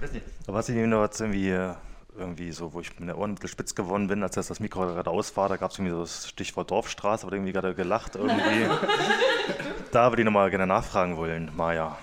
Weiß 0.00 0.12
nicht. 0.12 0.24
Aber 0.46 0.58
was 0.58 0.68
ich 0.68 0.76
noch 0.76 1.02
jetzt 1.02 1.20
irgendwie 1.20 1.50
äh, 1.50 1.74
irgendwie 2.18 2.50
so, 2.52 2.72
wo 2.72 2.80
ich 2.80 2.98
mit 2.98 3.08
der 3.08 3.18
Ohren 3.18 3.32
ein 3.32 3.34
bisschen 3.34 3.50
spitz 3.50 3.74
geworden 3.74 4.08
bin, 4.08 4.22
als 4.22 4.34
das 4.34 4.60
Mikro 4.60 4.80
gerade 4.86 5.10
aus 5.10 5.36
war, 5.36 5.48
da 5.48 5.56
gab 5.56 5.70
es 5.70 5.78
irgendwie 5.78 5.92
so 5.92 6.00
das 6.00 6.28
Stichwort 6.28 6.70
Dorfstraße, 6.70 7.24
wurde 7.24 7.36
irgendwie 7.36 7.52
gerade 7.52 7.74
gelacht 7.74 8.16
irgendwie. 8.16 8.66
da 9.92 10.10
würde 10.10 10.22
ich 10.22 10.26
nochmal 10.26 10.50
gerne 10.50 10.66
nachfragen 10.66 11.16
wollen, 11.16 11.50
Maja. 11.56 11.98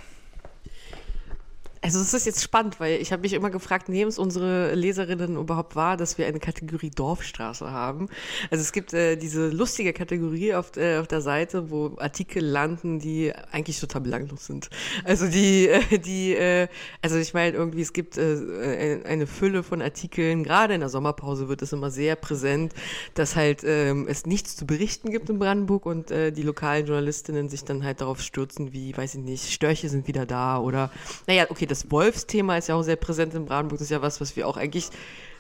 Also 1.84 1.99
es 1.99 2.13
ist 2.13 2.25
jetzt 2.25 2.41
spannend, 2.41 2.79
weil 2.79 3.01
ich 3.01 3.11
habe 3.11 3.23
mich 3.23 3.34
immer 3.34 3.49
gefragt, 3.49 3.89
nehmen 3.89 4.07
es 4.07 4.17
unsere 4.17 4.73
Leserinnen 4.73 5.36
überhaupt 5.36 5.75
wahr, 5.75 5.97
dass 5.97 6.17
wir 6.17 6.25
eine 6.25 6.39
Kategorie 6.39 6.89
Dorfstraße 6.89 7.71
haben. 7.71 8.07
Also 8.49 8.61
es 8.61 8.71
gibt 8.71 8.93
äh, 8.93 9.17
diese 9.17 9.49
lustige 9.49 9.91
Kategorie 9.91 10.53
auf, 10.53 10.77
äh, 10.77 10.99
auf 10.99 11.09
der 11.09 11.19
Seite, 11.19 11.71
wo 11.71 11.97
Artikel 11.97 12.41
landen, 12.41 12.99
die 12.99 13.34
eigentlich 13.51 13.81
total 13.81 13.99
belanglos 13.99 14.45
sind. 14.45 14.69
Also 15.03 15.27
die, 15.27 15.67
äh, 15.67 15.99
die, 15.99 16.34
äh, 16.36 16.69
also 17.01 17.17
ich 17.17 17.34
meine 17.34 17.57
irgendwie, 17.57 17.81
es 17.81 17.91
gibt 17.91 18.17
äh, 18.17 19.01
eine 19.03 19.27
Fülle 19.27 19.61
von 19.61 19.81
Artikeln, 19.81 20.45
gerade 20.45 20.75
in 20.75 20.79
der 20.79 20.89
Sommerpause 20.89 21.49
wird 21.49 21.61
es 21.63 21.73
immer 21.73 21.91
sehr 21.91 22.15
präsent, 22.15 22.73
dass 23.13 23.36
halt 23.36 23.61
ähm, 23.65 24.07
es 24.07 24.25
nichts 24.25 24.55
zu 24.55 24.65
berichten 24.65 25.11
gibt 25.11 25.29
in 25.29 25.38
Brandenburg 25.38 25.86
und 25.86 26.11
äh, 26.11 26.31
die 26.31 26.43
lokalen 26.43 26.86
Journalistinnen 26.86 27.49
sich 27.49 27.65
dann 27.65 27.84
halt 27.84 27.99
darauf 27.99 28.21
stürzen, 28.21 28.71
wie, 28.71 28.95
weiß 28.95 29.15
ich 29.15 29.21
nicht, 29.21 29.51
Störche 29.51 29.89
sind 29.89 30.07
wieder 30.07 30.25
da 30.25 30.59
oder, 30.59 30.89
naja, 31.27 31.47
okay, 31.49 31.65
das 31.74 31.89
Wolfsthema 31.89 32.57
ist 32.57 32.67
ja 32.67 32.76
auch 32.76 32.84
sehr 32.84 32.97
präsent 32.97 33.34
in 33.34 33.45
Brandenburg. 33.45 33.80
Das 33.80 33.88
ist 33.88 33.91
ja 33.91 34.03
was, 34.03 34.21
was 34.21 34.36
wir 34.36 34.47
auch 34.47 34.57
eigentlich 34.57 34.89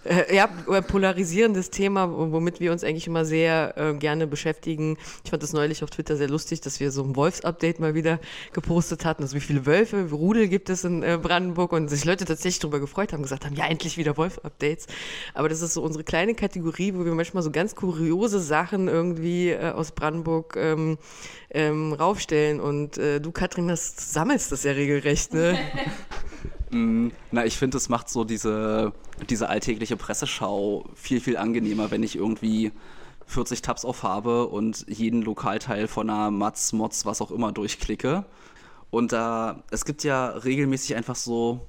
äh, 0.03 0.35
ja, 0.35 0.47
polarisierendes 0.47 1.69
Thema, 1.69 2.11
womit 2.11 2.59
wir 2.59 2.71
uns 2.71 2.83
eigentlich 2.83 3.07
immer 3.07 3.25
sehr 3.25 3.73
äh, 3.77 3.93
gerne 3.93 4.27
beschäftigen. 4.27 4.97
Ich 5.23 5.29
fand 5.29 5.43
das 5.43 5.53
neulich 5.53 5.83
auf 5.83 5.89
Twitter 5.89 6.17
sehr 6.17 6.29
lustig, 6.29 6.61
dass 6.61 6.79
wir 6.79 6.91
so 6.91 7.03
ein 7.03 7.15
Wolfs-Update 7.15 7.79
mal 7.79 7.95
wieder 7.95 8.19
gepostet 8.51 9.05
hatten. 9.05 9.23
Also 9.23 9.35
wie 9.35 9.41
viele 9.41 9.65
Wölfe, 9.65 10.11
wie 10.11 10.15
Rudel 10.15 10.47
gibt 10.47 10.69
es 10.69 10.83
in 10.83 11.03
äh, 11.03 11.17
Brandenburg 11.21 11.71
und 11.71 11.89
sich 11.89 12.05
Leute 12.05 12.25
tatsächlich 12.25 12.59
darüber 12.59 12.79
gefreut 12.79 13.13
haben, 13.13 13.23
gesagt 13.23 13.45
haben, 13.45 13.55
ja, 13.55 13.65
endlich 13.65 13.97
wieder 13.97 14.17
Wolf-Updates. 14.17 14.87
Aber 15.33 15.49
das 15.49 15.61
ist 15.61 15.73
so 15.73 15.81
unsere 15.81 16.03
kleine 16.03 16.35
Kategorie, 16.35 16.93
wo 16.93 17.05
wir 17.05 17.13
manchmal 17.13 17.43
so 17.43 17.51
ganz 17.51 17.75
kuriose 17.75 18.39
Sachen 18.39 18.87
irgendwie 18.87 19.49
äh, 19.49 19.71
aus 19.71 19.91
Brandenburg 19.91 20.55
ähm, 20.57 20.97
ähm, 21.49 21.93
raufstellen. 21.93 22.59
Und 22.59 22.97
äh, 22.97 23.19
du, 23.19 23.31
Katrin, 23.31 23.67
das 23.67 24.13
sammelst 24.13 24.51
das 24.51 24.63
ja 24.63 24.73
regelrecht, 24.73 25.33
ne? 25.33 25.57
Mm, 26.73 27.09
na, 27.31 27.45
ich 27.45 27.57
finde, 27.57 27.77
es 27.77 27.89
macht 27.89 28.09
so 28.09 28.23
diese, 28.23 28.93
diese 29.29 29.49
alltägliche 29.49 29.95
Presseschau 29.95 30.85
viel, 30.95 31.21
viel 31.21 31.37
angenehmer, 31.37 31.91
wenn 31.91 32.03
ich 32.03 32.15
irgendwie 32.15 32.71
40 33.27 33.61
Tabs 33.61 33.85
aufhabe 33.85 34.47
und 34.47 34.85
jeden 34.87 35.21
Lokalteil 35.21 35.87
von 35.87 36.09
einer 36.09 36.31
Matz, 36.31 36.73
Mods, 36.73 37.05
was 37.05 37.21
auch 37.21 37.31
immer 37.31 37.51
durchklicke. 37.51 38.25
Und 38.89 39.11
da, 39.11 39.51
äh, 39.51 39.55
es 39.71 39.85
gibt 39.85 40.03
ja 40.03 40.27
regelmäßig 40.29 40.95
einfach 40.95 41.15
so 41.15 41.61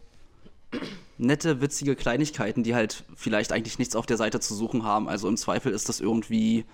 nette, 1.18 1.60
witzige 1.60 1.96
Kleinigkeiten, 1.96 2.62
die 2.62 2.74
halt 2.74 3.04
vielleicht 3.14 3.52
eigentlich 3.52 3.78
nichts 3.78 3.96
auf 3.96 4.06
der 4.06 4.16
Seite 4.16 4.40
zu 4.40 4.54
suchen 4.54 4.84
haben. 4.84 5.08
Also 5.08 5.28
im 5.28 5.36
Zweifel 5.36 5.72
ist 5.72 5.88
das 5.88 6.00
irgendwie 6.00 6.64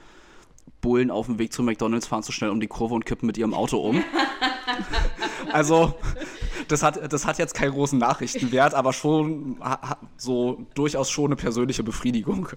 Bullen 0.81 1.11
auf 1.11 1.27
dem 1.27 1.39
Weg 1.39 1.53
zu 1.53 1.63
McDonalds 1.63 2.07
fahren 2.07 2.23
zu 2.23 2.33
schnell 2.33 2.51
um 2.51 2.61
die 2.61 2.67
Kurve 2.67 2.95
und 2.95 3.05
kippen 3.05 3.27
mit 3.27 3.37
ihrem 3.37 3.55
Auto 3.55 3.79
um. 3.79 4.03
also, 5.53 5.95
das 6.69 6.83
hat, 6.83 7.13
das 7.13 7.27
hat 7.27 7.39
jetzt 7.39 7.55
keinen 7.55 7.73
großen 7.73 7.99
Nachrichtenwert, 7.99 8.75
aber 8.75 8.93
schon 8.93 9.57
so 10.17 10.67
durchaus 10.75 11.11
schon 11.11 11.27
eine 11.27 11.37
persönliche 11.37 11.83
Befriedigung. 11.83 12.49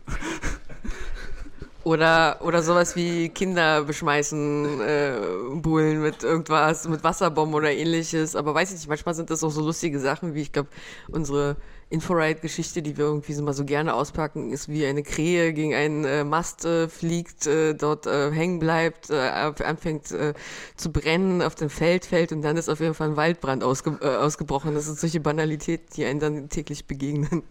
Oder, 1.83 2.37
oder 2.41 2.63
sowas 2.63 2.95
wie 2.95 3.27
Kinder 3.27 3.83
beschmeißen, 3.83 4.79
äh, 4.79 5.17
Bullen 5.55 6.01
mit 6.01 6.23
irgendwas, 6.23 6.87
mit 6.87 7.03
Wasserbomben 7.03 7.53
oder 7.53 7.73
ähnliches. 7.73 8.37
Aber 8.37 8.55
weiß 8.55 8.69
ich 8.69 8.75
nicht, 8.75 8.87
manchmal 8.87 9.15
sind 9.15 9.29
das 9.29 9.43
auch 9.43 9.49
so 9.49 9.61
lustige 9.61 9.99
Sachen, 9.99 10.33
wie 10.33 10.43
ich 10.43 10.53
glaube, 10.53 10.69
unsere 11.09 11.57
Inforide-Geschichte, 11.93 12.81
die 12.81 12.97
wir 12.97 13.05
irgendwie 13.05 13.33
so 13.33 13.43
mal 13.43 13.53
so 13.53 13.65
gerne 13.65 13.93
auspacken, 13.93 14.51
ist 14.51 14.67
wie 14.67 14.85
eine 14.85 15.03
Krähe 15.03 15.53
gegen 15.53 15.75
einen 15.75 16.05
äh, 16.05 16.23
Mast 16.23 16.65
äh, 16.65 16.89
fliegt, 16.89 17.45
äh, 17.45 17.75
dort 17.75 18.07
äh, 18.07 18.31
hängen 18.31 18.59
bleibt, 18.59 19.11
äh, 19.11 19.13
anfängt 19.13 20.11
äh, 20.11 20.33
zu 20.75 20.91
brennen, 20.91 21.43
auf 21.43 21.53
dem 21.53 21.69
Feld 21.69 22.05
fällt 22.05 22.31
und 22.31 22.41
dann 22.41 22.57
ist 22.57 22.67
auf 22.67 22.79
jeden 22.79 22.95
Fall 22.95 23.09
ein 23.09 23.15
Waldbrand 23.15 23.63
ausge 23.63 23.99
äh, 24.01 24.07
ausgebrochen. 24.07 24.73
Das 24.73 24.85
sind 24.85 24.99
solche 24.99 25.19
Banalitäten, 25.19 25.87
die 25.95 26.05
einen 26.05 26.19
dann 26.19 26.49
täglich 26.49 26.85
begegnen. 26.85 27.43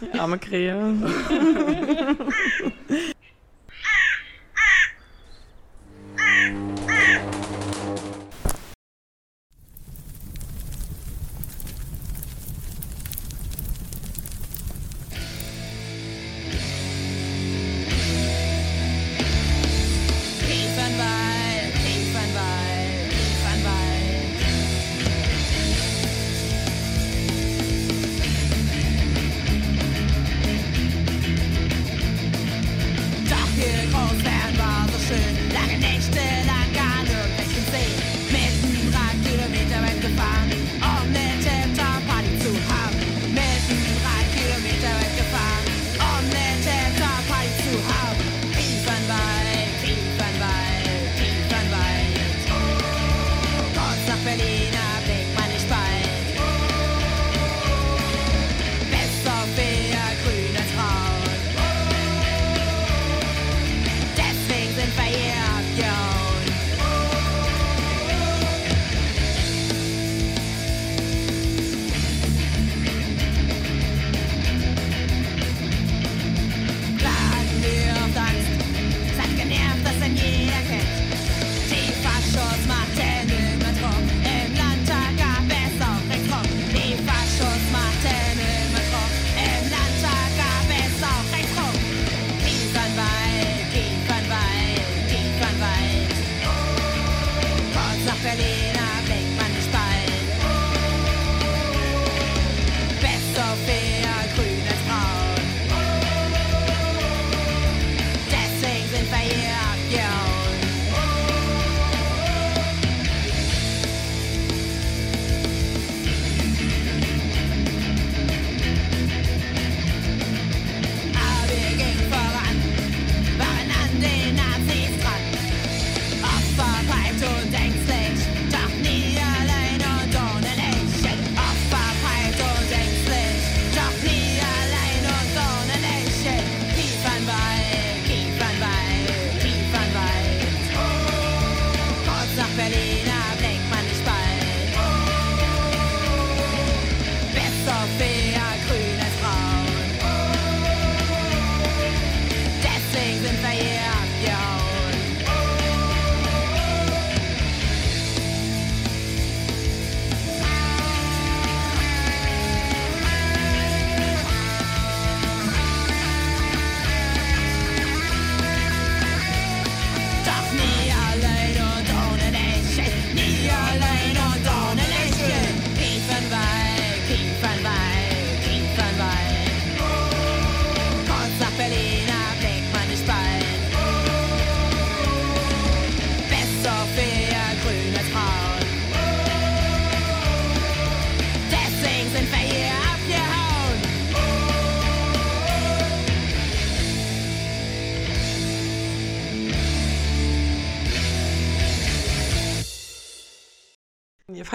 Die 0.00 0.18
arme 0.18 0.38
Krähe. 0.38 0.94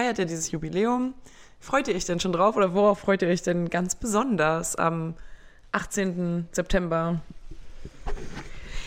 feiert 0.08 0.18
ja 0.18 0.24
dieses 0.24 0.50
Jubiläum. 0.50 1.12
Freut 1.60 1.86
ihr 1.86 1.94
euch 1.94 2.06
denn 2.06 2.18
schon 2.18 2.32
drauf 2.32 2.56
oder 2.56 2.72
worauf 2.72 3.00
freut 3.00 3.20
ihr 3.20 3.28
euch 3.28 3.42
denn 3.42 3.68
ganz 3.68 3.94
besonders 3.94 4.74
am 4.74 5.12
18. 5.72 6.48
September? 6.50 7.20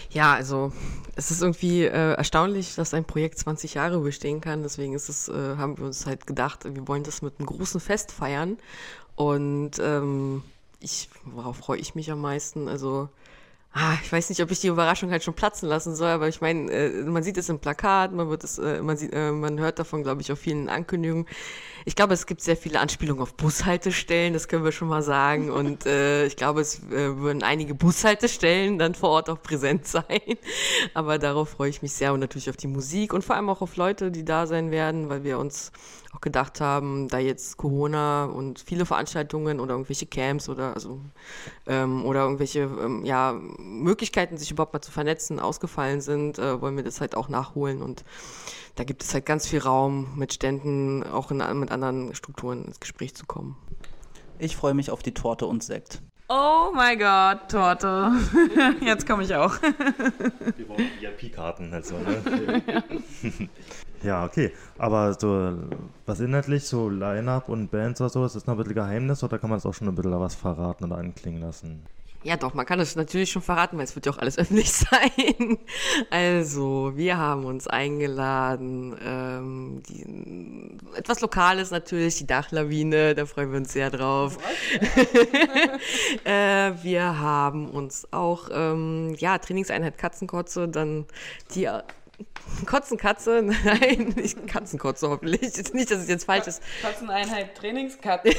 Ja, 0.09 0.33
also 0.33 0.73
es 1.15 1.29
ist 1.29 1.43
irgendwie 1.43 1.83
äh, 1.83 2.13
erstaunlich, 2.13 2.73
dass 2.73 2.95
ein 2.95 3.05
Projekt 3.05 3.37
20 3.37 3.75
Jahre 3.75 3.99
bestehen 3.99 4.41
kann. 4.41 4.63
Deswegen 4.63 4.95
ist 4.95 5.09
es, 5.09 5.27
äh, 5.29 5.57
haben 5.57 5.77
wir 5.77 5.85
uns 5.85 6.07
halt 6.07 6.25
gedacht, 6.25 6.63
wir 6.63 6.87
wollen 6.87 7.03
das 7.03 7.21
mit 7.21 7.37
einem 7.37 7.45
großen 7.45 7.79
Fest 7.79 8.11
feiern. 8.11 8.57
Und 9.15 9.77
ähm, 9.79 10.41
ich, 10.79 11.07
worauf 11.23 11.57
freue 11.57 11.77
ich 11.77 11.93
mich 11.93 12.09
am 12.09 12.21
meisten? 12.21 12.67
Also 12.67 13.09
Ah, 13.73 13.97
ich 14.03 14.11
weiß 14.11 14.27
nicht, 14.29 14.41
ob 14.41 14.51
ich 14.51 14.59
die 14.59 14.67
Überraschung 14.67 15.11
halt 15.11 15.23
schon 15.23 15.33
platzen 15.33 15.69
lassen 15.69 15.95
soll, 15.95 16.09
aber 16.09 16.27
ich 16.27 16.41
meine, 16.41 16.69
äh, 16.71 17.03
man 17.03 17.23
sieht 17.23 17.37
es 17.37 17.47
im 17.47 17.59
Plakat, 17.59 18.11
man 18.11 18.29
wird 18.29 18.43
es, 18.43 18.57
äh, 18.57 18.81
man 18.81 18.97
sieht, 18.97 19.13
äh, 19.13 19.31
man 19.31 19.59
hört 19.59 19.79
davon, 19.79 20.03
glaube 20.03 20.21
ich, 20.21 20.29
auf 20.31 20.39
vielen 20.39 20.67
Ankündigungen. 20.67 21.25
Ich 21.85 21.95
glaube, 21.95 22.13
es 22.13 22.25
gibt 22.25 22.41
sehr 22.41 22.57
viele 22.57 22.79
Anspielungen 22.79 23.21
auf 23.21 23.33
Bushaltestellen, 23.33 24.33
das 24.33 24.47
können 24.47 24.63
wir 24.63 24.71
schon 24.71 24.87
mal 24.87 25.01
sagen. 25.01 25.49
Und 25.61 25.85
äh, 25.85 26.25
ich 26.25 26.35
glaube, 26.35 26.61
es 26.61 26.79
äh, 26.91 27.17
würden 27.17 27.43
einige 27.43 27.75
Bushaltestellen 27.75 28.77
dann 28.77 28.95
vor 28.95 29.09
Ort 29.09 29.29
auch 29.29 29.41
präsent 29.41 29.87
sein. 29.87 30.03
Aber 30.93 31.17
darauf 31.17 31.49
freue 31.49 31.69
ich 31.69 31.81
mich 31.81 31.93
sehr 31.93 32.13
und 32.13 32.19
natürlich 32.19 32.49
auf 32.49 32.57
die 32.57 32.67
Musik 32.67 33.13
und 33.13 33.23
vor 33.23 33.35
allem 33.35 33.49
auch 33.49 33.61
auf 33.61 33.75
Leute, 33.75 34.11
die 34.11 34.25
da 34.25 34.47
sein 34.47 34.71
werden, 34.71 35.09
weil 35.09 35.23
wir 35.23 35.39
uns 35.39 35.71
auch 36.13 36.21
gedacht 36.21 36.59
haben, 36.59 37.07
da 37.07 37.19
jetzt 37.19 37.57
Corona 37.57 38.25
und 38.25 38.59
viele 38.59 38.85
Veranstaltungen 38.85 39.59
oder 39.59 39.73
irgendwelche 39.73 40.05
Camps 40.05 40.49
oder 40.49 40.73
also 40.73 40.99
ähm, 41.67 42.05
oder 42.05 42.23
irgendwelche 42.23 42.61
ähm, 42.61 43.05
ja, 43.05 43.39
Möglichkeiten, 43.57 44.37
sich 44.37 44.51
überhaupt 44.51 44.73
mal 44.73 44.81
zu 44.81 44.91
vernetzen, 44.91 45.39
ausgefallen 45.39 46.01
sind, 46.01 46.37
äh, 46.37 46.61
wollen 46.61 46.75
wir 46.75 46.83
das 46.83 46.99
halt 46.99 47.15
auch 47.15 47.29
nachholen 47.29 47.81
und 47.81 48.03
da 48.75 48.83
gibt 48.83 49.03
es 49.03 49.13
halt 49.13 49.25
ganz 49.25 49.47
viel 49.47 49.59
Raum 49.59 50.17
mit 50.17 50.33
Ständen, 50.33 51.03
auch 51.03 51.31
in, 51.31 51.37
mit 51.59 51.71
anderen 51.71 52.15
Strukturen 52.15 52.65
ins 52.65 52.79
Gespräch 52.79 53.15
zu 53.15 53.25
kommen. 53.25 53.57
Ich 54.39 54.55
freue 54.55 54.73
mich 54.73 54.89
auf 54.89 55.03
die 55.03 55.13
Torte 55.13 55.45
und 55.45 55.63
Sekt. 55.63 56.01
Oh 56.33 56.71
mein 56.73 56.97
Gott, 56.97 57.51
Torte. 57.51 58.13
Jetzt 58.81 59.05
komme 59.05 59.23
ich 59.23 59.35
auch. 59.35 59.53
Wir 60.55 60.65
brauchen 60.65 60.87
VIP-Karten, 61.01 61.73
also, 61.73 61.97
ne? 61.97 62.63
ja, 64.03 64.23
okay. 64.23 64.53
Aber 64.77 65.13
so, 65.13 65.57
was 66.05 66.21
inhaltlich, 66.21 66.63
so 66.63 66.89
Line-Up 66.89 67.49
und 67.49 67.69
Bands 67.69 67.99
oder 67.99 68.09
so, 68.09 68.25
ist 68.25 68.37
das 68.37 68.47
noch 68.47 68.53
ein 68.53 68.57
bisschen 68.59 68.75
Geheimnis 68.75 69.23
oder 69.25 69.39
kann 69.39 69.49
man 69.49 69.57
das 69.57 69.65
auch 69.65 69.73
schon 69.73 69.89
ein 69.89 69.95
bisschen 69.95 70.17
was 70.17 70.35
verraten 70.35 70.85
oder 70.85 70.97
anklingen 70.97 71.41
lassen? 71.41 71.85
Ja, 72.23 72.37
doch, 72.37 72.53
man 72.53 72.67
kann 72.67 72.79
es 72.79 72.95
natürlich 72.95 73.31
schon 73.31 73.41
verraten, 73.41 73.77
weil 73.77 73.83
es 73.83 73.95
wird 73.95 74.05
ja 74.05 74.11
auch 74.11 74.19
alles 74.19 74.37
öffentlich 74.37 74.71
sein. 74.71 75.57
Also, 76.11 76.91
wir 76.95 77.17
haben 77.17 77.45
uns 77.45 77.67
eingeladen, 77.67 78.95
ähm, 79.03 79.81
die, 79.89 80.97
etwas 80.97 81.21
Lokales 81.21 81.71
natürlich, 81.71 82.17
die 82.17 82.27
Dachlawine, 82.27 83.15
da 83.15 83.25
freuen 83.25 83.51
wir 83.51 83.57
uns 83.57 83.73
sehr 83.73 83.89
drauf. 83.89 84.37
äh, 86.23 86.71
wir 86.83 87.19
haben 87.19 87.69
uns 87.69 88.07
auch, 88.11 88.49
ähm, 88.51 89.15
ja, 89.17 89.39
Trainingseinheit 89.39 89.97
Katzenkotze, 89.97 90.67
dann 90.67 91.05
die 91.55 91.69
Kotzen 92.65 92.97
Katze, 92.97 93.41
nein, 93.65 94.13
nicht 94.15 94.45
Katzenkotze 94.47 95.09
hoffentlich. 95.09 95.41
Nicht, 95.73 95.91
dass 95.91 95.99
es 95.99 96.07
jetzt 96.07 96.25
falsch 96.25 96.47
ist. 96.47 96.61
Katzeneinheit 96.81 97.55
Trainingskatze. 97.55 98.29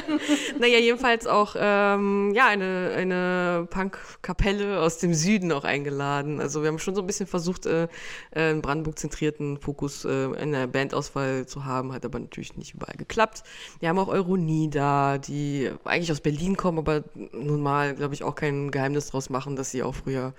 naja, 0.58 0.78
jedenfalls 0.78 1.26
auch 1.26 1.56
ähm, 1.58 2.32
ja, 2.34 2.48
eine, 2.48 2.92
eine 2.96 3.66
Punk-Kapelle 3.70 4.80
aus 4.80 4.98
dem 4.98 5.14
Süden 5.14 5.52
auch 5.52 5.64
eingeladen. 5.64 6.40
Also 6.40 6.62
wir 6.62 6.68
haben 6.68 6.78
schon 6.78 6.94
so 6.94 7.00
ein 7.00 7.06
bisschen 7.06 7.26
versucht, 7.26 7.66
äh, 7.66 7.84
äh 8.32 8.52
einen 8.52 8.62
Brandenburg-zentrierten 8.62 9.58
Fokus 9.58 10.04
äh, 10.04 10.24
in 10.42 10.52
der 10.52 10.66
Bandauswahl 10.66 11.46
zu 11.46 11.64
haben, 11.64 11.92
hat 11.92 12.04
aber 12.04 12.18
natürlich 12.18 12.56
nicht 12.56 12.74
überall 12.74 12.96
geklappt. 12.96 13.42
Wir 13.80 13.88
haben 13.88 13.98
auch 13.98 14.08
Euronie 14.08 14.68
da, 14.68 15.18
die 15.18 15.70
eigentlich 15.84 16.12
aus 16.12 16.20
Berlin 16.20 16.56
kommen, 16.56 16.78
aber 16.78 17.04
nun 17.32 17.62
mal, 17.62 17.94
glaube 17.94 18.14
ich, 18.14 18.22
auch 18.22 18.34
kein 18.34 18.70
Geheimnis 18.70 19.08
draus 19.08 19.30
machen, 19.30 19.56
dass 19.56 19.70
sie 19.70 19.82
auch 19.82 19.94
früher 19.94 20.34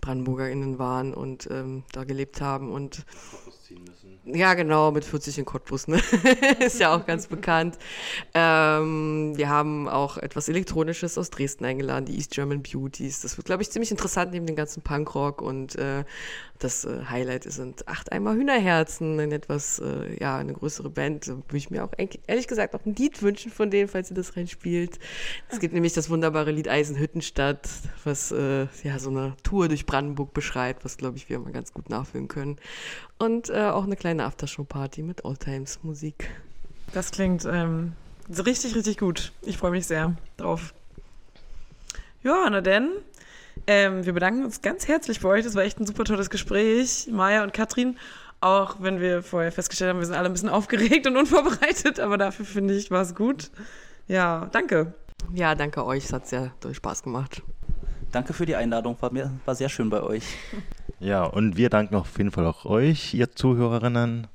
BrandenburgerInnen 0.00 0.78
waren 0.78 1.14
und 1.14 1.48
ähm, 1.50 1.84
da 1.92 2.04
gelebt 2.04 2.40
haben 2.40 2.72
und 2.72 3.04
ja, 4.34 4.54
genau, 4.54 4.90
mit 4.90 5.04
40 5.04 5.38
in 5.38 5.44
Cottbus, 5.44 5.88
ne? 5.88 6.00
ist 6.60 6.80
ja 6.80 6.94
auch 6.94 7.06
ganz 7.06 7.26
bekannt. 7.26 7.78
Ähm, 8.34 9.32
wir 9.36 9.48
haben 9.48 9.88
auch 9.88 10.18
etwas 10.18 10.48
Elektronisches 10.48 11.18
aus 11.18 11.30
Dresden 11.30 11.64
eingeladen, 11.64 12.06
die 12.06 12.16
East 12.16 12.32
German 12.32 12.62
Beauties. 12.62 13.20
Das 13.20 13.36
wird, 13.36 13.46
glaube 13.46 13.62
ich, 13.62 13.70
ziemlich 13.70 13.90
interessant 13.90 14.32
neben 14.32 14.46
dem 14.46 14.56
ganzen 14.56 14.82
Punkrock 14.82 15.42
und 15.42 15.76
äh, 15.76 16.04
das 16.58 16.84
äh, 16.84 17.04
Highlight 17.08 17.44
sind 17.44 17.86
acht 17.86 18.12
Eimer 18.12 18.34
Hühnerherzen, 18.34 19.20
ein 19.20 19.32
etwas, 19.32 19.78
äh, 19.78 20.20
ja, 20.20 20.36
eine 20.36 20.52
größere 20.52 20.90
Band. 20.90 21.28
Da 21.28 21.32
würde 21.32 21.56
ich 21.56 21.70
mir 21.70 21.84
auch 21.84 21.92
ehrlich 22.26 22.48
gesagt 22.48 22.74
auch 22.74 22.84
ein 22.84 22.94
Lied 22.94 23.22
wünschen 23.22 23.52
von 23.52 23.70
denen, 23.70 23.88
falls 23.88 24.10
ihr 24.10 24.16
das 24.16 24.36
reinspielt. 24.36 24.98
Es 25.48 25.60
gibt 25.60 25.74
nämlich 25.74 25.92
das 25.92 26.10
wunderbare 26.10 26.50
Lied 26.50 26.68
Eisenhüttenstadt, 26.68 27.68
was 28.04 28.32
äh, 28.32 28.66
ja 28.82 28.98
so 28.98 29.10
eine 29.10 29.36
Tour 29.42 29.68
durch 29.68 29.86
Brandenburg 29.86 30.34
beschreibt, 30.34 30.84
was 30.84 30.96
glaube 30.96 31.16
ich 31.16 31.28
wir 31.28 31.38
mal 31.38 31.52
ganz 31.52 31.72
gut 31.72 31.90
nachfühlen 31.90 32.28
können. 32.28 32.56
Und 33.18 33.50
äh, 33.50 33.64
auch 33.64 33.84
eine 33.84 33.96
kleine 33.96 34.24
Aftershow-Party 34.24 35.02
mit 35.02 35.24
Oldtimes-Musik. 35.24 36.30
Das 36.92 37.10
klingt 37.10 37.44
ähm, 37.44 37.92
richtig, 38.28 38.74
richtig 38.76 38.98
gut. 38.98 39.32
Ich 39.42 39.58
freue 39.58 39.72
mich 39.72 39.86
sehr 39.86 40.14
drauf. 40.36 40.72
Ja, 42.22 42.48
na 42.50 42.60
denn, 42.60 42.90
ähm, 43.66 44.04
wir 44.06 44.12
bedanken 44.12 44.44
uns 44.44 44.62
ganz 44.62 44.86
herzlich 44.88 45.20
bei 45.20 45.28
euch. 45.28 45.44
Das 45.44 45.54
war 45.54 45.62
echt 45.62 45.80
ein 45.80 45.86
super 45.86 46.04
tolles 46.04 46.30
Gespräch, 46.30 47.08
Maja 47.10 47.42
und 47.42 47.52
Katrin. 47.52 47.96
Auch 48.40 48.76
wenn 48.80 49.00
wir 49.00 49.22
vorher 49.22 49.50
festgestellt 49.50 49.90
haben, 49.90 49.98
wir 49.98 50.06
sind 50.06 50.14
alle 50.14 50.26
ein 50.28 50.32
bisschen 50.32 50.48
aufgeregt 50.48 51.06
und 51.08 51.16
unvorbereitet, 51.16 51.98
aber 51.98 52.18
dafür 52.18 52.44
finde 52.44 52.74
ich, 52.74 52.90
war 52.90 53.02
es 53.02 53.14
gut. 53.14 53.50
Ja, 54.06 54.48
danke. 54.52 54.94
Ja, 55.34 55.54
danke 55.54 55.84
euch. 55.84 56.04
Es 56.04 56.12
hat 56.12 56.28
sehr 56.28 56.52
doll 56.60 56.74
Spaß 56.74 57.02
gemacht. 57.02 57.42
Danke 58.12 58.32
für 58.32 58.46
die 58.46 58.54
Einladung. 58.54 58.96
War, 59.00 59.12
mir, 59.12 59.32
war 59.44 59.54
sehr 59.54 59.68
schön 59.68 59.90
bei 59.90 60.02
euch. 60.02 60.24
Ja, 61.00 61.24
und 61.24 61.56
wir 61.56 61.70
danken 61.70 61.94
auf 61.94 62.18
jeden 62.18 62.32
Fall 62.32 62.46
auch 62.46 62.64
euch, 62.64 63.14
ihr 63.14 63.32
Zuhörerinnen. 63.32 64.26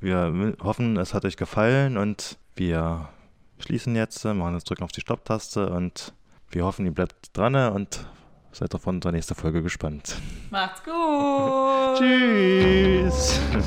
Wir 0.00 0.54
hoffen, 0.62 0.96
es 0.96 1.14
hat 1.14 1.24
euch 1.24 1.36
gefallen 1.36 1.96
und 1.96 2.38
wir 2.56 3.08
schließen 3.58 3.94
jetzt, 3.94 4.24
machen 4.24 4.54
jetzt 4.54 4.68
drücken 4.68 4.84
auf 4.84 4.92
die 4.92 5.02
Stopptaste 5.02 5.70
und 5.70 6.14
wir 6.50 6.64
hoffen, 6.64 6.86
ihr 6.86 6.92
bleibt 6.92 7.36
dran 7.36 7.54
und 7.54 8.06
seid 8.52 8.74
auf 8.74 8.86
unsere 8.86 9.12
nächste 9.12 9.34
Folge 9.34 9.62
gespannt. 9.62 10.16
Macht's 10.50 10.82
gut! 10.82 10.92
Tschüss! 11.98 13.40